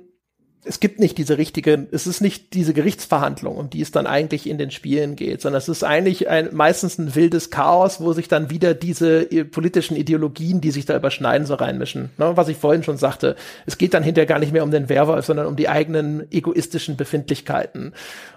es 0.64 0.80
gibt 0.80 0.98
nicht 0.98 1.18
diese 1.18 1.38
richtige, 1.38 1.86
es 1.92 2.06
ist 2.06 2.20
nicht 2.20 2.54
diese 2.54 2.72
Gerichtsverhandlung, 2.72 3.56
um 3.56 3.70
die 3.70 3.82
es 3.82 3.90
dann 3.90 4.06
eigentlich 4.06 4.48
in 4.48 4.58
den 4.58 4.70
Spielen 4.70 5.16
geht, 5.16 5.42
sondern 5.42 5.58
es 5.58 5.68
ist 5.68 5.84
eigentlich 5.84 6.28
ein, 6.28 6.48
meistens 6.52 6.98
ein 6.98 7.14
wildes 7.14 7.50
Chaos, 7.50 8.00
wo 8.00 8.12
sich 8.12 8.28
dann 8.28 8.50
wieder 8.50 8.74
diese 8.74 9.24
politischen 9.44 9.96
Ideologien, 9.96 10.60
die 10.60 10.70
sich 10.70 10.86
da 10.86 10.96
überschneiden, 10.96 11.46
so 11.46 11.54
reinmischen. 11.54 12.10
Ne, 12.16 12.36
was 12.36 12.48
ich 12.48 12.56
vorhin 12.56 12.82
schon 12.82 12.96
sagte, 12.96 13.36
es 13.66 13.78
geht 13.78 13.94
dann 13.94 14.02
hinterher 14.02 14.26
gar 14.26 14.38
nicht 14.38 14.52
mehr 14.52 14.64
um 14.64 14.70
den 14.70 14.88
Werwolf, 14.88 15.26
sondern 15.26 15.46
um 15.46 15.56
die 15.56 15.68
eigenen 15.68 16.26
egoistischen 16.30 16.96
Befindlichkeiten. 16.96 17.92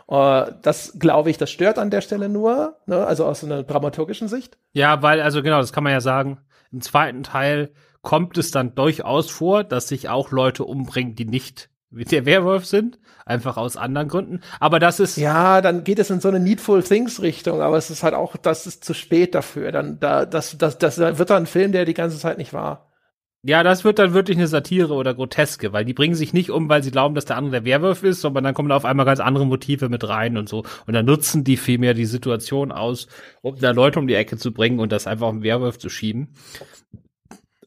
Uh, 0.09 0.45
das 0.61 0.97
glaube 0.99 1.30
ich, 1.30 1.38
das 1.38 1.51
stört 1.51 1.78
an 1.78 1.89
der 1.89 2.01
Stelle 2.01 2.30
nur, 2.30 2.78
ne, 2.86 3.05
also 3.05 3.25
aus 3.25 3.43
einer 3.43 3.63
dramaturgischen 3.63 4.28
Sicht. 4.28 4.57
Ja, 4.73 5.01
weil, 5.01 5.21
also 5.21 5.41
genau, 5.41 5.59
das 5.59 5.73
kann 5.73 5.84
man 5.84 5.93
ja 5.93 6.01
sagen. 6.01 6.39
Im 6.71 6.82
zweiten 6.82 7.23
Teil 7.23 7.71
kommt 8.01 8.38
es 8.38 8.51
dann 8.51 8.75
durchaus 8.75 9.30
vor, 9.30 9.63
dass 9.63 9.88
sich 9.88 10.09
auch 10.09 10.32
Leute 10.32 10.63
umbringen, 10.63 11.15
die 11.15 11.25
nicht 11.25 11.69
der 11.89 12.25
Werwolf 12.25 12.65
sind, 12.65 12.99
einfach 13.25 13.57
aus 13.57 13.77
anderen 13.77 14.07
Gründen. 14.07 14.41
Aber 14.59 14.79
das 14.79 14.99
ist 14.99 15.17
ja, 15.17 15.61
dann 15.61 15.83
geht 15.83 15.99
es 15.99 16.09
in 16.09 16.19
so 16.19 16.27
eine 16.27 16.39
Needful 16.39 16.83
Things 16.83 17.21
Richtung, 17.21 17.61
aber 17.61 17.77
es 17.77 17.89
ist 17.89 18.03
halt 18.03 18.13
auch, 18.13 18.35
das 18.38 18.67
ist 18.67 18.83
zu 18.83 18.93
spät 18.93 19.35
dafür. 19.35 19.71
Dann 19.71 19.99
da, 19.99 20.25
das, 20.25 20.57
das, 20.57 20.77
das 20.77 20.97
wird 20.97 21.29
dann 21.29 21.43
ein 21.43 21.47
Film, 21.47 21.71
der 21.71 21.85
die 21.85 21.93
ganze 21.93 22.19
Zeit 22.19 22.38
nicht 22.38 22.53
war. 22.53 22.88
Ja, 23.43 23.63
das 23.63 23.85
wird 23.85 23.99
dann 23.99 24.13
wirklich 24.13 24.35
eine 24.38 24.47
Satire 24.47 24.93
oder 24.93 25.13
Groteske, 25.13 25.71
weil 25.71 25.85
die 25.85 25.93
bringen 25.93 26.15
sich 26.15 26.33
nicht 26.33 26.49
um, 26.49 26.67
weil 26.67 26.83
sie 26.83 26.91
glauben, 26.91 27.15
dass 27.15 27.25
der 27.25 27.38
andere 27.38 27.61
der 27.61 27.65
Werwolf 27.65 28.03
ist, 28.03 28.19
sondern 28.19 28.43
dann 28.43 28.53
kommen 28.53 28.67
da 28.67 28.75
auf 28.75 28.83
einmal 28.83 29.05
ganz 29.05 29.19
andere 29.19 29.45
Motive 29.45 29.88
mit 29.89 30.07
rein 30.07 30.38
und 30.38 30.49
so. 30.49 30.65
Und 30.85 30.93
dann 30.93 31.05
nutzen 31.05 31.43
die 31.43 31.55
vielmehr 31.55 31.93
die 31.93 32.05
Situation 32.05 32.71
aus, 32.71 33.07
um 33.41 33.57
da 33.57 33.71
Leute 33.71 33.99
um 33.99 34.07
die 34.07 34.15
Ecke 34.15 34.38
zu 34.38 34.51
bringen 34.51 34.79
und 34.79 34.91
das 34.91 35.07
einfach 35.07 35.27
auf 35.27 35.33
den 35.33 35.43
Werwolf 35.43 35.77
zu 35.77 35.88
schieben. 35.88 36.33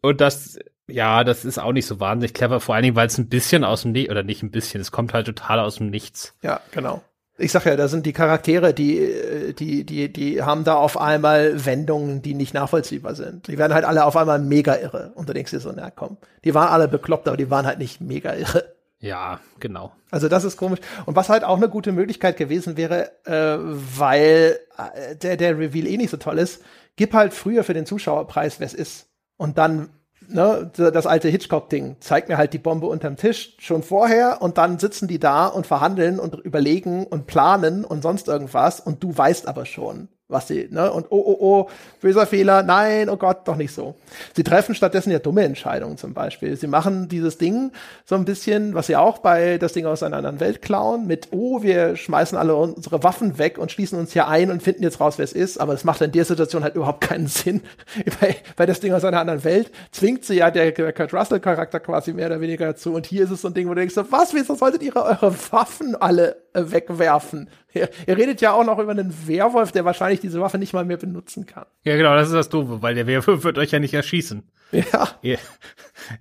Und 0.02 0.20
das, 0.20 0.58
ja, 0.90 1.24
das 1.24 1.44
ist 1.44 1.58
auch 1.58 1.72
nicht 1.72 1.86
so 1.86 2.00
wahnsinnig 2.00 2.34
clever, 2.34 2.60
vor 2.60 2.74
allen 2.74 2.82
Dingen, 2.82 2.96
weil 2.96 3.06
es 3.06 3.18
ein 3.18 3.28
bisschen 3.28 3.64
aus 3.64 3.82
dem 3.82 3.92
Nichts, 3.92 4.10
oder 4.10 4.22
nicht 4.22 4.42
ein 4.42 4.50
bisschen, 4.50 4.80
es 4.80 4.92
kommt 4.92 5.14
halt 5.14 5.26
total 5.26 5.60
aus 5.60 5.76
dem 5.76 5.90
Nichts. 5.90 6.34
Ja, 6.42 6.60
genau 6.72 7.02
ich 7.40 7.52
sag 7.52 7.64
ja, 7.64 7.76
da 7.76 7.88
sind 7.88 8.06
die 8.06 8.12
Charaktere, 8.12 8.74
die, 8.74 9.54
die, 9.58 9.84
die, 9.84 10.12
die 10.12 10.42
haben 10.42 10.64
da 10.64 10.74
auf 10.74 11.00
einmal 11.00 11.64
Wendungen, 11.64 12.22
die 12.22 12.34
nicht 12.34 12.54
nachvollziehbar 12.54 13.14
sind. 13.14 13.48
Die 13.48 13.58
werden 13.58 13.72
halt 13.72 13.84
alle 13.84 14.04
auf 14.04 14.16
einmal 14.16 14.38
mega 14.38 14.76
irre. 14.76 15.12
Und 15.14 15.28
du 15.28 15.32
denkst 15.32 15.50
dir 15.50 15.60
so, 15.60 15.72
na 15.74 15.90
komm, 15.90 16.18
die 16.44 16.54
waren 16.54 16.68
alle 16.68 16.86
bekloppt, 16.86 17.26
aber 17.28 17.36
die 17.36 17.50
waren 17.50 17.66
halt 17.66 17.78
nicht 17.78 18.00
mega 18.00 18.34
irre. 18.34 18.74
Ja, 18.98 19.40
genau. 19.58 19.92
Also 20.10 20.28
das 20.28 20.44
ist 20.44 20.58
komisch. 20.58 20.80
Und 21.06 21.16
was 21.16 21.30
halt 21.30 21.42
auch 21.42 21.56
eine 21.56 21.70
gute 21.70 21.92
Möglichkeit 21.92 22.36
gewesen 22.36 22.76
wäre, 22.76 23.10
äh, 23.24 23.56
weil 23.58 24.58
äh, 24.76 25.16
der, 25.16 25.38
der 25.38 25.58
Reveal 25.58 25.86
eh 25.86 25.96
nicht 25.96 26.10
so 26.10 26.18
toll 26.18 26.38
ist, 26.38 26.62
gib 26.96 27.14
halt 27.14 27.32
früher 27.32 27.64
für 27.64 27.74
den 27.74 27.86
Zuschauerpreis, 27.86 28.60
wer 28.60 28.66
es 28.66 28.74
ist. 28.74 29.08
Und 29.38 29.56
dann 29.56 29.88
ne, 30.32 30.70
das 30.74 31.06
alte 31.06 31.28
Hitchcock-Ding, 31.28 31.96
zeigt 32.00 32.28
mir 32.28 32.38
halt 32.38 32.52
die 32.52 32.58
Bombe 32.58 32.86
unterm 32.86 33.16
Tisch 33.16 33.56
schon 33.58 33.82
vorher 33.82 34.42
und 34.42 34.58
dann 34.58 34.78
sitzen 34.78 35.08
die 35.08 35.18
da 35.18 35.46
und 35.46 35.66
verhandeln 35.66 36.18
und 36.18 36.34
überlegen 36.34 37.06
und 37.06 37.26
planen 37.26 37.84
und 37.84 38.02
sonst 38.02 38.28
irgendwas 38.28 38.80
und 38.80 39.02
du 39.02 39.16
weißt 39.16 39.48
aber 39.48 39.66
schon, 39.66 40.08
was 40.30 40.48
sie, 40.48 40.68
ne? 40.70 40.92
Und 40.92 41.06
oh, 41.10 41.22
oh, 41.24 41.36
oh, 41.40 41.70
böser 42.00 42.26
Fehler, 42.26 42.62
nein, 42.62 43.08
oh 43.08 43.16
Gott, 43.16 43.46
doch 43.46 43.56
nicht 43.56 43.72
so. 43.72 43.94
Sie 44.34 44.44
treffen 44.44 44.74
stattdessen 44.74 45.10
ja 45.10 45.18
dumme 45.18 45.44
Entscheidungen 45.44 45.96
zum 45.96 46.14
Beispiel. 46.14 46.56
Sie 46.56 46.66
machen 46.66 47.08
dieses 47.08 47.38
Ding 47.38 47.72
so 48.04 48.14
ein 48.14 48.24
bisschen, 48.24 48.74
was 48.74 48.86
sie 48.86 48.96
auch 48.96 49.18
bei 49.18 49.58
das 49.58 49.72
Ding 49.72 49.86
aus 49.86 50.02
einer 50.02 50.16
anderen 50.16 50.40
Welt 50.40 50.62
klauen, 50.62 51.06
mit, 51.06 51.28
oh, 51.30 51.62
wir 51.62 51.96
schmeißen 51.96 52.36
alle 52.36 52.54
unsere 52.54 53.02
Waffen 53.02 53.38
weg 53.38 53.58
und 53.58 53.72
schließen 53.72 53.98
uns 53.98 54.12
hier 54.12 54.28
ein 54.28 54.50
und 54.50 54.62
finden 54.62 54.82
jetzt 54.82 55.00
raus, 55.00 55.18
wer 55.18 55.24
es 55.24 55.32
ist. 55.32 55.60
Aber 55.60 55.72
das 55.72 55.84
macht 55.84 56.00
in 56.00 56.12
der 56.12 56.24
Situation 56.24 56.62
halt 56.62 56.74
überhaupt 56.74 57.02
keinen 57.02 57.26
Sinn. 57.26 57.62
bei, 58.20 58.36
bei 58.56 58.66
das 58.66 58.80
Ding 58.80 58.92
aus 58.92 59.04
einer 59.04 59.20
anderen 59.20 59.44
Welt 59.44 59.70
zwingt 59.90 60.24
sie 60.24 60.36
ja 60.36 60.50
der, 60.50 60.72
der 60.72 60.92
Kurt 60.92 61.12
Russell-Charakter 61.12 61.80
quasi 61.80 62.12
mehr 62.12 62.26
oder 62.26 62.40
weniger 62.40 62.66
dazu. 62.66 62.94
Und 62.94 63.06
hier 63.06 63.24
ist 63.24 63.30
es 63.30 63.42
so 63.42 63.48
ein 63.48 63.54
Ding, 63.54 63.66
wo 63.66 63.74
du 63.74 63.80
denkst, 63.80 63.96
was, 64.10 64.34
wieso 64.34 64.54
solltet 64.54 64.82
ihr 64.82 64.94
eure 64.96 65.34
Waffen 65.50 65.96
alle 65.96 66.36
wegwerfen? 66.54 67.50
Ihr, 67.72 67.88
ihr, 68.06 68.16
redet 68.16 68.40
ja 68.40 68.52
auch 68.52 68.64
noch 68.64 68.78
über 68.78 68.92
einen 68.92 69.14
Werwolf, 69.26 69.72
der 69.72 69.84
wahrscheinlich 69.84 70.20
diese 70.20 70.40
Waffe 70.40 70.58
nicht 70.58 70.72
mal 70.72 70.84
mehr 70.84 70.96
benutzen 70.96 71.46
kann. 71.46 71.66
Ja, 71.84 71.96
genau, 71.96 72.14
das 72.14 72.28
ist 72.28 72.34
das 72.34 72.48
Doofe, 72.48 72.82
weil 72.82 72.94
der 72.94 73.06
Werwolf 73.06 73.44
wird 73.44 73.58
euch 73.58 73.70
ja 73.70 73.78
nicht 73.78 73.94
erschießen. 73.94 74.50
Ja. 74.72 75.08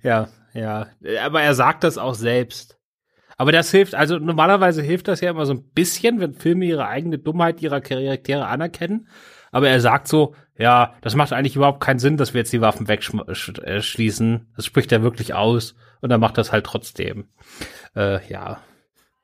Ja, 0.02 0.28
ja. 0.54 0.86
Aber 1.24 1.42
er 1.42 1.54
sagt 1.54 1.84
das 1.84 1.98
auch 1.98 2.14
selbst. 2.14 2.78
Aber 3.36 3.52
das 3.52 3.70
hilft, 3.70 3.94
also 3.94 4.18
normalerweise 4.18 4.82
hilft 4.82 5.08
das 5.08 5.22
ja 5.22 5.30
immer 5.30 5.46
so 5.46 5.54
ein 5.54 5.70
bisschen, 5.70 6.20
wenn 6.20 6.34
Filme 6.34 6.66
ihre 6.66 6.86
eigene 6.86 7.18
Dummheit 7.18 7.62
ihrer 7.62 7.80
Charaktere 7.80 8.46
anerkennen. 8.46 9.08
Aber 9.50 9.68
er 9.68 9.80
sagt 9.80 10.08
so, 10.08 10.34
ja, 10.58 10.94
das 11.00 11.14
macht 11.14 11.32
eigentlich 11.32 11.56
überhaupt 11.56 11.80
keinen 11.80 11.98
Sinn, 11.98 12.18
dass 12.18 12.34
wir 12.34 12.40
jetzt 12.40 12.52
die 12.52 12.60
Waffen 12.60 12.86
wegschließen. 12.86 14.52
Das 14.54 14.66
spricht 14.66 14.92
er 14.92 15.02
wirklich 15.02 15.32
aus 15.32 15.74
und 16.02 16.10
er 16.10 16.18
macht 16.18 16.36
das 16.36 16.52
halt 16.52 16.66
trotzdem. 16.66 17.28
Äh, 17.96 18.26
ja, 18.28 18.60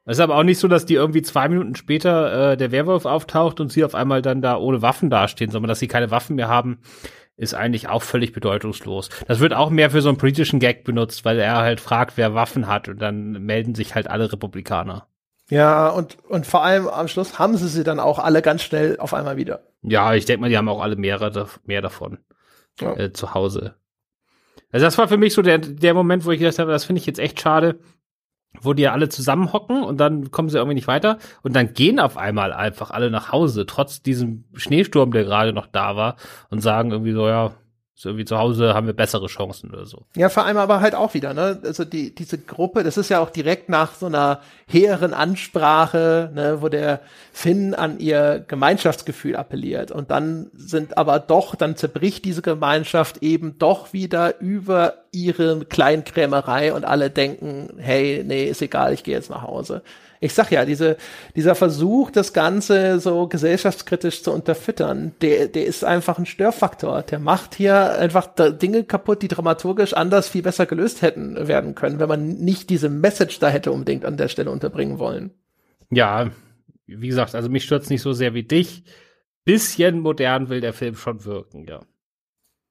es 0.07 0.19
ist 0.19 0.23
aber 0.23 0.37
auch 0.37 0.45
nicht 0.45 0.61
so, 0.61 0.69
dass 0.69 0.87
die 0.87 0.95
irgendwie 0.95 1.23
zwei 1.23 1.49
Minuten 1.49 1.75
später 1.75 2.53
äh, 2.53 2.57
der 2.57 2.71
Werwolf 2.71 3.05
auftaucht 3.07 3.59
und 3.59 3.73
sie 3.73 3.85
auf 3.85 3.97
einmal 3.97 4.23
dann 4.23 4.41
da 4.41 4.57
ohne 4.57 4.81
Waffen 4.81 5.11
dastehen, 5.11 5.51
sondern 5.51 5.69
dass 5.69 5.81
sie 5.81 5.89
keine 5.89 6.13
Waffen 6.13 6.37
mehr 6.37 6.49
haben, 6.49 6.79
ist 7.37 7.55
eigentlich 7.55 7.89
auch 7.89 8.03
völlig 8.03 8.33
bedeutungslos. 8.33 9.11
Das 9.27 9.41
wird 9.41 9.53
auch 9.53 9.69
mehr 9.69 9.91
für 9.91 10.01
so 10.01 10.09
einen 10.09 10.17
politischen 10.17 10.61
Gag 10.61 10.85
benutzt, 10.85 11.25
weil 11.25 11.39
er 11.41 11.57
halt 11.57 11.81
fragt, 11.81 12.17
wer 12.17 12.35
Waffen 12.35 12.69
hat 12.69 12.89
und 12.89 13.03
dann 13.03 13.33
melden 13.45 13.75
sich 13.75 13.95
halt 13.97 14.09
alle 14.09 14.33
Republikaner. 14.33 15.09
Ja, 15.51 15.89
und, 15.89 16.17
und 16.29 16.47
vor 16.47 16.65
allem 16.65 16.89
am 16.89 17.09
Schluss 17.09 17.39
haben 17.39 17.57
sie 17.57 17.69
sie 17.69 17.85
dann 17.85 18.01
auch 18.01 18.19
alle 18.19 18.43
ganz 18.43 18.63
schnell 18.63 18.99
auf 18.99 19.13
einmal 19.13 19.37
wieder. 19.37 19.65
Ja, 19.83 20.15
ich 20.15 20.25
denke 20.25 20.41
mal, 20.41 20.51
die 20.51 20.57
haben 20.57 20.69
auch 20.69 20.83
alle 20.83 20.97
mehrere, 20.97 21.49
mehr 21.65 21.83
davon 21.83 22.19
ja. 22.81 22.97
äh, 22.97 23.13
zu 23.13 23.35
Hause. 23.35 23.75
Also 24.73 24.87
das 24.87 24.99
war 24.99 25.09
für 25.09 25.17
mich 25.17 25.35
so 25.35 25.43
der, 25.43 25.59
der 25.59 25.95
Moment, 25.95 26.25
wo 26.25 26.33
ich 26.33 26.41
gedacht 26.41 26.59
habe, 26.59 26.73
das 26.73 26.85
finde 26.85 27.01
ich 27.01 27.07
jetzt 27.07 27.19
echt 27.19 27.41
schade, 27.41 27.79
wo 28.63 28.73
die 28.73 28.83
ja 28.83 28.93
alle 28.93 29.09
zusammenhocken 29.09 29.83
und 29.83 29.99
dann 29.99 30.31
kommen 30.31 30.49
sie 30.49 30.59
irgendwie 30.59 30.75
nicht 30.75 30.89
weiter 30.89 31.19
und 31.43 31.57
dann 31.57 31.75
gehen 31.75 32.01
auf 32.01 32.17
einmal 32.17 32.53
einfach 32.53 32.91
alle 32.91 33.11
nach 33.11 33.33
Hause, 33.33 33.67
trotz 33.67 34.03
diesem 34.03 34.45
Schneesturm, 34.55 35.13
der 35.13 35.25
gerade 35.25 35.53
noch 35.53 35.67
da 35.67 35.97
war 35.97 36.17
und 36.51 36.61
sagen 36.61 36.91
irgendwie 36.91 37.13
so, 37.13 37.29
ja, 37.29 37.53
so 37.99 38.11
irgendwie 38.11 38.27
zu 38.27 38.37
Hause 38.37 38.75
haben 38.75 38.87
wir 38.87 38.93
bessere 38.93 39.27
Chancen 39.27 39.71
oder 39.71 39.87
so. 39.87 40.05
Ja, 40.17 40.29
vor 40.29 40.45
allem 40.45 40.59
aber 40.59 40.81
halt 40.83 40.95
auch 40.95 41.15
wieder, 41.15 41.33
ne? 41.33 41.59
Also 41.65 41.87
die, 41.87 42.15
diese 42.15 42.37
Gruppe, 42.37 42.83
das 42.83 42.99
ist 42.99 43.09
ja 43.09 43.21
auch 43.21 43.31
direkt 43.31 43.71
nach 43.71 43.95
so 43.95 44.05
einer 44.05 44.41
hehren 44.67 45.15
Ansprache, 45.15 46.31
ne, 46.35 46.59
wo 46.61 46.69
der 46.69 47.01
Finn 47.33 47.75
an 47.75 47.99
ihr 47.99 48.45
Gemeinschaftsgefühl 48.47 49.35
appelliert. 49.35 49.93
Und 49.93 50.11
dann 50.11 50.51
sind 50.53 50.99
aber 50.99 51.19
doch, 51.21 51.55
dann 51.55 51.77
zerbricht 51.77 52.27
diese 52.27 52.43
Gemeinschaft 52.43 53.23
eben 53.23 53.57
doch 53.57 53.95
wieder 53.95 54.41
über 54.41 55.06
ihre 55.25 55.65
Kleinkrämerei 55.65 56.73
und 56.73 56.85
alle 56.85 57.11
denken, 57.11 57.69
hey, 57.79 58.23
nee, 58.25 58.45
ist 58.45 58.63
egal, 58.63 58.93
ich 58.93 59.05
gehe 59.05 59.15
jetzt 59.15 59.31
nach 59.31 59.43
Hause 59.43 59.83
ich 60.21 60.35
sag 60.35 60.51
ja, 60.51 60.65
diese, 60.65 60.97
dieser 61.35 61.55
Versuch, 61.55 62.11
das 62.11 62.33
Ganze 62.33 63.01
so 63.01 63.29
gesellschaftskritisch 63.29 64.23
zu 64.23 64.33
unterfüttern, 64.33 65.13
der, 65.21 65.49
der 65.49 65.67
ist 65.67 65.85
einfach 65.85 66.19
ein 66.19 66.27
Störfaktor. 66.27 67.03
Der 67.03 67.19
macht 67.19 67.55
hier 67.55 67.99
einfach 67.99 68.29
Dinge 68.37 68.85
kaputt, 68.85 69.23
die 69.23 69.29
dramaturgisch 69.29 69.95
anders 69.95 70.29
viel 70.29 70.43
besser 70.43 70.67
gelöst 70.67 71.03
hätten 71.03 71.49
werden 71.49 71.75
können, 71.75 71.99
wenn 71.99 72.09
man 72.09 72.37
nicht 72.39 72.71
diese 72.71 72.89
Message 72.89 73.39
da 73.39 73.49
hätte 73.49 73.73
unbedingt 73.73 74.05
an 74.05 74.17
der 74.17 74.29
Stelle 74.29 74.51
unterbringen 74.51 74.99
wollen. 74.99 75.31
Ja, 75.91 76.31
wie 76.87 77.09
gesagt, 77.09 77.35
also 77.35 77.49
mich 77.49 77.65
stört's 77.65 77.91
nicht 77.91 78.03
so 78.03 78.13
sehr 78.13 78.35
wie 78.35 78.45
dich. 78.45 78.85
Bisschen 79.45 80.01
modern 80.01 80.49
will 80.49 80.61
der 80.61 80.73
Film 80.73 80.97
schon 80.97 81.25
wirken, 81.25 81.65
ja. 81.67 81.83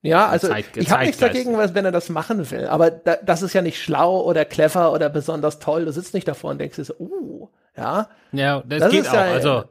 Ja, 0.05 0.27
also 0.27 0.47
Zeit, 0.47 0.65
ich 0.75 0.91
habe 0.91 1.05
nichts 1.05 1.19
dagegen, 1.19 1.57
wenn 1.57 1.85
er 1.85 1.91
das 1.91 2.09
machen 2.09 2.49
will, 2.51 2.67
aber 2.67 2.91
da, 2.91 3.17
das 3.23 3.41
ist 3.41 3.53
ja 3.53 3.61
nicht 3.61 3.81
schlau 3.81 4.21
oder 4.21 4.45
clever 4.45 4.93
oder 4.93 5.09
besonders 5.09 5.59
toll. 5.59 5.85
Du 5.85 5.91
sitzt 5.91 6.13
nicht 6.13 6.27
davor 6.27 6.51
und 6.51 6.59
denkst 6.59 6.75
dir 6.75 6.85
so, 6.85 6.95
uh, 6.99 7.49
ja. 7.75 8.09
Ja, 8.31 8.63
das, 8.65 8.81
das 8.81 8.91
geht 8.91 9.07
auch. 9.07 9.13
Ja, 9.13 9.21
also 9.21 9.63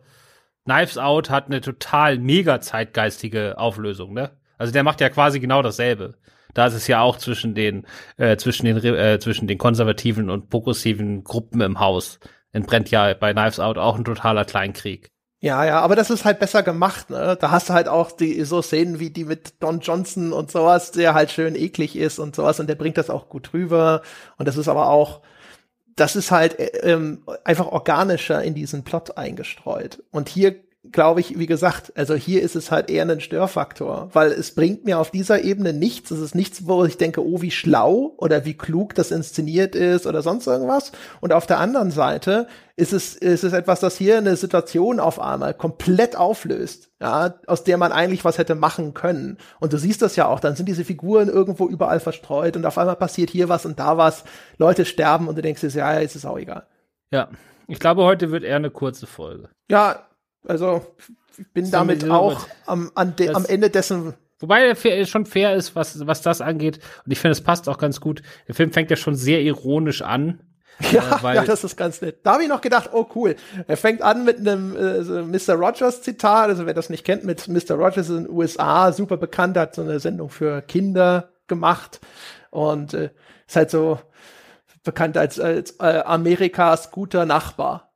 Knives 0.64 0.98
Out 0.98 1.30
hat 1.30 1.46
eine 1.46 1.60
total 1.60 2.18
mega 2.18 2.60
zeitgeistige 2.60 3.58
Auflösung, 3.58 4.12
ne? 4.12 4.30
Also 4.58 4.72
der 4.72 4.82
macht 4.82 5.00
ja 5.00 5.08
quasi 5.08 5.40
genau 5.40 5.62
dasselbe. 5.62 6.14
Da 6.54 6.66
ist 6.66 6.74
es 6.74 6.86
ja 6.86 7.00
auch 7.00 7.18
zwischen 7.18 7.54
den 7.54 7.86
äh, 8.16 8.36
zwischen 8.36 8.66
den 8.66 8.94
äh, 8.94 9.18
zwischen 9.18 9.46
den 9.46 9.58
konservativen 9.58 10.30
und 10.30 10.48
progressiven 10.50 11.24
Gruppen 11.24 11.60
im 11.60 11.80
Haus 11.80 12.20
entbrennt 12.54 12.90
ja 12.90 13.12
bei 13.14 13.32
Knives 13.32 13.60
Out 13.60 13.78
auch 13.78 13.96
ein 13.96 14.04
totaler 14.04 14.44
Kleinkrieg. 14.44 15.10
Ja, 15.44 15.62
ja, 15.66 15.80
aber 15.80 15.94
das 15.94 16.08
ist 16.08 16.24
halt 16.24 16.38
besser 16.38 16.62
gemacht, 16.62 17.10
ne? 17.10 17.36
Da 17.38 17.50
hast 17.50 17.68
du 17.68 17.74
halt 17.74 17.86
auch 17.86 18.12
die 18.12 18.42
so 18.44 18.62
Szenen 18.62 18.98
wie 18.98 19.10
die 19.10 19.26
mit 19.26 19.62
Don 19.62 19.80
Johnson 19.80 20.32
und 20.32 20.50
sowas, 20.50 20.90
der 20.90 21.12
halt 21.12 21.30
schön 21.30 21.54
eklig 21.54 21.96
ist 21.96 22.18
und 22.18 22.34
sowas 22.34 22.60
und 22.60 22.66
der 22.66 22.76
bringt 22.76 22.96
das 22.96 23.10
auch 23.10 23.28
gut 23.28 23.52
rüber 23.52 24.00
und 24.38 24.48
das 24.48 24.56
ist 24.56 24.68
aber 24.68 24.88
auch 24.88 25.20
das 25.96 26.16
ist 26.16 26.30
halt 26.30 26.58
äh, 26.58 26.92
ähm, 26.92 27.24
einfach 27.44 27.66
organischer 27.66 28.42
in 28.42 28.54
diesen 28.54 28.84
Plot 28.84 29.18
eingestreut. 29.18 30.02
Und 30.10 30.30
hier 30.30 30.56
glaube 30.92 31.20
ich, 31.20 31.38
wie 31.38 31.46
gesagt, 31.46 31.92
also 31.96 32.14
hier 32.14 32.42
ist 32.42 32.56
es 32.56 32.70
halt 32.70 32.90
eher 32.90 33.08
ein 33.08 33.20
Störfaktor, 33.20 34.10
weil 34.12 34.32
es 34.32 34.54
bringt 34.54 34.84
mir 34.84 34.98
auf 34.98 35.10
dieser 35.10 35.42
Ebene 35.42 35.72
nichts. 35.72 36.10
Es 36.10 36.20
ist 36.20 36.34
nichts, 36.34 36.66
wo 36.66 36.84
ich 36.84 36.98
denke, 36.98 37.24
oh, 37.24 37.40
wie 37.40 37.50
schlau 37.50 38.14
oder 38.18 38.44
wie 38.44 38.54
klug 38.54 38.94
das 38.94 39.10
inszeniert 39.10 39.74
ist 39.74 40.06
oder 40.06 40.22
sonst 40.22 40.46
irgendwas. 40.46 40.92
Und 41.20 41.32
auf 41.32 41.46
der 41.46 41.58
anderen 41.58 41.90
Seite 41.90 42.46
ist 42.76 42.92
es, 42.92 43.14
ist 43.14 43.44
es 43.44 43.52
etwas, 43.52 43.80
das 43.80 43.96
hier 43.96 44.18
eine 44.18 44.36
Situation 44.36 45.00
auf 45.00 45.20
einmal 45.20 45.54
komplett 45.54 46.16
auflöst, 46.16 46.90
ja, 47.00 47.34
aus 47.46 47.64
der 47.64 47.78
man 47.78 47.92
eigentlich 47.92 48.24
was 48.24 48.38
hätte 48.38 48.54
machen 48.54 48.94
können. 48.94 49.38
Und 49.60 49.72
du 49.72 49.78
siehst 49.78 50.02
das 50.02 50.16
ja 50.16 50.26
auch, 50.26 50.40
dann 50.40 50.56
sind 50.56 50.68
diese 50.68 50.84
Figuren 50.84 51.28
irgendwo 51.28 51.66
überall 51.66 52.00
verstreut 52.00 52.56
und 52.56 52.66
auf 52.66 52.78
einmal 52.78 52.96
passiert 52.96 53.30
hier 53.30 53.48
was 53.48 53.64
und 53.64 53.78
da 53.78 53.96
was, 53.96 54.24
Leute 54.58 54.84
sterben 54.84 55.28
und 55.28 55.36
du 55.36 55.42
denkst 55.42 55.60
dir, 55.60 55.68
ja, 55.68 55.92
ist 55.94 56.16
es 56.16 56.26
auch 56.26 56.38
egal. 56.38 56.66
Ja, 57.10 57.28
ich 57.68 57.78
glaube, 57.78 58.02
heute 58.02 58.30
wird 58.30 58.44
eher 58.44 58.56
eine 58.56 58.70
kurze 58.70 59.06
Folge. 59.06 59.48
Ja, 59.70 60.04
also 60.46 60.86
ich 61.38 61.48
bin 61.52 61.70
damit 61.70 62.08
auch 62.10 62.46
am, 62.66 62.90
de, 63.16 63.30
am 63.30 63.44
Ende 63.44 63.70
dessen. 63.70 64.14
Wobei 64.40 64.72
der 64.72 65.06
schon 65.06 65.26
fair 65.26 65.54
ist, 65.54 65.74
was, 65.74 66.06
was 66.06 66.22
das 66.22 66.40
angeht. 66.40 66.78
Und 67.04 67.12
ich 67.12 67.18
finde, 67.18 67.32
es 67.32 67.40
passt 67.40 67.68
auch 67.68 67.78
ganz 67.78 68.00
gut. 68.00 68.22
Der 68.46 68.54
Film 68.54 68.72
fängt 68.72 68.90
ja 68.90 68.96
schon 68.96 69.14
sehr 69.14 69.40
ironisch 69.40 70.02
an. 70.02 70.40
Ja, 70.90 71.20
äh, 71.22 71.36
ja, 71.36 71.44
das 71.44 71.62
ist 71.62 71.76
ganz 71.76 72.00
nett. 72.00 72.18
Da 72.24 72.32
habe 72.32 72.42
ich 72.42 72.48
noch 72.48 72.60
gedacht, 72.60 72.90
oh 72.92 73.06
cool. 73.14 73.36
Er 73.68 73.76
fängt 73.76 74.02
an 74.02 74.24
mit 74.24 74.38
einem 74.38 74.74
äh, 74.74 75.22
Mr. 75.22 75.54
Rogers 75.54 76.02
Zitat. 76.02 76.48
Also 76.48 76.66
wer 76.66 76.74
das 76.74 76.90
nicht 76.90 77.04
kennt, 77.04 77.22
mit 77.22 77.46
Mr. 77.46 77.76
Rogers 77.76 78.08
in 78.08 78.24
den 78.24 78.28
USA, 78.28 78.90
super 78.90 79.16
bekannt, 79.16 79.56
hat 79.56 79.76
so 79.76 79.82
eine 79.82 80.00
Sendung 80.00 80.30
für 80.30 80.62
Kinder 80.62 81.30
gemacht. 81.46 82.00
Und 82.50 82.92
äh, 82.92 83.10
ist 83.46 83.54
halt 83.54 83.70
so 83.70 84.00
bekannt 84.82 85.16
als, 85.16 85.38
als 85.38 85.76
äh, 85.78 86.02
Amerikas 86.04 86.90
guter 86.90 87.24
Nachbar. 87.24 87.93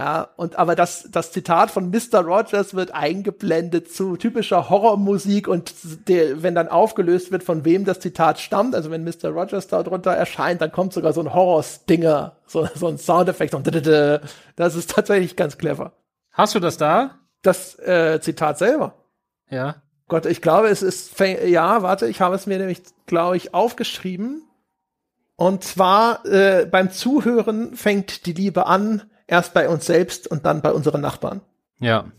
Ja, 0.00 0.30
und 0.36 0.58
aber 0.58 0.76
das, 0.76 1.08
das 1.12 1.30
Zitat 1.30 1.70
von 1.70 1.90
Mr. 1.90 2.20
Rogers 2.20 2.72
wird 2.72 2.94
eingeblendet 2.94 3.92
zu 3.92 4.16
typischer 4.16 4.70
Horrormusik 4.70 5.46
und 5.46 5.74
der, 6.08 6.42
wenn 6.42 6.54
dann 6.54 6.68
aufgelöst 6.68 7.30
wird, 7.32 7.42
von 7.42 7.66
wem 7.66 7.84
das 7.84 8.00
Zitat 8.00 8.40
stammt, 8.40 8.74
also 8.74 8.90
wenn 8.90 9.04
Mr. 9.04 9.28
Rogers 9.28 9.66
da 9.66 9.82
drunter 9.82 10.12
erscheint, 10.12 10.62
dann 10.62 10.72
kommt 10.72 10.94
sogar 10.94 11.12
so 11.12 11.20
ein 11.20 11.34
Horror-Stinger, 11.34 12.34
so, 12.46 12.66
so 12.74 12.86
ein 12.86 12.96
Soundeffekt 12.96 13.54
und 13.54 13.66
das 14.56 14.74
ist 14.74 14.90
tatsächlich 14.90 15.36
ganz 15.36 15.58
clever. 15.58 15.92
Hast 16.32 16.54
du 16.54 16.60
das 16.60 16.78
da? 16.78 17.18
Das 17.42 17.78
äh, 17.78 18.20
Zitat 18.22 18.56
selber. 18.56 18.94
Ja. 19.50 19.82
Gott, 20.08 20.24
ich 20.24 20.40
glaube, 20.40 20.68
es 20.68 20.80
ist, 20.80 21.20
ja, 21.20 21.82
warte, 21.82 22.06
ich 22.06 22.22
habe 22.22 22.36
es 22.36 22.46
mir 22.46 22.56
nämlich, 22.56 22.80
glaube 23.04 23.36
ich, 23.36 23.52
aufgeschrieben. 23.52 24.44
Und 25.36 25.62
zwar 25.62 26.24
äh, 26.24 26.64
beim 26.64 26.90
Zuhören 26.90 27.76
fängt 27.76 28.24
die 28.24 28.32
Liebe 28.32 28.66
an, 28.66 29.02
erst 29.30 29.54
bei 29.54 29.68
uns 29.68 29.86
selbst 29.86 30.26
und 30.26 30.44
dann 30.44 30.60
bei 30.60 30.72
unseren 30.72 31.00
Nachbarn. 31.00 31.40
Ja, 31.78 32.10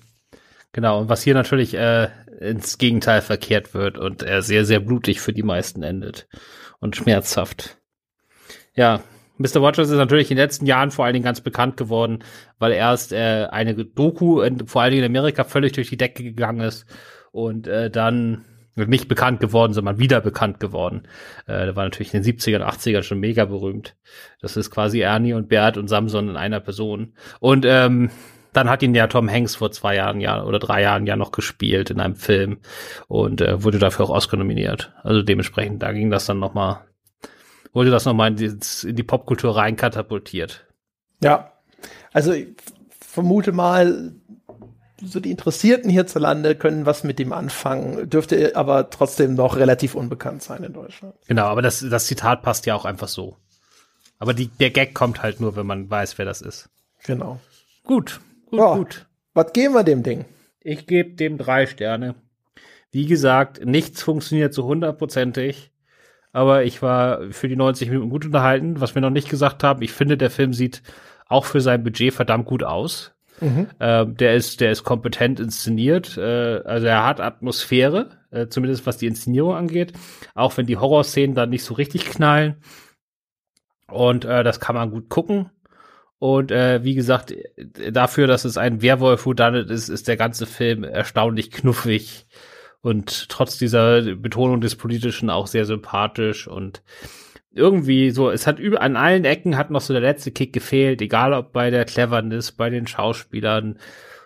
genau. 0.72 1.02
Und 1.02 1.10
was 1.10 1.22
hier 1.22 1.34
natürlich 1.34 1.74
äh, 1.76 2.10
ins 2.40 2.78
Gegenteil 2.78 3.22
verkehrt 3.22 3.74
wird 3.74 3.98
und 3.98 4.24
er 4.24 4.42
sehr, 4.42 4.66
sehr 4.66 4.80
blutig 4.80 5.22
für 5.22 5.34
die 5.34 5.44
meisten 5.44 5.84
endet 5.84 6.28
und 6.80 6.96
schmerzhaft. 6.96 7.78
Ja, 8.74 9.02
Mr. 9.38 9.58
Rogers 9.58 9.90
ist 9.90 9.98
natürlich 9.98 10.32
in 10.32 10.38
den 10.38 10.44
letzten 10.44 10.66
Jahren 10.66 10.92
vor 10.92 11.06
allen 11.06 11.14
Dingen 11.14 11.26
ganz 11.26 11.42
bekannt 11.42 11.78
geworden, 11.78 12.24
weil 12.60 12.72
erst 12.72 13.12
äh, 13.12 13.48
eine 13.52 13.76
Doku 13.76 14.42
in, 14.42 14.68
vor 14.68 14.82
allen 14.82 14.92
Dingen 14.92 15.04
in 15.04 15.12
Amerika 15.12 15.44
völlig 15.44 15.74
durch 15.74 15.90
die 15.90 15.98
Decke 15.98 16.24
gegangen 16.24 16.62
ist 16.62 16.86
und 17.32 17.68
äh, 17.68 17.90
dann 17.90 18.46
nicht 18.76 19.08
bekannt 19.08 19.40
geworden, 19.40 19.74
sondern 19.74 20.00
wieder 20.00 20.22
bekannt 20.22 20.60
geworden. 20.60 21.04
Äh, 21.46 21.66
der 21.66 21.76
war 21.76 21.84
natürlich 21.84 22.14
in 22.14 22.24
den 22.24 22.38
70er 22.38 22.58
und 22.58 22.64
80er 22.64 23.04
schon 23.04 23.20
mega 23.20 23.46
berühmt. 23.46 23.96
Das 24.42 24.58
ist 24.58 24.72
quasi 24.72 25.02
Ernie 25.02 25.34
und 25.34 25.50
Bert 25.50 25.78
und 25.78 25.88
Samson 25.88 26.30
in 26.30 26.38
einer 26.38 26.60
Person. 26.60 27.14
Und 27.40 27.66
ähm, 27.66 28.10
dann 28.54 28.70
hat 28.70 28.84
ihn 28.84 28.96
ja 28.96 29.08
Tom 29.08 29.30
Hanks 29.30 29.56
vor 29.56 29.72
zwei 29.72 29.96
Jahren 29.96 30.20
ja 30.20 30.44
oder 30.44 30.60
drei 30.60 30.82
Jahren 30.82 31.08
ja 31.08 31.16
noch 31.16 31.32
gespielt 31.32 31.90
in 31.90 32.00
einem 32.00 32.16
Film 32.16 32.60
und 33.08 33.42
äh, 33.42 33.64
wurde 33.64 33.80
dafür 33.80 34.06
auch 34.06 34.10
Oscar 34.10 34.38
nominiert. 34.38 34.94
Also 35.04 35.22
dementsprechend, 35.22 35.82
da 35.82 35.92
ging 35.94 36.12
das 36.12 36.26
dann 36.26 36.40
noch 36.40 36.54
mal, 36.54 36.86
wurde 37.74 37.92
das 37.92 38.06
noch 38.06 38.14
mal 38.14 38.28
in 38.28 38.36
die, 38.36 38.52
in 38.88 38.96
die 38.96 39.04
Popkultur 39.04 39.56
rein 39.56 39.76
katapultiert. 39.76 40.68
Ja, 41.24 41.54
also 42.12 42.34
ich 42.34 42.50
vermute 43.00 43.52
mal, 43.52 44.14
so 45.04 45.20
die 45.20 45.32
Interessierten 45.32 45.90
hierzulande 45.90 46.56
können 46.56 46.86
was 46.86 47.04
mit 47.04 47.20
ihm 47.20 47.34
anfangen, 47.34 48.10
dürfte 48.10 48.56
aber 48.56 48.90
trotzdem 48.90 49.34
noch 49.34 49.58
relativ 49.58 49.96
unbekannt 49.96 50.44
sein 50.44 50.64
in 50.64 50.74
Deutschland. 50.74 51.16
Genau, 51.28 51.46
aber 51.46 51.62
das, 51.62 51.86
das 51.88 52.06
Zitat 52.06 52.42
passt 52.42 52.66
ja 52.66 52.76
auch 52.76 52.86
einfach 52.86 53.08
so. 53.08 53.38
Aber 54.20 54.34
die, 54.34 54.48
der 54.48 54.70
Gag 54.70 54.94
kommt 54.94 55.24
halt 55.24 55.40
nur, 55.40 55.56
wenn 55.56 55.66
man 55.66 55.90
weiß, 55.90 56.18
wer 56.18 56.26
das 56.26 56.42
ist. 56.42 56.70
Genau. 57.04 57.40
Gut, 57.84 58.22
gut, 58.50 58.60
ja, 58.60 58.76
gut. 58.76 59.08
Was 59.34 59.54
geben 59.54 59.74
wir 59.74 59.84
dem 59.84 60.04
Ding? 60.04 60.26
Ich 60.60 60.86
gebe 60.86 61.16
dem 61.16 61.38
drei 61.38 61.66
Sterne. 61.66 62.16
Wie 62.92 63.08
gesagt, 63.08 63.66
nichts 63.66 64.04
funktioniert 64.04 64.54
so 64.54 64.66
hundertprozentig. 64.66 65.72
Aber 66.34 66.64
ich 66.64 66.82
war 66.82 67.32
für 67.32 67.48
die 67.48 67.56
90 67.56 67.90
Minuten 67.90 68.10
gut 68.10 68.26
unterhalten. 68.26 68.80
Was 68.80 68.96
wir 68.96 69.02
noch 69.02 69.10
nicht 69.10 69.30
gesagt 69.30 69.64
haben, 69.64 69.82
ich 69.82 69.92
finde, 69.92 70.18
der 70.18 70.30
Film 70.30 70.54
sieht 70.54 70.84
auch 71.28 71.46
für 71.46 71.62
sein 71.62 71.84
Budget 71.84 72.14
verdammt 72.14 72.46
gut 72.46 72.64
aus. 72.64 73.14
Mhm. 73.42 73.68
Ähm, 73.80 74.16
der 74.16 74.36
ist, 74.36 74.62
der 74.62 74.72
ist 74.72 74.84
kompetent 74.84 75.40
inszeniert. 75.40 76.18
Äh, 76.18 76.62
also 76.64 76.88
er 76.88 77.06
hat 77.06 77.20
Atmosphäre, 77.20 78.20
äh, 78.32 78.48
zumindest 78.48 78.86
was 78.86 78.98
die 78.98 79.08
Inszenierung 79.08 79.56
angeht. 79.56 79.94
Auch 80.36 80.56
wenn 80.58 80.68
die 80.68 80.78
Horrorszenen 80.78 81.36
dann 81.36 81.50
nicht 81.50 81.64
so 81.64 81.74
richtig 81.74 82.06
knallen. 82.06 82.62
Und 83.88 84.24
äh, 84.24 84.44
das 84.44 84.60
kann 84.60 84.76
man 84.76 84.92
gut 84.92 85.10
gucken. 85.10 85.50
Und 86.20 86.52
äh, 86.52 86.84
wie 86.84 86.94
gesagt, 86.94 87.34
dafür, 87.92 88.28
dass 88.28 88.46
es 88.46 88.56
ein 88.56 88.84
Werwolf 88.84 89.26
Whodunit 89.26 89.72
ist, 89.72 89.90
ist 89.90 90.08
der 90.08 90.18
ganze 90.18 90.46
Film 90.46 90.84
erstaunlich 90.84 91.50
knuffig 91.50 92.28
und 92.82 93.30
trotz 93.30 93.58
dieser 93.58 94.16
Betonung 94.16 94.62
des 94.62 94.76
Politischen 94.76 95.32
auch 95.32 95.48
sehr 95.48 95.66
sympathisch 95.66 96.48
und 96.48 96.84
irgendwie 97.54 98.12
so, 98.12 98.30
es 98.30 98.48
hat 98.48 98.60
über, 98.60 98.82
an 98.82 98.96
allen 98.96 99.26
Ecken 99.26 99.58
hat 99.58 99.72
noch 99.72 99.82
so 99.82 99.94
der 99.94 100.02
letzte 100.02 100.32
Kick 100.32 100.54
gefehlt, 100.54 101.02
egal 101.02 101.34
ob 101.34 101.52
bei 101.52 101.70
der 101.70 101.86
Cleverness, 101.86 102.52
bei 102.54 102.70
den 102.70 102.88
Schauspielern, 102.88 103.78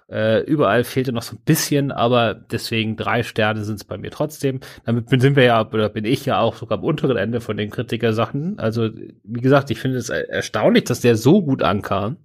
äh, 0.07 0.43
überall 0.43 0.83
fehlte 0.83 1.11
noch 1.11 1.23
so 1.23 1.35
ein 1.35 1.41
bisschen, 1.43 1.91
aber 1.91 2.35
deswegen 2.35 2.95
drei 2.95 3.23
Sterne 3.23 3.63
sind 3.63 3.75
es 3.75 3.83
bei 3.83 3.97
mir 3.97 4.11
trotzdem. 4.11 4.59
Damit 4.85 5.09
sind 5.09 5.35
wir 5.35 5.43
ja, 5.43 5.67
oder 5.67 5.89
bin 5.89 6.05
ich 6.05 6.25
ja 6.25 6.39
auch 6.39 6.55
sogar 6.55 6.77
am 6.77 6.83
unteren 6.83 7.17
Ende 7.17 7.41
von 7.41 7.57
den 7.57 7.71
Kritikersachen. 7.71 8.59
Also, 8.59 8.89
wie 9.23 9.41
gesagt, 9.41 9.71
ich 9.71 9.79
finde 9.79 9.97
es 9.97 10.09
erstaunlich, 10.09 10.83
dass 10.83 11.01
der 11.01 11.15
so 11.15 11.41
gut 11.41 11.63
ankam, 11.63 12.17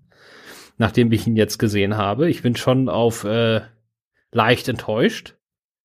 nachdem 0.77 1.11
ich 1.13 1.27
ihn 1.27 1.37
jetzt 1.37 1.59
gesehen 1.59 1.97
habe. 1.97 2.29
Ich 2.29 2.43
bin 2.43 2.55
schon 2.55 2.91
auf 2.91 3.25
äh, 3.25 3.63
leicht 4.33 4.69
enttäuscht 4.69 5.37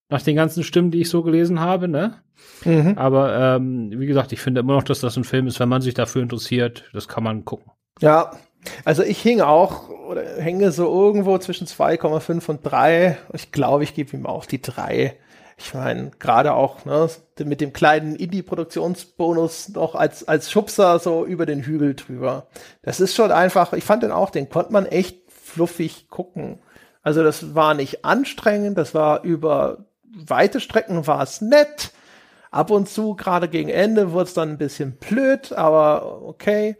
nach 0.09 0.21
den 0.21 0.35
ganzen 0.35 0.63
Stimmen, 0.63 0.91
die 0.91 1.01
ich 1.01 1.09
so 1.09 1.23
gelesen 1.23 1.59
habe, 1.59 1.87
ne? 1.87 2.21
Mhm. 2.63 2.97
Aber 2.97 3.55
ähm, 3.57 3.91
wie 3.95 4.05
gesagt, 4.05 4.31
ich 4.31 4.41
finde 4.41 4.61
immer 4.61 4.73
noch, 4.73 4.83
dass 4.83 4.99
das 4.99 5.17
ein 5.17 5.23
Film 5.23 5.47
ist, 5.47 5.59
wenn 5.59 5.69
man 5.69 5.81
sich 5.81 5.93
dafür 5.93 6.21
interessiert, 6.21 6.83
das 6.93 7.07
kann 7.07 7.23
man 7.23 7.45
gucken. 7.45 7.71
Ja, 8.01 8.31
also 8.83 9.03
ich 9.03 9.21
hing 9.21 9.41
auch 9.41 9.89
oder 9.89 10.23
hänge 10.37 10.71
so 10.71 10.85
irgendwo 10.85 11.37
zwischen 11.37 11.67
2,5 11.67 12.49
und 12.49 12.59
3. 12.63 13.17
Ich 13.33 13.51
glaube, 13.51 13.83
ich 13.83 13.93
gebe 13.93 14.15
ihm 14.15 14.25
auch 14.25 14.45
die 14.45 14.61
3. 14.61 15.15
Ich 15.57 15.73
meine, 15.73 16.11
gerade 16.19 16.53
auch 16.53 16.83
ne, 16.85 17.09
mit 17.43 17.61
dem 17.61 17.71
kleinen 17.71 18.15
Indie-Produktionsbonus 18.15 19.69
noch 19.69 19.95
als, 19.95 20.27
als 20.27 20.51
Schubser 20.51 20.99
so 20.99 21.25
über 21.25 21.45
den 21.45 21.61
Hügel 21.61 21.95
drüber. 21.95 22.47
Das 22.81 22.99
ist 22.99 23.15
schon 23.15 23.31
einfach, 23.31 23.71
ich 23.73 23.85
fand 23.85 24.03
den 24.03 24.11
auch, 24.11 24.31
den 24.31 24.49
konnte 24.49 24.73
man 24.73 24.85
echt 24.85 25.31
fluffig 25.31 26.09
gucken. 26.09 26.59
Also 27.03 27.23
das 27.23 27.55
war 27.55 27.73
nicht 27.73 28.03
anstrengend, 28.03 28.77
das 28.77 28.93
war 28.93 29.23
über 29.23 29.85
weite 30.15 30.59
Strecken 30.59 31.07
war 31.07 31.21
es 31.21 31.41
nett. 31.41 31.91
Ab 32.51 32.71
und 32.71 32.87
zu, 32.87 33.15
gerade 33.15 33.49
gegen 33.49 33.69
Ende, 33.69 34.11
wurde 34.13 34.25
es 34.25 34.33
dann 34.33 34.49
ein 34.49 34.57
bisschen 34.57 34.93
blöd, 34.93 35.51
aber 35.51 36.21
okay. 36.21 36.77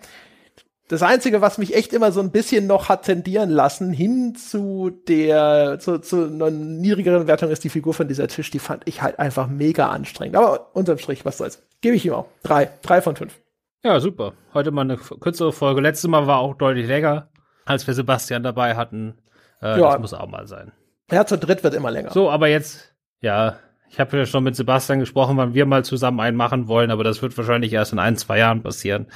Das 0.87 1.01
Einzige, 1.01 1.41
was 1.41 1.57
mich 1.57 1.75
echt 1.75 1.93
immer 1.93 2.11
so 2.11 2.19
ein 2.19 2.31
bisschen 2.31 2.67
noch 2.67 2.89
hat 2.89 3.03
tendieren 3.03 3.49
lassen, 3.49 3.91
hin 3.91 4.35
zu 4.35 4.91
der, 5.07 5.79
zu, 5.79 5.97
zu 5.97 6.25
einer 6.25 6.51
niedrigeren 6.51 7.25
Wertung 7.25 7.49
ist 7.49 7.63
die 7.63 7.69
Figur 7.69 7.93
von 7.93 8.07
dieser 8.07 8.27
Tisch, 8.27 8.51
die 8.51 8.59
fand 8.59 8.83
ich 8.85 9.01
halt 9.01 9.17
einfach 9.17 9.47
mega 9.47 9.89
anstrengend. 9.89 10.37
Aber 10.37 10.75
unterm 10.75 10.99
Strich, 10.99 11.25
was 11.25 11.39
soll's. 11.39 11.61
Gebe 11.81 11.95
ich 11.95 12.05
ihm 12.05 12.13
auch. 12.13 12.27
Drei. 12.43 12.69
Drei 12.83 13.01
von 13.01 13.15
fünf. 13.15 13.39
Ja, 13.83 13.99
super. 13.99 14.33
Heute 14.53 14.71
mal 14.71 14.81
eine 14.81 14.97
kürzere 14.97 15.51
Folge. 15.51 15.81
Letztes 15.81 16.09
Mal 16.09 16.25
war 16.27 16.39
auch 16.39 16.55
deutlich 16.55 16.87
länger, 16.87 17.29
als 17.65 17.85
wir 17.85 17.93
Sebastian 17.93 18.43
dabei 18.43 18.75
hatten. 18.75 19.17
Äh, 19.61 19.79
ja. 19.79 19.91
Das 19.91 19.99
muss 19.99 20.13
auch 20.13 20.27
mal 20.27 20.47
sein. 20.47 20.71
Ja, 21.11 21.25
zu 21.25 21.37
dritt 21.37 21.63
wird 21.63 21.73
immer 21.73 21.91
länger. 21.91 22.11
So, 22.11 22.29
aber 22.29 22.47
jetzt 22.47 22.94
ja, 23.21 23.59
ich 23.89 23.99
habe 23.99 24.17
ja 24.17 24.25
schon 24.25 24.43
mit 24.43 24.55
Sebastian 24.55 24.99
gesprochen, 24.99 25.37
wann 25.37 25.53
wir 25.53 25.65
mal 25.65 25.85
zusammen 25.85 26.19
einen 26.19 26.37
machen 26.37 26.67
wollen, 26.67 26.91
aber 26.91 27.03
das 27.03 27.21
wird 27.21 27.37
wahrscheinlich 27.37 27.71
erst 27.73 27.93
in 27.93 27.99
ein, 27.99 28.17
zwei 28.17 28.39
Jahren 28.39 28.61
passieren. 28.61 29.07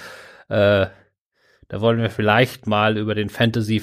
Äh, 0.48 0.88
da 1.68 1.82
wollen 1.82 2.00
wir 2.00 2.10
vielleicht 2.10 2.66
mal 2.66 2.98
über 2.98 3.14
den 3.14 3.30
Fantasy, 3.30 3.82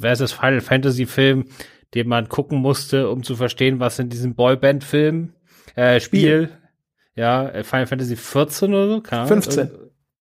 das 0.00 0.32
Final 0.32 0.60
Fantasy 0.60 1.06
Film, 1.06 1.46
den 1.94 2.08
man 2.08 2.28
gucken 2.28 2.58
musste, 2.58 3.10
um 3.10 3.22
zu 3.22 3.36
verstehen, 3.36 3.80
was 3.80 3.98
in 3.98 4.08
diesem 4.08 4.34
Boyband-Film, 4.34 5.34
äh, 5.74 6.00
Spiel, 6.00 6.46
Spiel. 6.46 6.58
ja, 7.14 7.48
äh, 7.48 7.62
Final 7.62 7.86
Fantasy 7.86 8.16
14 8.16 8.74
oder 8.74 8.88
so? 8.88 9.00
Keine 9.02 9.26
15. 9.26 9.70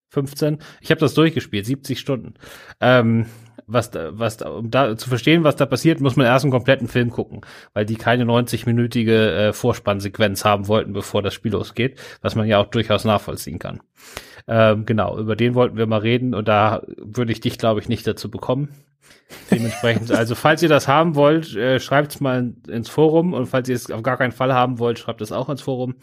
15. 0.09 0.59
Ich 0.81 0.91
habe 0.91 0.99
das 0.99 1.13
durchgespielt, 1.13 1.65
70 1.65 1.99
Stunden. 1.99 2.33
Ähm, 2.81 3.27
was 3.71 3.91
da, 3.91 4.09
was 4.17 4.37
da, 4.37 4.49
um 4.49 4.71
da 4.71 4.97
zu 4.97 5.09
verstehen, 5.09 5.43
was 5.43 5.55
da 5.55 5.65
passiert, 5.65 6.01
muss 6.01 6.15
man 6.15 6.25
erst 6.25 6.45
einen 6.45 6.51
kompletten 6.51 6.87
Film 6.87 7.11
gucken, 7.11 7.41
weil 7.73 7.85
die 7.85 7.95
keine 7.95 8.25
90-minütige 8.25 9.29
äh, 9.29 9.53
Vorspannsequenz 9.53 10.43
haben 10.43 10.67
wollten, 10.67 10.93
bevor 10.93 11.21
das 11.21 11.33
Spiel 11.33 11.51
losgeht, 11.51 11.99
was 12.21 12.35
man 12.35 12.47
ja 12.47 12.57
auch 12.57 12.67
durchaus 12.67 13.05
nachvollziehen 13.05 13.59
kann. 13.59 13.81
Ähm, 14.47 14.85
genau, 14.85 15.17
über 15.17 15.35
den 15.35 15.53
wollten 15.53 15.77
wir 15.77 15.85
mal 15.85 15.99
reden 15.99 16.33
und 16.33 16.47
da 16.47 16.81
würde 16.97 17.31
ich 17.31 17.39
dich, 17.39 17.57
glaube 17.57 17.79
ich, 17.79 17.87
nicht 17.87 18.07
dazu 18.07 18.31
bekommen. 18.31 18.69
Dementsprechend, 19.51 20.11
also 20.15 20.33
falls 20.33 20.63
ihr 20.63 20.69
das 20.69 20.87
haben 20.87 21.15
wollt, 21.15 21.55
äh, 21.55 21.79
schreibt 21.79 22.13
es 22.13 22.19
mal 22.19 22.53
ins 22.67 22.89
Forum 22.89 23.33
und 23.33 23.45
falls 23.45 23.69
ihr 23.69 23.75
es 23.75 23.91
auf 23.91 24.01
gar 24.01 24.17
keinen 24.17 24.31
Fall 24.31 24.53
haben 24.53 24.79
wollt, 24.79 24.97
schreibt 24.97 25.21
es 25.21 25.31
auch 25.31 25.49
ins 25.49 25.61
Forum. 25.61 25.95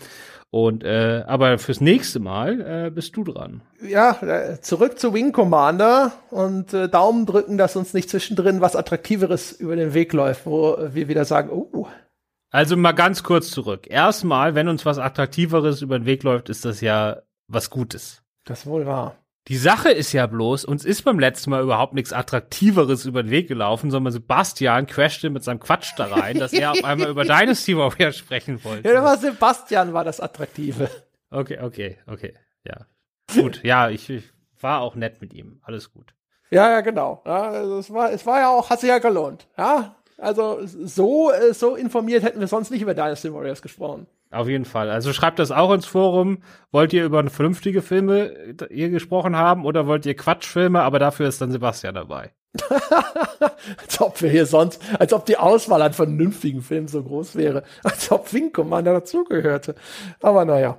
Und 0.56 0.84
äh, 0.84 1.22
aber 1.26 1.58
fürs 1.58 1.82
nächste 1.82 2.18
Mal 2.18 2.86
äh, 2.86 2.90
bist 2.90 3.14
du 3.14 3.24
dran. 3.24 3.60
Ja, 3.86 4.12
äh, 4.22 4.58
zurück 4.62 4.98
zu 4.98 5.12
Wing 5.12 5.32
Commander 5.32 6.12
und 6.30 6.72
äh, 6.72 6.88
Daumen 6.88 7.26
drücken, 7.26 7.58
dass 7.58 7.76
uns 7.76 7.92
nicht 7.92 8.08
zwischendrin 8.08 8.62
was 8.62 8.74
Attraktiveres 8.74 9.52
über 9.52 9.76
den 9.76 9.92
Weg 9.92 10.14
läuft, 10.14 10.46
wo 10.46 10.78
wir 10.94 11.08
wieder 11.08 11.26
sagen, 11.26 11.50
oh. 11.50 11.88
Also 12.50 12.74
mal 12.74 12.92
ganz 12.92 13.22
kurz 13.22 13.50
zurück. 13.50 13.86
Erstmal, 13.86 14.54
wenn 14.54 14.68
uns 14.68 14.86
was 14.86 14.96
Attraktiveres 14.96 15.82
über 15.82 15.98
den 15.98 16.06
Weg 16.06 16.22
läuft, 16.22 16.48
ist 16.48 16.64
das 16.64 16.80
ja 16.80 17.18
was 17.48 17.68
Gutes. 17.68 18.22
Das 18.46 18.64
wohl 18.64 18.86
wahr. 18.86 19.14
Die 19.48 19.56
Sache 19.56 19.90
ist 19.90 20.12
ja 20.12 20.26
bloß, 20.26 20.64
uns 20.64 20.84
ist 20.84 21.02
beim 21.02 21.20
letzten 21.20 21.50
Mal 21.50 21.62
überhaupt 21.62 21.94
nichts 21.94 22.12
Attraktiveres 22.12 23.04
über 23.04 23.22
den 23.22 23.30
Weg 23.30 23.46
gelaufen, 23.46 23.92
sondern 23.92 24.12
Sebastian 24.12 24.86
crashte 24.86 25.30
mit 25.30 25.44
seinem 25.44 25.60
Quatsch 25.60 25.92
da 25.96 26.06
rein, 26.06 26.38
dass 26.38 26.52
er 26.52 26.72
auf 26.72 26.82
einmal 26.84 27.08
über 27.08 27.24
Dynasty 27.24 27.76
Warrior 27.76 28.10
sprechen 28.10 28.64
wollte. 28.64 28.88
Ja, 28.88 28.98
aber 28.98 29.16
Sebastian 29.16 29.92
war 29.92 30.02
das 30.02 30.20
Attraktive. 30.20 30.90
Okay, 31.30 31.60
okay, 31.60 31.98
okay, 32.06 32.34
ja. 32.64 32.86
Gut, 33.34 33.62
ja, 33.62 33.88
ich, 33.88 34.10
ich 34.10 34.24
war 34.60 34.80
auch 34.80 34.96
nett 34.96 35.20
mit 35.20 35.32
ihm. 35.32 35.60
Alles 35.62 35.92
gut. 35.92 36.14
Ja, 36.50 36.70
ja, 36.70 36.80
genau. 36.80 37.22
Ja, 37.26 37.50
also 37.50 37.78
es 37.78 37.92
war, 37.92 38.12
es 38.12 38.26
war 38.26 38.40
ja 38.40 38.50
auch, 38.50 38.70
hat 38.70 38.80
sich 38.80 38.88
ja 38.88 38.98
gelohnt. 38.98 39.48
Ja, 39.56 39.96
also 40.18 40.60
so, 40.64 41.30
äh, 41.30 41.52
so 41.52 41.76
informiert 41.76 42.22
hätten 42.22 42.40
wir 42.40 42.46
sonst 42.46 42.70
nicht 42.70 42.82
über 42.82 42.94
Dynasty 42.94 43.32
Warriors 43.32 43.62
gesprochen. 43.62 44.06
Auf 44.30 44.48
jeden 44.48 44.64
Fall. 44.64 44.90
Also 44.90 45.12
schreibt 45.12 45.38
das 45.38 45.52
auch 45.52 45.72
ins 45.72 45.86
Forum. 45.86 46.38
Wollt 46.72 46.92
ihr 46.92 47.04
über 47.04 47.28
vernünftige 47.28 47.80
Filme 47.80 48.30
äh, 48.30 48.74
ihr 48.74 48.90
gesprochen 48.90 49.36
haben 49.36 49.64
oder 49.64 49.86
wollt 49.86 50.04
ihr 50.06 50.16
Quatschfilme, 50.16 50.82
aber 50.82 50.98
dafür 50.98 51.28
ist 51.28 51.40
dann 51.40 51.52
Sebastian 51.52 51.94
dabei. 51.94 52.32
als 53.82 54.00
ob 54.00 54.20
wir 54.22 54.30
hier 54.30 54.46
sonst, 54.46 54.80
als 54.98 55.12
ob 55.12 55.26
die 55.26 55.36
Auswahl 55.36 55.82
an 55.82 55.92
vernünftigen 55.92 56.62
Filmen 56.62 56.88
so 56.88 57.02
groß 57.02 57.36
wäre. 57.36 57.62
Als 57.82 58.10
ob 58.10 58.32
Wing 58.32 58.52
Commander 58.52 58.94
dazugehörte. 58.94 59.74
Aber 60.20 60.44
naja. 60.44 60.78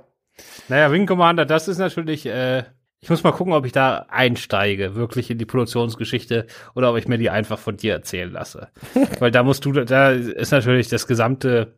Naja, 0.68 0.92
Wing 0.92 1.06
Commander, 1.06 1.46
das 1.46 1.68
ist 1.68 1.78
natürlich, 1.78 2.26
äh, 2.26 2.64
ich 3.00 3.10
muss 3.10 3.22
mal 3.22 3.32
gucken, 3.32 3.52
ob 3.52 3.64
ich 3.64 3.72
da 3.72 4.06
einsteige, 4.08 4.94
wirklich 4.94 5.30
in 5.30 5.38
die 5.38 5.46
Produktionsgeschichte 5.46 6.46
oder 6.74 6.90
ob 6.90 6.98
ich 6.98 7.08
mir 7.08 7.18
die 7.18 7.30
einfach 7.30 7.58
von 7.58 7.76
dir 7.76 7.92
erzählen 7.92 8.30
lasse. 8.30 8.68
Weil 9.18 9.30
da 9.30 9.42
musst 9.42 9.64
du, 9.64 9.72
da 9.72 10.10
ist 10.10 10.52
natürlich 10.52 10.88
das 10.88 11.06
gesamte, 11.06 11.74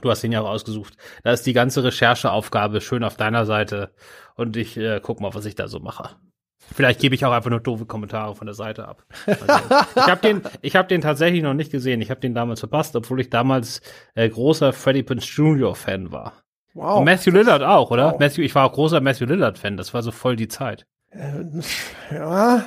du 0.00 0.10
hast 0.10 0.22
den 0.22 0.32
ja 0.32 0.40
auch 0.40 0.48
ausgesucht, 0.48 0.96
da 1.22 1.32
ist 1.32 1.46
die 1.46 1.52
ganze 1.52 1.84
Rechercheaufgabe 1.84 2.80
schön 2.80 3.04
auf 3.04 3.16
deiner 3.16 3.46
Seite 3.46 3.92
und 4.34 4.56
ich 4.56 4.76
äh, 4.76 5.00
guck 5.02 5.20
mal, 5.20 5.34
was 5.34 5.44
ich 5.44 5.54
da 5.54 5.68
so 5.68 5.80
mache. 5.80 6.16
Vielleicht 6.72 7.00
gebe 7.00 7.14
ich 7.14 7.24
auch 7.24 7.32
einfach 7.32 7.50
nur 7.50 7.60
doofe 7.60 7.84
Kommentare 7.84 8.34
von 8.34 8.46
der 8.46 8.54
Seite 8.54 8.88
ab. 8.88 9.04
Also, 9.26 9.44
ich 9.96 10.06
habe 10.06 10.20
den, 10.22 10.42
ich 10.62 10.76
habe 10.76 10.88
den 10.88 11.02
tatsächlich 11.02 11.42
noch 11.42 11.54
nicht 11.54 11.70
gesehen. 11.70 12.00
Ich 12.00 12.10
habe 12.10 12.20
den 12.20 12.34
damals 12.34 12.60
verpasst, 12.60 12.96
obwohl 12.96 13.20
ich 13.20 13.28
damals 13.28 13.82
äh, 14.14 14.28
großer 14.28 14.72
Freddie 14.72 15.02
Prinze 15.02 15.28
Jr. 15.28 15.74
Fan 15.74 16.10
war. 16.10 16.32
Wow. 16.72 16.98
Und 16.98 17.04
Matthew 17.04 17.32
Lillard 17.32 17.62
auch, 17.62 17.90
oder? 17.90 18.12
Wow. 18.12 18.18
Matthew, 18.18 18.42
ich 18.42 18.54
war 18.54 18.64
auch 18.64 18.72
großer 18.72 19.00
Matthew 19.00 19.26
Lillard 19.26 19.58
Fan. 19.58 19.76
Das 19.76 19.92
war 19.92 20.02
so 20.02 20.10
voll 20.10 20.36
die 20.36 20.48
Zeit. 20.48 20.86
Äh, 21.10 21.44
ja. 22.12 22.64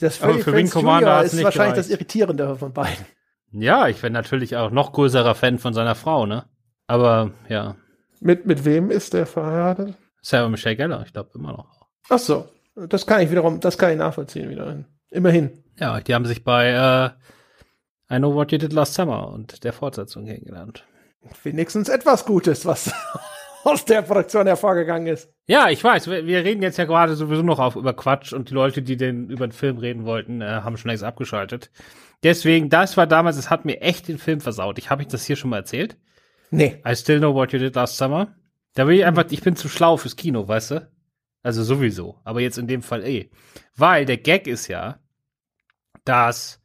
Das 0.00 0.18
Freddie 0.18 0.42
für 0.42 0.52
Prinze 0.52 0.78
Jr. 0.78 1.22
ist 1.22 1.32
wahrscheinlich 1.32 1.52
gereicht. 1.52 1.76
das 1.76 1.88
irritierendere 1.90 2.56
von 2.56 2.72
beiden. 2.72 3.04
Ja, 3.52 3.88
ich 3.88 4.00
bin 4.00 4.12
natürlich 4.12 4.56
auch 4.56 4.70
noch 4.70 4.92
größerer 4.92 5.34
Fan 5.34 5.58
von 5.58 5.74
seiner 5.74 5.94
Frau, 5.94 6.26
ne? 6.26 6.44
Aber 6.86 7.32
ja. 7.48 7.76
Mit 8.20 8.46
mit 8.46 8.64
wem 8.64 8.90
ist 8.90 9.14
der 9.14 9.26
verheiratet? 9.26 9.94
Sarah 10.22 10.48
Michelle 10.48 10.76
Geller, 10.76 11.02
ich 11.06 11.12
glaube 11.12 11.30
immer 11.34 11.52
noch. 11.52 11.88
Ach 12.08 12.18
so, 12.18 12.48
das 12.74 13.06
kann 13.06 13.22
ich 13.22 13.30
wiederum, 13.30 13.60
das 13.60 13.78
kann 13.78 13.92
ich 13.92 13.98
nachvollziehen 13.98 14.50
wieder. 14.50 14.84
Immerhin. 15.10 15.64
Ja, 15.78 16.00
die 16.00 16.14
haben 16.14 16.26
sich 16.26 16.44
bei 16.44 16.68
äh, 16.68 18.14
I 18.14 18.18
Know 18.18 18.34
What 18.34 18.52
You 18.52 18.58
Did 18.58 18.72
Last 18.72 18.94
Summer 18.94 19.28
und 19.28 19.64
der 19.64 19.72
Fortsetzung 19.72 20.26
kennengelernt. 20.26 20.84
Wenigstens 21.42 21.88
etwas 21.88 22.24
Gutes, 22.24 22.66
was 22.66 22.92
aus 23.64 23.84
der 23.84 24.02
Produktion 24.02 24.46
hervorgegangen 24.46 25.06
ist. 25.06 25.32
Ja, 25.46 25.68
ich 25.68 25.82
weiß. 25.82 26.08
Wir, 26.08 26.26
wir 26.26 26.44
reden 26.44 26.62
jetzt 26.62 26.76
ja 26.76 26.84
gerade 26.84 27.14
sowieso 27.14 27.42
noch 27.42 27.58
auf, 27.58 27.76
über 27.76 27.92
Quatsch 27.94 28.32
und 28.32 28.50
die 28.50 28.54
Leute, 28.54 28.82
die 28.82 28.96
den 28.96 29.30
über 29.30 29.46
den 29.46 29.52
Film 29.52 29.78
reden 29.78 30.04
wollten, 30.04 30.40
äh, 30.40 30.60
haben 30.62 30.76
schon 30.76 30.90
längst 30.90 31.04
abgeschaltet. 31.04 31.70
Deswegen, 32.22 32.68
das 32.68 32.96
war 32.96 33.06
damals, 33.06 33.36
es 33.36 33.50
hat 33.50 33.64
mir 33.64 33.80
echt 33.80 34.08
den 34.08 34.18
Film 34.18 34.40
versaut. 34.40 34.78
Ich 34.78 34.90
habe 34.90 35.02
ich 35.02 35.08
das 35.08 35.24
hier 35.24 35.36
schon 35.36 35.50
mal 35.50 35.58
erzählt? 35.58 35.96
Nee. 36.50 36.82
I 36.86 36.94
still 36.94 37.18
know 37.18 37.34
what 37.34 37.52
you 37.52 37.58
did 37.58 37.74
last 37.74 37.96
summer. 37.96 38.34
Da 38.74 38.86
will 38.86 38.98
ich 38.98 39.04
einfach, 39.04 39.24
ich 39.30 39.42
bin 39.42 39.56
zu 39.56 39.68
schlau 39.68 39.96
fürs 39.96 40.16
Kino, 40.16 40.46
weißt 40.46 40.72
du? 40.72 40.90
Also 41.42 41.62
sowieso. 41.62 42.20
Aber 42.24 42.40
jetzt 42.40 42.58
in 42.58 42.66
dem 42.66 42.82
Fall 42.82 43.04
eh. 43.06 43.30
Weil 43.76 44.04
der 44.04 44.18
Gag 44.18 44.46
ist 44.46 44.68
ja, 44.68 44.98
dass 46.04 46.62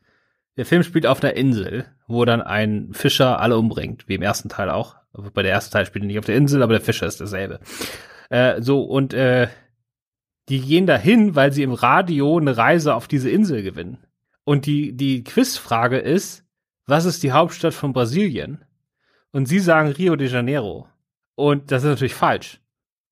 der 0.57 0.65
Film 0.65 0.83
spielt 0.83 1.05
auf 1.05 1.23
einer 1.23 1.35
Insel, 1.35 1.85
wo 2.07 2.25
dann 2.25 2.41
ein 2.41 2.93
Fischer 2.93 3.39
alle 3.39 3.57
umbringt, 3.57 4.07
wie 4.07 4.15
im 4.15 4.21
ersten 4.21 4.49
Teil 4.49 4.69
auch. 4.69 4.95
Bei 5.33 5.43
der 5.43 5.51
ersten 5.51 5.71
Teil 5.71 5.85
spielt 5.85 6.03
er 6.03 6.07
nicht 6.07 6.19
auf 6.19 6.25
der 6.25 6.35
Insel, 6.35 6.61
aber 6.61 6.73
der 6.73 6.81
Fischer 6.81 7.07
ist 7.07 7.19
derselbe. 7.19 7.59
Äh, 8.29 8.61
so, 8.61 8.83
und 8.83 9.13
äh, 9.13 9.47
die 10.49 10.59
gehen 10.59 10.85
dahin, 10.85 11.35
weil 11.35 11.51
sie 11.53 11.63
im 11.63 11.73
Radio 11.73 12.37
eine 12.37 12.55
Reise 12.55 12.95
auf 12.95 13.07
diese 13.07 13.29
Insel 13.29 13.63
gewinnen. 13.63 13.97
Und 14.45 14.67
die, 14.67 14.95
die 14.95 15.23
Quizfrage 15.23 15.97
ist, 15.97 16.45
was 16.85 17.05
ist 17.05 17.23
die 17.23 17.31
Hauptstadt 17.31 17.73
von 17.73 17.91
Brasilien? 17.93 18.63
Und 19.31 19.47
sie 19.47 19.59
sagen 19.59 19.89
Rio 19.89 20.15
de 20.15 20.29
Janeiro. 20.29 20.87
Und 21.33 21.71
das 21.71 21.83
ist 21.83 21.89
natürlich 21.89 22.15
falsch. 22.15 22.61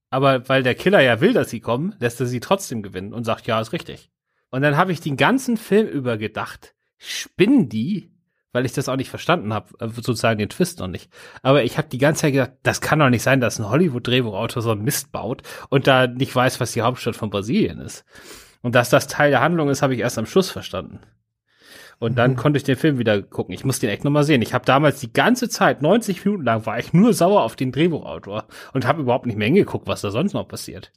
Aber 0.09 0.47
weil 0.47 0.61
der 0.61 0.75
Killer 0.75 1.01
ja 1.01 1.19
will, 1.19 1.33
dass 1.33 1.49
sie 1.49 1.59
kommen, 1.59 1.95
lässt 1.99 2.19
er 2.21 2.27
sie 2.27 2.39
trotzdem 2.39 2.83
gewinnen 2.83 3.13
und 3.13 3.23
sagt, 3.23 3.47
ja, 3.47 3.59
ist 3.59 3.73
richtig. 3.73 4.11
Und 4.51 4.61
dann 4.61 4.77
habe 4.77 4.91
ich 4.91 5.01
den 5.01 5.17
ganzen 5.17 5.57
Film 5.57 5.87
über 5.87 6.17
gedacht, 6.17 6.75
spinnen 6.99 7.67
die? 7.67 8.11
Weil 8.51 8.67
ich 8.67 8.73
das 8.73 8.87
auch 8.87 8.95
nicht 8.95 9.09
verstanden 9.09 9.51
habe, 9.51 9.73
äh, 9.79 9.89
sozusagen 9.89 10.37
den 10.37 10.49
Twist 10.49 10.77
noch 10.77 10.87
nicht. 10.87 11.11
Aber 11.41 11.63
ich 11.63 11.79
habe 11.79 11.89
die 11.89 11.97
ganze 11.97 12.21
Zeit 12.21 12.33
gedacht, 12.33 12.51
das 12.61 12.79
kann 12.79 12.99
doch 12.99 13.09
nicht 13.09 13.23
sein, 13.23 13.41
dass 13.41 13.57
ein 13.57 13.67
Hollywood-Drehbuchautor 13.67 14.61
so 14.61 14.69
einen 14.69 14.83
Mist 14.83 15.11
baut 15.11 15.41
und 15.69 15.87
da 15.87 16.05
nicht 16.05 16.35
weiß, 16.35 16.59
was 16.59 16.73
die 16.73 16.83
Hauptstadt 16.83 17.15
von 17.15 17.31
Brasilien 17.31 17.79
ist. 17.79 18.05
Und 18.61 18.75
dass 18.75 18.91
das 18.91 19.07
Teil 19.07 19.31
der 19.31 19.41
Handlung 19.41 19.69
ist, 19.69 19.81
habe 19.81 19.95
ich 19.95 20.01
erst 20.01 20.19
am 20.19 20.27
Schluss 20.27 20.51
verstanden. 20.51 20.99
Und 21.99 22.15
dann 22.17 22.31
mhm. 22.31 22.35
konnte 22.35 22.57
ich 22.57 22.63
den 22.63 22.75
Film 22.75 22.97
wieder 22.99 23.21
gucken. 23.21 23.53
Ich 23.53 23.63
muss 23.63 23.79
den 23.79 23.89
echt 23.89 24.03
nochmal 24.03 24.23
sehen. 24.23 24.41
Ich 24.41 24.53
habe 24.53 24.65
damals 24.65 24.99
die 24.99 25.13
ganze 25.13 25.49
Zeit, 25.49 25.81
90 25.81 26.25
Minuten 26.25 26.43
lang, 26.43 26.65
war 26.65 26.79
ich 26.79 26.93
nur 26.93 27.13
sauer 27.13 27.43
auf 27.43 27.55
den 27.55 27.71
Drehbuchautor 27.71 28.45
und 28.73 28.87
habe 28.87 29.01
überhaupt 29.01 29.25
nicht 29.25 29.37
mehr 29.37 29.47
hingeguckt, 29.47 29.87
was 29.87 30.01
da 30.01 30.11
sonst 30.11 30.33
noch 30.33 30.47
passiert. 30.47 30.91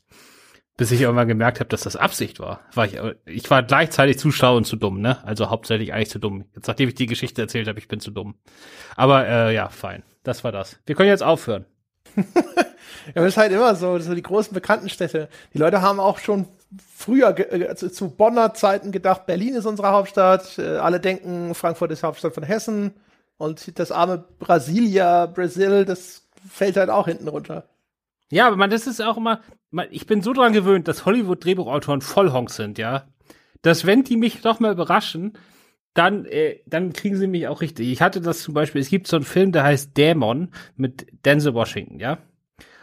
Bis 0.76 0.90
ich 0.90 1.00
irgendwann 1.00 1.28
gemerkt 1.28 1.60
habe, 1.60 1.70
dass 1.70 1.82
das 1.82 1.96
Absicht 1.96 2.38
war. 2.38 2.60
war 2.74 2.84
ich, 2.84 2.98
ich 3.24 3.50
war 3.50 3.62
gleichzeitig 3.62 4.18
Zuschauer 4.18 4.58
und 4.58 4.66
zu 4.66 4.76
dumm, 4.76 5.00
ne? 5.00 5.24
Also 5.24 5.48
hauptsächlich 5.48 5.94
eigentlich 5.94 6.10
zu 6.10 6.18
dumm. 6.18 6.44
Jetzt, 6.54 6.68
nachdem 6.68 6.88
ich 6.88 6.94
die 6.94 7.06
Geschichte 7.06 7.40
erzählt 7.40 7.66
habe, 7.66 7.78
ich 7.78 7.88
bin 7.88 8.00
zu 8.00 8.10
dumm. 8.10 8.34
Aber 8.94 9.26
äh, 9.26 9.54
ja, 9.54 9.70
fein. 9.70 10.02
Das 10.22 10.44
war 10.44 10.52
das. 10.52 10.78
Wir 10.84 10.94
können 10.94 11.08
jetzt 11.08 11.22
aufhören. 11.22 11.64
ja, 12.16 12.24
das 13.14 13.26
ist 13.26 13.36
halt 13.36 13.52
immer 13.52 13.74
so, 13.74 13.98
so 13.98 14.14
die 14.14 14.22
großen 14.22 14.52
bekannten 14.52 14.88
Städte. 14.90 15.28
Die 15.54 15.58
Leute 15.58 15.80
haben 15.80 15.98
auch 15.98 16.18
schon 16.18 16.46
früher 16.94 17.36
äh, 17.52 17.74
zu, 17.76 18.10
Bonner 18.10 18.54
Zeiten 18.54 18.92
gedacht, 18.92 19.26
Berlin 19.26 19.54
ist 19.54 19.66
unsere 19.66 19.88
Hauptstadt. 19.88 20.58
Äh, 20.58 20.76
alle 20.76 21.00
denken, 21.00 21.54
Frankfurt 21.54 21.90
ist 21.92 22.02
Hauptstadt 22.02 22.34
von 22.34 22.42
Hessen. 22.42 22.94
Und 23.38 23.78
das 23.78 23.92
arme 23.92 24.24
Brasilia, 24.38 25.26
Brasil, 25.26 25.84
das 25.84 26.26
fällt 26.48 26.76
halt 26.76 26.90
auch 26.90 27.06
hinten 27.06 27.28
runter. 27.28 27.64
Ja, 28.30 28.46
aber 28.46 28.56
man, 28.56 28.70
das 28.70 28.86
ist 28.86 29.00
auch 29.00 29.16
immer, 29.16 29.40
man, 29.70 29.88
ich 29.90 30.06
bin 30.06 30.22
so 30.22 30.32
dran 30.32 30.52
gewöhnt, 30.52 30.88
dass 30.88 31.04
Hollywood-Drehbuchautoren 31.04 32.00
Vollhonks 32.00 32.56
sind, 32.56 32.78
ja. 32.78 33.06
Dass 33.62 33.84
wenn 33.84 34.04
die 34.04 34.16
mich 34.16 34.40
doch 34.40 34.58
mal 34.58 34.72
überraschen, 34.72 35.34
dann, 35.94 36.24
äh, 36.26 36.60
dann 36.66 36.92
kriegen 36.92 37.16
sie 37.16 37.26
mich 37.26 37.48
auch 37.48 37.60
richtig. 37.60 37.88
Ich 37.88 38.02
hatte 38.02 38.20
das 38.20 38.42
zum 38.42 38.54
Beispiel, 38.54 38.80
es 38.80 38.90
gibt 38.90 39.06
so 39.06 39.16
einen 39.16 39.24
Film, 39.24 39.52
der 39.52 39.64
heißt 39.64 39.96
Dämon 39.96 40.50
mit 40.76 41.06
Denzel 41.24 41.54
Washington, 41.54 42.00
ja. 42.00 42.18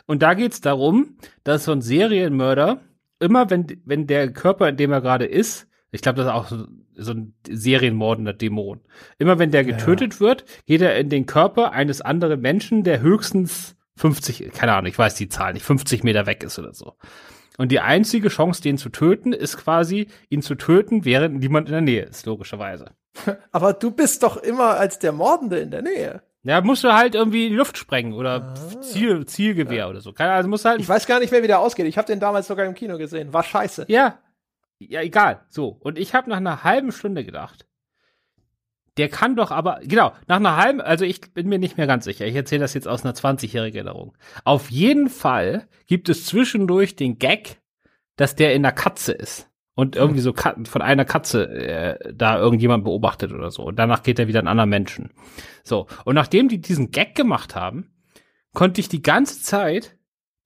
Und 0.05 0.21
da 0.21 0.33
geht's 0.33 0.61
darum, 0.61 1.17
dass 1.43 1.65
so 1.65 1.71
ein 1.71 1.81
Serienmörder 1.81 2.81
immer 3.19 3.49
wenn, 3.49 3.81
wenn 3.85 4.07
der 4.07 4.31
Körper, 4.31 4.69
in 4.69 4.77
dem 4.77 4.91
er 4.91 5.01
gerade 5.01 5.25
ist, 5.25 5.67
ich 5.91 6.01
glaube, 6.01 6.17
das 6.17 6.27
ist 6.27 6.33
auch 6.33 6.47
so, 6.47 6.65
so 6.95 7.11
ein 7.11 7.35
serienmordender 7.47 8.33
Dämon. 8.33 8.81
Immer 9.19 9.39
wenn 9.39 9.51
der 9.51 9.63
getötet 9.63 10.15
ja. 10.15 10.19
wird, 10.19 10.45
geht 10.65 10.81
er 10.81 10.97
in 10.97 11.09
den 11.09 11.25
Körper 11.25 11.71
eines 11.71 12.01
anderen 12.01 12.41
Menschen, 12.41 12.83
der 12.83 13.01
höchstens 13.01 13.75
50, 13.97 14.51
keine 14.53 14.73
Ahnung, 14.73 14.89
ich 14.89 14.97
weiß 14.97 15.15
die 15.15 15.29
Zahl 15.29 15.53
nicht, 15.53 15.65
50 15.65 16.03
Meter 16.03 16.25
weg 16.25 16.43
ist 16.43 16.57
oder 16.57 16.73
so. 16.73 16.95
Und 17.57 17.71
die 17.71 17.79
einzige 17.79 18.29
Chance, 18.29 18.61
den 18.63 18.79
zu 18.79 18.89
töten, 18.89 19.31
ist 19.33 19.57
quasi, 19.57 20.07
ihn 20.29 20.41
zu 20.41 20.55
töten, 20.55 21.05
während 21.05 21.39
niemand 21.39 21.67
in 21.67 21.73
der 21.73 21.81
Nähe 21.81 22.03
ist, 22.03 22.25
logischerweise. 22.25 22.91
Aber 23.51 23.73
du 23.73 23.91
bist 23.91 24.23
doch 24.23 24.37
immer 24.37 24.77
als 24.77 24.97
der 24.97 25.11
Mordende 25.11 25.59
in 25.59 25.69
der 25.69 25.83
Nähe. 25.83 26.23
Ja, 26.43 26.59
musst 26.59 26.83
du 26.83 26.93
halt 26.93 27.15
irgendwie 27.15 27.49
die 27.49 27.55
Luft 27.55 27.77
sprengen 27.77 28.13
oder 28.13 28.53
ah, 28.53 28.81
Ziel, 28.81 29.25
Zielgewehr 29.25 29.77
ja. 29.77 29.89
oder 29.89 30.01
so. 30.01 30.13
Also 30.17 30.49
musst 30.49 30.65
halt 30.65 30.81
ich 30.81 30.89
weiß 30.89 31.07
gar 31.07 31.19
nicht 31.19 31.31
mehr, 31.31 31.41
wie 31.41 31.47
der 31.47 31.59
ausgeht. 31.59 31.85
Ich 31.85 31.97
habe 31.97 32.07
den 32.07 32.19
damals 32.19 32.47
sogar 32.47 32.65
im 32.65 32.73
Kino 32.73 32.97
gesehen. 32.97 33.31
War 33.31 33.43
scheiße. 33.43 33.85
Ja. 33.87 34.19
Ja, 34.79 35.01
egal. 35.01 35.45
So. 35.49 35.69
Und 35.69 35.97
ich 35.97 36.13
habe 36.13 36.29
nach 36.29 36.37
einer 36.37 36.65
halben 36.65 36.91
Stunde 36.91 37.23
gedacht, 37.23 37.65
der 38.97 39.07
kann 39.07 39.35
doch 39.35 39.51
aber, 39.51 39.79
genau, 39.83 40.11
nach 40.27 40.35
einer 40.35 40.57
halben, 40.57 40.81
also 40.81 41.05
ich 41.05 41.33
bin 41.33 41.47
mir 41.47 41.59
nicht 41.59 41.77
mehr 41.77 41.87
ganz 41.87 42.03
sicher. 42.03 42.25
Ich 42.25 42.35
erzähle 42.35 42.61
das 42.61 42.73
jetzt 42.73 42.87
aus 42.87 43.03
einer 43.03 43.13
20-jährigen 43.13 43.77
Erinnerung. 43.77 44.15
Auf 44.43 44.69
jeden 44.69 45.09
Fall 45.09 45.67
gibt 45.87 46.09
es 46.09 46.25
zwischendurch 46.25 46.95
den 46.95 47.17
Gag, 47.17 47.61
dass 48.17 48.35
der 48.35 48.53
in 48.53 48.63
der 48.63 48.73
Katze 48.73 49.13
ist 49.13 49.49
und 49.75 49.95
irgendwie 49.95 50.21
so 50.21 50.33
von 50.33 50.81
einer 50.81 51.05
Katze 51.05 51.49
äh, 51.49 52.13
da 52.13 52.37
irgendjemand 52.37 52.83
beobachtet 52.83 53.31
oder 53.31 53.49
so. 53.51 53.63
Und 53.63 53.79
danach 53.79 54.03
geht 54.03 54.19
er 54.19 54.27
wieder 54.27 54.39
an 54.39 54.47
anderen 54.47 54.69
Menschen. 54.69 55.11
So. 55.63 55.87
Und 56.05 56.15
nachdem 56.15 56.47
die 56.47 56.61
diesen 56.61 56.91
Gag 56.91 57.15
gemacht 57.15 57.55
haben, 57.55 57.91
konnte 58.53 58.81
ich 58.81 58.89
die 58.89 59.01
ganze 59.01 59.41
Zeit 59.41 59.97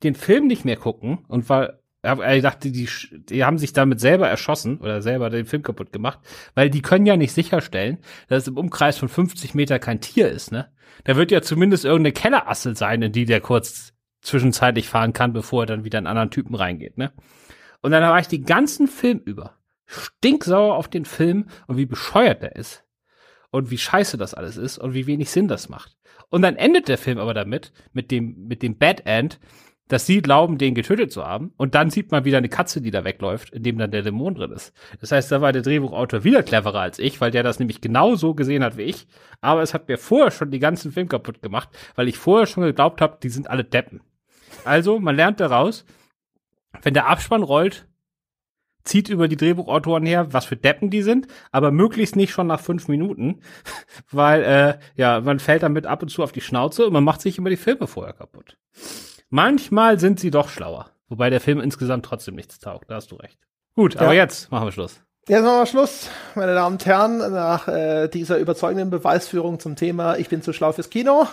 den 0.03 0.15
Film 0.15 0.47
nicht 0.47 0.63
mehr 0.63 0.77
gucken 0.77 1.25
und 1.27 1.49
war 1.49 1.79
ich 2.03 2.41
dachte, 2.41 2.71
die, 2.71 2.87
die 3.11 3.43
haben 3.43 3.57
sich 3.57 3.73
damit 3.73 3.99
selber 3.99 4.29
erschossen 4.29 4.77
oder 4.77 5.01
selber 5.01 5.29
den 5.29 5.45
Film 5.45 5.63
kaputt 5.63 5.91
gemacht, 5.91 6.19
weil 6.53 6.69
die 6.69 6.81
können 6.81 7.05
ja 7.05 7.17
nicht 7.17 7.33
sicherstellen, 7.33 7.97
dass 8.29 8.43
es 8.43 8.47
im 8.47 8.57
Umkreis 8.57 8.97
von 8.97 9.09
50 9.09 9.55
Meter 9.55 9.79
kein 9.79 9.99
Tier 9.99 10.29
ist, 10.29 10.51
ne? 10.51 10.71
Da 11.03 11.15
wird 11.15 11.31
ja 11.31 11.41
zumindest 11.41 11.85
irgendeine 11.85 12.13
Kellerassel 12.13 12.77
sein, 12.77 13.01
in 13.01 13.11
die 13.11 13.25
der 13.25 13.41
kurz 13.41 13.93
zwischenzeitlich 14.21 14.87
fahren 14.87 15.11
kann, 15.11 15.33
bevor 15.33 15.63
er 15.63 15.67
dann 15.67 15.83
wieder 15.83 15.99
in 15.99 16.07
anderen 16.07 16.31
Typen 16.31 16.55
reingeht, 16.55 16.97
ne? 16.97 17.11
Und 17.81 17.91
dann 17.91 18.03
war 18.03 18.19
ich 18.19 18.27
den 18.27 18.45
ganzen 18.45 18.87
Film 18.87 19.21
über 19.25 19.57
stinksauer 19.87 20.75
auf 20.75 20.89
den 20.89 21.05
Film 21.05 21.47
und 21.67 21.77
wie 21.77 21.85
bescheuert 21.85 22.41
der 22.41 22.55
ist. 22.55 22.83
Und 23.49 23.71
wie 23.71 23.77
scheiße 23.77 24.17
das 24.17 24.33
alles 24.33 24.57
ist 24.57 24.77
und 24.77 24.93
wie 24.93 25.07
wenig 25.07 25.31
Sinn 25.31 25.47
das 25.47 25.69
macht. 25.69 25.97
Und 26.29 26.41
dann 26.41 26.57
endet 26.57 26.89
der 26.89 26.97
Film 26.97 27.17
aber 27.17 27.33
damit, 27.33 27.71
mit 27.93 28.11
dem, 28.11 28.47
mit 28.47 28.61
dem 28.61 28.77
Bad 28.77 29.05
End, 29.05 29.39
dass 29.87 30.05
sie 30.05 30.21
glauben, 30.21 30.57
den 30.57 30.75
getötet 30.75 31.13
zu 31.13 31.25
haben. 31.25 31.53
Und 31.55 31.73
dann 31.73 31.89
sieht 31.89 32.11
man 32.11 32.25
wieder 32.25 32.39
eine 32.39 32.49
Katze, 32.49 32.81
die 32.81 32.91
da 32.91 33.05
wegläuft, 33.05 33.51
in 33.51 33.63
dem 33.63 33.77
dann 33.77 33.91
der 33.91 34.01
Dämon 34.01 34.35
drin 34.35 34.51
ist. 34.51 34.73
Das 34.99 35.13
heißt, 35.13 35.31
da 35.31 35.39
war 35.39 35.53
der 35.53 35.61
Drehbuchautor 35.61 36.25
wieder 36.25 36.43
cleverer 36.43 36.81
als 36.81 36.99
ich, 36.99 37.21
weil 37.21 37.31
der 37.31 37.43
das 37.43 37.59
nämlich 37.59 37.79
genau 37.79 38.15
so 38.15 38.33
gesehen 38.33 38.65
hat 38.65 38.75
wie 38.75 38.83
ich. 38.83 39.07
Aber 39.39 39.61
es 39.61 39.73
hat 39.73 39.87
mir 39.87 39.97
vorher 39.97 40.31
schon 40.31 40.51
die 40.51 40.59
ganzen 40.59 40.91
Film 40.91 41.07
kaputt 41.07 41.41
gemacht, 41.41 41.69
weil 41.95 42.09
ich 42.09 42.17
vorher 42.17 42.47
schon 42.47 42.63
geglaubt 42.63 42.99
habe, 42.99 43.17
die 43.23 43.29
sind 43.29 43.49
alle 43.49 43.63
Deppen. 43.63 44.01
Also, 44.65 44.99
man 44.99 45.15
lernt 45.15 45.39
daraus, 45.39 45.85
wenn 46.81 46.93
der 46.93 47.07
Abspann 47.07 47.43
rollt, 47.43 47.87
zieht 48.83 49.09
über 49.09 49.27
die 49.27 49.35
Drehbuchautoren 49.35 50.05
her, 50.05 50.33
was 50.33 50.45
für 50.45 50.55
Deppen 50.55 50.89
die 50.89 51.01
sind, 51.01 51.27
aber 51.51 51.71
möglichst 51.71 52.15
nicht 52.15 52.31
schon 52.31 52.47
nach 52.47 52.61
fünf 52.61 52.87
Minuten, 52.87 53.41
weil 54.11 54.43
äh, 54.43 54.79
ja 54.95 55.21
man 55.21 55.39
fällt 55.39 55.63
damit 55.63 55.85
ab 55.85 56.01
und 56.01 56.09
zu 56.09 56.23
auf 56.23 56.31
die 56.31 56.41
Schnauze 56.41 56.85
und 56.85 56.93
man 56.93 57.03
macht 57.03 57.21
sich 57.21 57.37
immer 57.37 57.49
die 57.49 57.57
Filme 57.57 57.87
vorher 57.87 58.13
kaputt. 58.13 58.57
Manchmal 59.29 59.99
sind 59.99 60.19
sie 60.19 60.31
doch 60.31 60.49
schlauer, 60.49 60.89
wobei 61.09 61.29
der 61.29 61.41
Film 61.41 61.59
insgesamt 61.59 62.05
trotzdem 62.05 62.35
nichts 62.35 62.59
taugt. 62.59 62.89
Da 62.89 62.95
hast 62.95 63.11
du 63.11 63.15
recht. 63.15 63.37
Gut, 63.75 63.95
ja. 63.95 64.01
aber 64.01 64.13
jetzt 64.13 64.51
machen 64.51 64.65
wir 64.67 64.71
Schluss. 64.71 65.01
Jetzt 65.27 65.43
machen 65.43 65.59
wir 65.59 65.65
Schluss, 65.65 66.09
meine 66.35 66.53
Damen 66.53 66.75
und 66.75 66.85
Herren, 66.85 67.17
nach 67.17 67.67
äh, 67.67 68.07
dieser 68.07 68.37
überzeugenden 68.37 68.89
Beweisführung 68.89 69.59
zum 69.59 69.75
Thema 69.75 70.15
Ich 70.15 70.29
bin 70.29 70.41
zu 70.41 70.53
schlau 70.53 70.71
fürs 70.71 70.89
Kino 70.89 71.27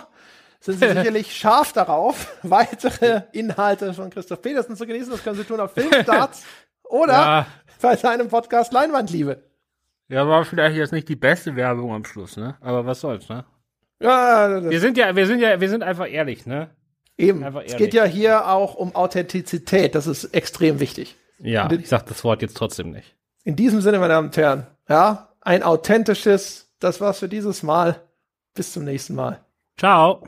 sind 0.65 0.79
Sie 0.79 0.87
sicherlich 0.87 1.35
scharf 1.35 1.73
darauf, 1.73 2.37
weitere 2.43 3.21
Inhalte 3.31 3.93
von 3.93 4.09
Christoph 4.09 4.41
Petersen 4.41 4.75
zu 4.75 4.87
genießen. 4.87 5.11
Das 5.11 5.23
können 5.23 5.37
Sie 5.37 5.43
tun 5.43 5.59
auf 5.59 5.71
Filmstarts 5.75 6.43
oder 6.83 7.13
ja. 7.13 7.47
bei 7.81 7.95
seinem 7.95 8.29
Podcast 8.29 8.73
Leinwandliebe. 8.73 9.43
Ja, 10.07 10.27
war 10.27 10.43
vielleicht 10.45 10.75
jetzt 10.75 10.91
nicht 10.91 11.07
die 11.07 11.15
beste 11.15 11.55
Werbung 11.55 11.93
am 11.93 12.03
Schluss, 12.03 12.37
ne? 12.37 12.57
Aber 12.61 12.85
was 12.85 12.99
soll's, 12.99 13.29
ne? 13.29 13.45
Ja, 13.99 14.69
wir 14.69 14.79
sind 14.79 14.97
ja, 14.97 15.15
wir 15.15 15.25
sind 15.25 15.39
ja, 15.39 15.59
wir 15.59 15.69
sind 15.69 15.83
einfach 15.83 16.09
ehrlich, 16.09 16.45
ne? 16.45 16.69
Eben. 17.17 17.43
Es 17.43 17.77
geht 17.77 17.93
ja 17.93 18.03
hier 18.03 18.47
auch 18.49 18.75
um 18.75 18.93
Authentizität. 18.95 19.95
Das 19.95 20.05
ist 20.05 20.25
extrem 20.25 20.79
wichtig. 20.79 21.15
Ja, 21.39 21.71
ich 21.71 21.87
sag 21.87 22.05
das 22.07 22.23
Wort 22.23 22.41
jetzt 22.41 22.57
trotzdem 22.57 22.91
nicht. 22.91 23.15
In 23.43 23.55
diesem 23.55 23.81
Sinne, 23.81 23.99
meine 23.99 24.13
Damen 24.13 24.27
und 24.27 24.37
Herren, 24.37 24.67
ja, 24.89 25.29
ein 25.41 25.63
authentisches, 25.63 26.73
das 26.79 26.99
war's 26.99 27.19
für 27.19 27.29
dieses 27.29 27.63
Mal. 27.63 28.01
Bis 28.53 28.73
zum 28.73 28.83
nächsten 28.83 29.15
Mal. 29.15 29.39
Ciao. 29.77 30.23